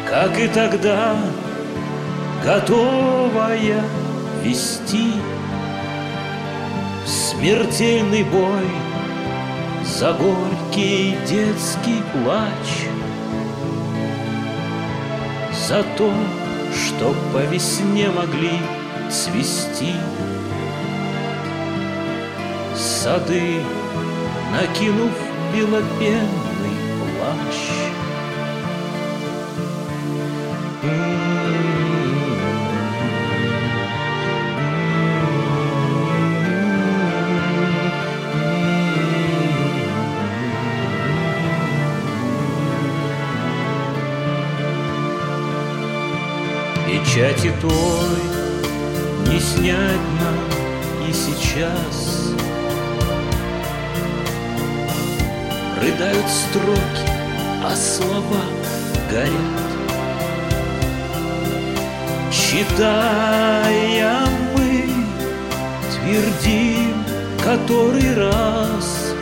Как 0.10 0.40
и 0.40 0.48
тогда, 0.48 1.16
готовая 2.44 3.82
вести 4.44 5.14
Смертельный 7.06 8.24
бой— 8.24 8.66
за 10.00 10.12
горький 10.12 11.16
детский 11.26 12.04
плач, 12.12 12.90
За 15.68 15.84
то, 15.98 16.12
что 16.74 17.16
по 17.32 17.38
весне 17.50 18.10
могли 18.10 18.60
цвести 19.10 19.94
Сады, 22.76 23.62
накинув 24.52 25.14
белопенный 25.54 26.45
печати 47.66 47.70
той 47.70 49.34
не 49.34 49.40
снять 49.40 50.08
нам 50.20 51.10
и 51.10 51.14
сейчас. 51.14 52.32
Рыдают 55.82 56.26
строки, 56.30 57.06
а 57.64 57.76
слова 57.76 58.44
горят. 59.10 59.32
Читая 62.32 64.20
мы, 64.56 64.86
твердим 65.92 67.04
который 67.44 68.16
раз 68.16 69.14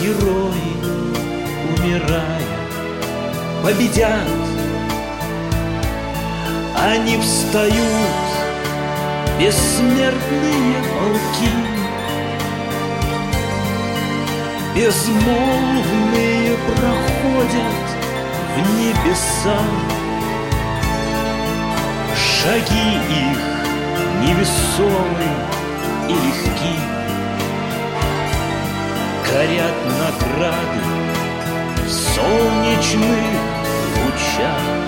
Герои, 0.00 0.72
умирая, 1.78 2.42
победят 3.62 4.45
они 6.86 7.18
встают, 7.18 7.74
бессмертные 9.38 10.76
волки. 10.94 11.76
Безмолвные 14.76 16.54
проходят 16.66 17.86
в 18.54 18.58
небеса 18.78 19.58
Шаги 22.14 22.98
их 23.08 23.38
невесомы 24.20 25.28
и 26.08 26.12
легки 26.12 26.78
Горят 29.32 29.76
награды 29.98 30.82
в 31.86 31.90
солнечных 31.90 33.24
лучах 34.04 34.85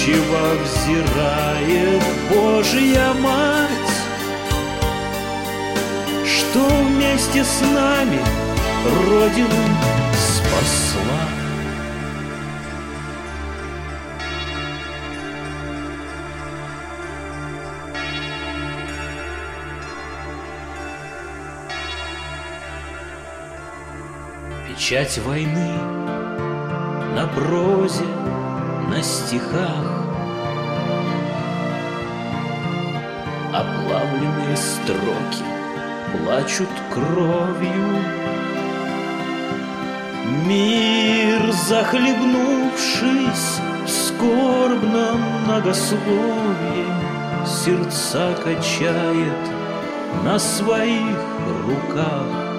вдумчиво 0.00 0.54
взирает 0.64 2.02
Божья 2.30 3.12
Мать, 3.14 3.68
Что 6.24 6.60
вместе 6.84 7.44
с 7.44 7.60
нами 7.60 8.18
Родину 9.08 9.48
спасла. 10.16 11.28
Печать 24.68 25.18
войны 25.18 25.72
на 27.14 27.26
прозе, 27.26 28.04
на 28.90 29.02
стихах. 29.02 29.86
Оплавленные 33.52 34.56
строки 34.56 35.44
плачут 36.12 36.68
кровью. 36.92 38.02
Мир, 40.46 41.52
захлебнувшись 41.68 43.60
в 43.86 43.88
скорбном 43.88 45.20
многословии 45.44 46.86
Сердца 47.46 48.34
качает 48.44 49.50
на 50.24 50.38
своих 50.38 51.18
руках 51.66 52.49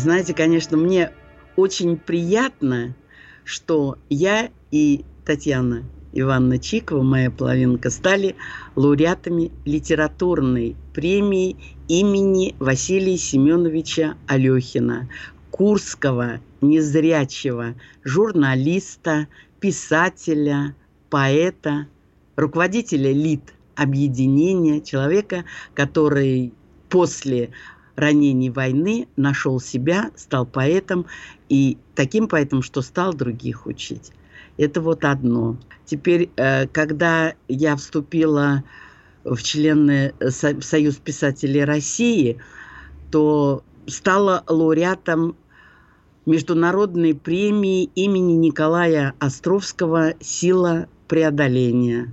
Знаете, 0.00 0.32
конечно, 0.32 0.78
мне 0.78 1.12
очень 1.56 1.98
приятно, 1.98 2.96
что 3.44 3.98
я 4.08 4.48
и 4.70 5.04
Татьяна 5.26 5.82
Ивановна 6.14 6.58
Чикова, 6.58 7.02
моя 7.02 7.30
половинка, 7.30 7.90
стали 7.90 8.34
лауреатами 8.76 9.52
литературной 9.66 10.74
премии 10.94 11.58
имени 11.86 12.56
Василия 12.58 13.18
Семеновича 13.18 14.16
Алехина, 14.26 15.10
курского 15.50 16.40
незрячего 16.62 17.74
журналиста, 18.02 19.28
писателя, 19.60 20.74
поэта, 21.10 21.88
руководителя 22.36 23.12
ЛИТ 23.12 23.52
объединения, 23.76 24.80
человека, 24.80 25.44
который 25.74 26.54
после 26.88 27.50
ранений 28.00 28.50
войны 28.50 29.08
нашел 29.16 29.60
себя, 29.60 30.10
стал 30.16 30.46
поэтом 30.46 31.06
и 31.48 31.78
таким 31.94 32.28
поэтом, 32.28 32.62
что 32.62 32.82
стал 32.82 33.12
других 33.14 33.66
учить. 33.66 34.12
Это 34.56 34.80
вот 34.80 35.04
одно. 35.04 35.56
Теперь, 35.84 36.30
э, 36.36 36.66
когда 36.66 37.34
я 37.48 37.76
вступила 37.76 38.64
в 39.24 39.42
члены 39.42 40.12
э, 40.18 40.30
Союз 40.30 40.96
писателей 40.96 41.64
России, 41.64 42.38
то 43.10 43.62
стала 43.86 44.44
лауреатом 44.46 45.36
международной 46.26 47.14
премии 47.14 47.90
имени 47.94 48.34
Николая 48.34 49.14
Островского 49.18 50.14
«Сила 50.20 50.86
преодоления». 51.08 52.12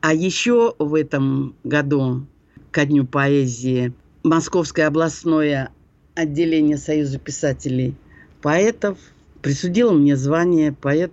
А 0.00 0.14
еще 0.14 0.74
в 0.78 0.94
этом 0.94 1.54
году, 1.62 2.26
ко 2.70 2.86
Дню 2.86 3.06
поэзии, 3.06 3.92
Московское 4.22 4.86
областное 4.86 5.70
отделение 6.14 6.76
Союза 6.76 7.18
писателей 7.18 7.94
поэтов 8.42 8.98
присудило 9.40 9.92
мне 9.92 10.16
звание 10.16 10.72
поэт 10.72 11.12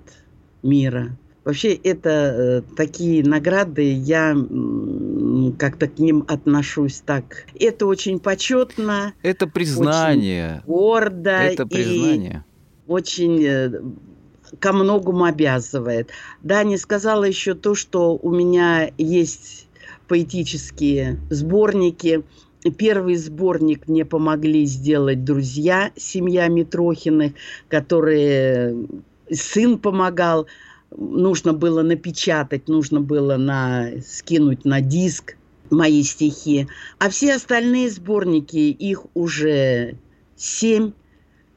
мира. 0.64 1.16
Вообще 1.46 1.74
это 1.74 2.10
э, 2.10 2.62
такие 2.76 3.24
награды, 3.24 3.94
я 3.94 4.36
как-то 5.58 5.88
к 5.88 5.98
ним 5.98 6.26
отношусь 6.28 7.02
так. 7.06 7.46
Это 7.58 7.86
очень 7.86 8.20
почетно. 8.20 9.14
Это 9.22 9.48
признание. 9.48 10.56
Очень 10.58 10.66
гордо. 10.66 11.32
Это 11.32 11.66
признание. 11.66 12.44
И 12.86 12.92
очень 12.92 13.98
ко 14.60 14.74
многому 14.74 15.24
обязывает. 15.24 16.10
Да, 16.42 16.64
не 16.66 16.78
сказала 16.78 17.24
еще 17.24 17.54
то, 17.54 17.76
что 17.76 18.18
у 18.18 18.32
меня 18.32 18.92
есть 18.98 19.70
поэтические 20.10 21.18
сборники– 21.30 22.24
Первый 22.78 23.16
сборник 23.16 23.88
мне 23.88 24.04
помогли 24.04 24.66
сделать 24.66 25.24
друзья, 25.24 25.92
семья 25.96 26.48
Митрохиных, 26.48 27.34
которые 27.70 28.88
сын 29.32 29.78
помогал. 29.78 30.48
Нужно 30.92 31.54
было 31.54 31.82
напечатать, 31.84 32.68
нужно 32.68 33.02
было 33.02 33.38
на, 33.38 33.92
скинуть 34.06 34.66
на 34.66 34.82
диск 34.82 35.38
мои 35.70 36.02
стихи. 36.04 36.68
А 36.98 37.10
все 37.10 37.36
остальные 37.36 37.92
сборники, 37.92 38.58
их 38.58 39.06
уже 39.14 39.98
семь. 40.36 40.94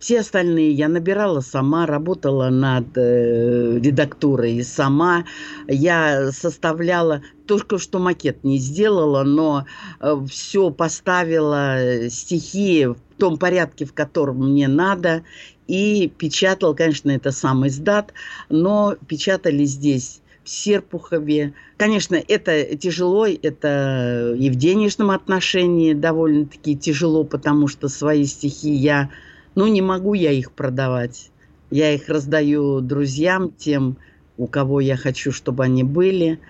Все 0.01 0.21
остальные 0.21 0.73
я 0.73 0.89
набирала 0.89 1.41
сама, 1.41 1.85
работала 1.85 2.49
над 2.49 2.97
э, 2.97 3.79
редактурой 3.79 4.65
сама. 4.65 5.27
Я 5.69 6.33
составляла, 6.33 7.23
только 7.47 7.77
что 7.79 7.99
макет 7.99 8.43
не 8.43 8.57
сделала, 8.57 9.25
но 9.25 9.67
э, 10.01 10.17
все 10.27 10.71
поставила, 10.71 11.79
э, 11.79 12.09
стихи 12.09 12.87
в 12.87 12.97
том 13.19 13.37
порядке, 13.37 13.85
в 13.85 13.93
котором 13.93 14.39
мне 14.53 14.69
надо. 14.69 15.23
И 15.67 16.11
печатал, 16.17 16.75
конечно, 16.75 17.11
это 17.11 17.31
сам 17.31 17.67
издат, 17.69 18.15
но 18.49 18.97
печатали 19.07 19.67
здесь 19.67 20.23
в 20.45 20.49
Серпухове. 20.49 21.53
Конечно, 21.77 22.15
это 22.15 22.75
тяжело, 22.75 23.27
это 23.27 24.35
и 24.35 24.49
в 24.49 24.55
денежном 24.55 25.11
отношении 25.11 25.93
довольно-таки 25.93 26.75
тяжело, 26.75 27.23
потому 27.25 27.69
что 27.69 27.89
свои 27.89 28.25
стихи 28.25 28.73
я, 28.73 29.11
ну, 29.55 29.67
не 29.67 29.83
могу 29.83 30.15
я 30.15 30.33
их 30.33 30.53
продавать. 30.53 31.31
Я 31.71 31.95
их 31.95 32.09
раздаю 32.09 32.81
друзьям, 32.81 33.53
тем, 33.53 33.97
у 34.37 34.47
кого 34.47 34.81
я 34.81 34.97
хочу, 34.97 35.33
чтобы 35.33 35.65
они 35.65 35.85
были. 35.85 36.41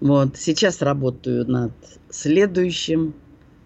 Вот. 0.00 0.36
Сейчас 0.36 0.82
работаю 0.82 1.48
над 1.48 1.72
следующим 2.10 3.14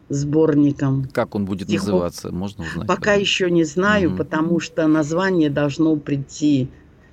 сборником. 0.08 1.08
Как 1.12 1.34
он 1.34 1.44
будет 1.44 1.68
стихов. 1.68 1.86
называться, 1.86 2.32
можно 2.32 2.64
узнать? 2.64 2.86
Пока 2.86 3.14
еще 3.14 3.50
не 3.50 3.64
знаю, 3.64 4.10
mm-hmm. 4.10 4.16
потому 4.16 4.60
что 4.60 4.86
название 4.86 5.50
должно 5.50 5.96
прийти, 5.96 6.68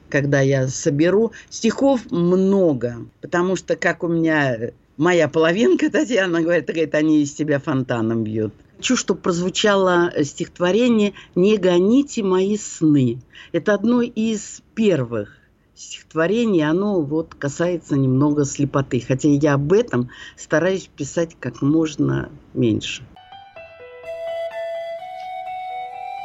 когда 0.10 0.42
я 0.42 0.68
соберу. 0.68 1.32
Стихов 1.50 2.12
много, 2.12 2.98
потому 3.22 3.56
что 3.56 3.76
как 3.76 4.04
у 4.04 4.08
меня 4.08 4.72
моя 4.98 5.28
половинка 5.28 5.90
Татьяна 5.92 6.42
говорит, 6.42 6.68
говорит, 6.68 6.96
они 6.96 7.22
из 7.22 7.34
тебя 7.34 7.60
фонтаном 7.60 8.24
бьют. 8.24 8.54
Хочу, 8.80 8.96
чтобы 8.96 9.20
прозвучало 9.20 10.10
стихотворение 10.24 11.14
«Не 11.36 11.58
гоните 11.58 12.24
мои 12.24 12.58
сны». 12.58 13.22
Это 13.52 13.74
одно 13.74 14.02
из 14.02 14.62
первых 14.74 15.36
стихотворение, 15.76 16.70
оно 16.70 17.02
вот 17.02 17.36
касается 17.36 17.98
немного 17.98 18.46
слепоты. 18.46 19.04
Хотя 19.06 19.28
я 19.28 19.56
об 19.56 19.74
этом 19.74 20.10
стараюсь 20.38 20.88
писать 20.96 21.36
как 21.42 21.62
можно 21.62 22.32
меньше. 22.54 23.04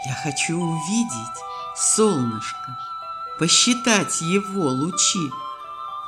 Я 0.06 0.14
хочу 0.22 0.56
увидеть 0.56 1.38
солнышко, 1.74 2.78
посчитать 3.40 4.20
его 4.20 4.68
лучи, 4.68 5.28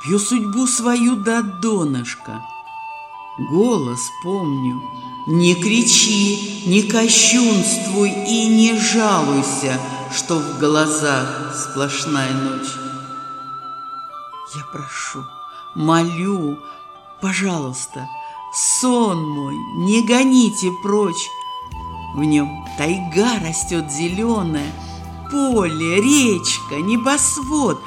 Пью 0.01 0.17
судьбу 0.17 0.65
свою 0.65 1.17
до 1.17 1.43
донышка. 1.43 2.41
Голос 3.51 3.99
помню, 4.23 4.81
не 5.27 5.55
кричи, 5.55 6.63
не 6.65 6.83
кощунствуй 6.83 8.09
и 8.09 8.47
не 8.47 8.79
жалуйся, 8.79 9.79
Что 10.15 10.39
в 10.39 10.57
глазах 10.57 11.53
сплошная 11.53 12.31
ночь. 12.31 12.71
Я 14.55 14.63
прошу, 14.71 15.25
молю, 15.75 16.57
пожалуйста, 17.21 18.07
сон 18.53 19.21
мой 19.27 19.55
не 19.75 20.01
гоните 20.01 20.71
прочь. 20.81 21.29
В 22.15 22.23
нем 22.23 22.65
тайга 22.77 23.37
растет 23.45 23.91
зеленая, 23.91 24.71
поле, 25.29 26.01
речка, 26.01 26.75
небосвод. 26.75 27.81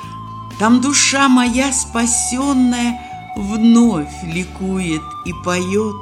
Там 0.58 0.82
душа 0.82 1.26
моя 1.30 1.72
спасенная 1.72 3.00
вновь 3.34 4.22
ликует 4.24 5.02
и 5.24 5.32
поет, 5.32 5.96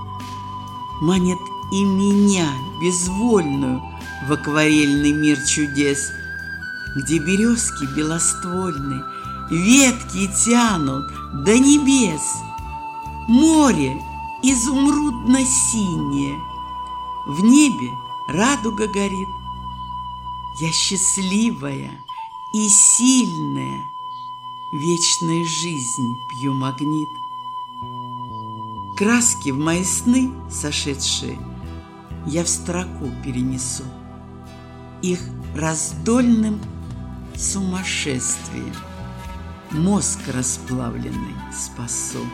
манит 1.01 1.38
и 1.72 1.84
меня, 1.84 2.51
безвольную, 2.80 3.82
в 4.26 4.32
акварельный 4.32 5.12
мир 5.12 5.38
чудес, 5.46 6.11
где 6.96 7.18
березки 7.18 7.84
белоствольные– 7.96 9.05
ветки 9.51 10.26
тянут 10.44 11.07
до 11.44 11.59
небес. 11.59 12.22
Море 13.28 14.03
изумрудно-синее, 14.42 16.38
в 17.26 17.42
небе 17.42 17.90
радуга 18.26 18.86
горит. 18.86 19.28
Я 20.61 20.72
счастливая 20.72 21.90
и 22.53 22.68
сильная, 22.68 23.82
вечной 24.72 25.44
жизни 25.44 26.16
пью 26.28 26.53
магнит. 26.55 27.09
Краски 28.99 29.51
в 29.51 29.59
мои 29.59 29.84
сны 29.84 30.28
сошедшие 30.51 31.38
я 32.26 32.42
в 32.42 32.49
строку 32.49 33.09
перенесу. 33.24 33.84
Их 35.03 35.20
раздольным 35.55 36.61
сумасшествием 37.36 38.74
мозг 39.70 40.18
расплавленный 40.34 41.36
спасу. 41.53 42.26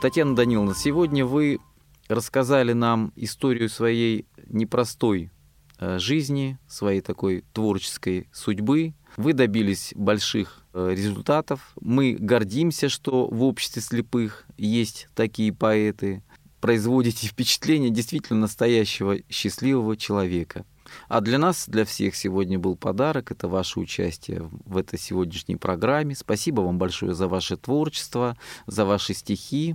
Татьяна 0.00 0.36
Даниловна, 0.36 0.76
сегодня 0.76 1.26
вы 1.26 1.58
рассказали 2.06 2.72
нам 2.72 3.12
историю 3.16 3.68
своей 3.70 4.28
непростой 4.46 5.32
э, 5.80 5.98
жизни, 5.98 6.56
своей 6.68 7.00
такой 7.00 7.44
творческой 7.52 8.28
судьбы. 8.32 8.94
Вы 9.18 9.32
добились 9.32 9.92
больших 9.96 10.62
э, 10.72 10.94
результатов. 10.94 11.72
Мы 11.80 12.16
гордимся, 12.16 12.88
что 12.88 13.26
в 13.26 13.42
обществе 13.42 13.82
слепых 13.82 14.46
есть 14.56 15.08
такие 15.16 15.52
поэты. 15.52 16.22
Производите 16.60 17.26
впечатление 17.26 17.90
действительно 17.90 18.38
настоящего 18.38 19.16
счастливого 19.28 19.96
человека. 19.96 20.64
А 21.08 21.20
для 21.20 21.38
нас, 21.40 21.68
для 21.68 21.84
всех 21.84 22.14
сегодня 22.14 22.60
был 22.60 22.76
подарок. 22.76 23.32
Это 23.32 23.48
ваше 23.48 23.80
участие 23.80 24.48
в 24.64 24.76
этой 24.76 25.00
сегодняшней 25.00 25.56
программе. 25.56 26.14
Спасибо 26.14 26.60
вам 26.60 26.78
большое 26.78 27.12
за 27.12 27.26
ваше 27.26 27.56
творчество, 27.56 28.36
за 28.68 28.84
ваши 28.84 29.14
стихи. 29.14 29.74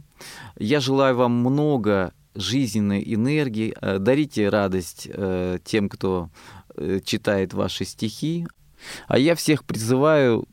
Я 0.57 0.79
желаю 0.79 1.17
вам 1.17 1.33
много 1.33 2.13
жизненной 2.33 3.03
энергии. 3.13 3.75
Э, 3.81 3.99
дарите 3.99 4.47
радость 4.47 5.09
э, 5.11 5.59
тем, 5.65 5.89
кто 5.89 6.29
читает 7.03 7.53
ваши 7.53 7.83
стихи. 7.83 8.47
А 9.07 9.17
я 9.17 9.35
всех 9.35 9.63
призываю 9.63 10.47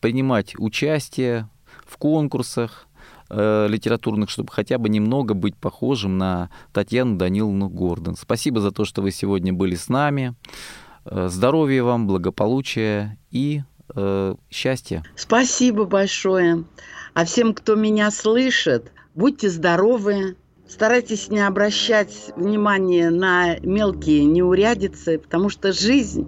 принимать 0.00 0.54
участие 0.58 1.48
в 1.86 1.96
конкурсах, 1.96 2.86
э, 3.30 3.66
литературных, 3.68 4.30
чтобы 4.30 4.52
хотя 4.52 4.78
бы 4.78 4.88
немного 4.88 5.34
быть 5.34 5.56
похожим 5.56 6.18
на 6.18 6.50
Татьяну 6.72 7.16
Даниловну 7.16 7.68
Гордон. 7.68 8.16
Спасибо 8.16 8.60
за 8.60 8.70
то, 8.70 8.84
что 8.84 9.02
вы 9.02 9.10
сегодня 9.10 9.52
были 9.52 9.74
с 9.74 9.88
нами. 9.88 10.34
Э, 11.04 11.28
здоровья 11.30 11.82
вам, 11.84 12.06
благополучия 12.06 13.18
и 13.30 13.62
э, 13.94 14.34
счастья. 14.50 15.02
Спасибо 15.16 15.84
большое. 15.84 16.64
А 17.14 17.24
всем, 17.24 17.54
кто 17.54 17.74
меня 17.74 18.10
слышит, 18.10 18.92
будьте 19.14 19.48
здоровы, 19.48 20.36
старайтесь 20.68 21.28
не 21.28 21.40
обращать 21.40 22.32
внимания 22.36 23.10
на 23.10 23.56
мелкие 23.60 24.24
неурядицы, 24.24 25.18
потому 25.18 25.48
что 25.48 25.72
жизнь 25.72 26.26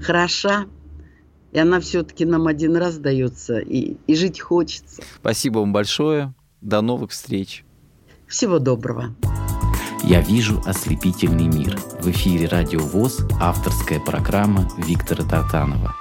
хороша, 0.00 0.66
и 1.52 1.58
она 1.58 1.80
все-таки 1.80 2.24
нам 2.24 2.46
один 2.46 2.76
раз 2.76 2.98
дается, 2.98 3.58
и, 3.58 3.96
и 4.06 4.14
жить 4.14 4.40
хочется. 4.40 5.02
Спасибо 5.20 5.60
вам 5.60 5.72
большое. 5.72 6.34
До 6.60 6.80
новых 6.80 7.12
встреч. 7.12 7.64
Всего 8.26 8.58
доброго. 8.58 9.14
Я 10.02 10.20
вижу 10.20 10.62
ослепительный 10.64 11.48
мир. 11.48 11.78
В 12.00 12.08
эфире 12.10 12.46
Радио 12.48 12.80
ВОЗ 12.80 13.20
авторская 13.40 14.00
программа 14.00 14.68
Виктора 14.78 15.24
Татанова. 15.24 15.94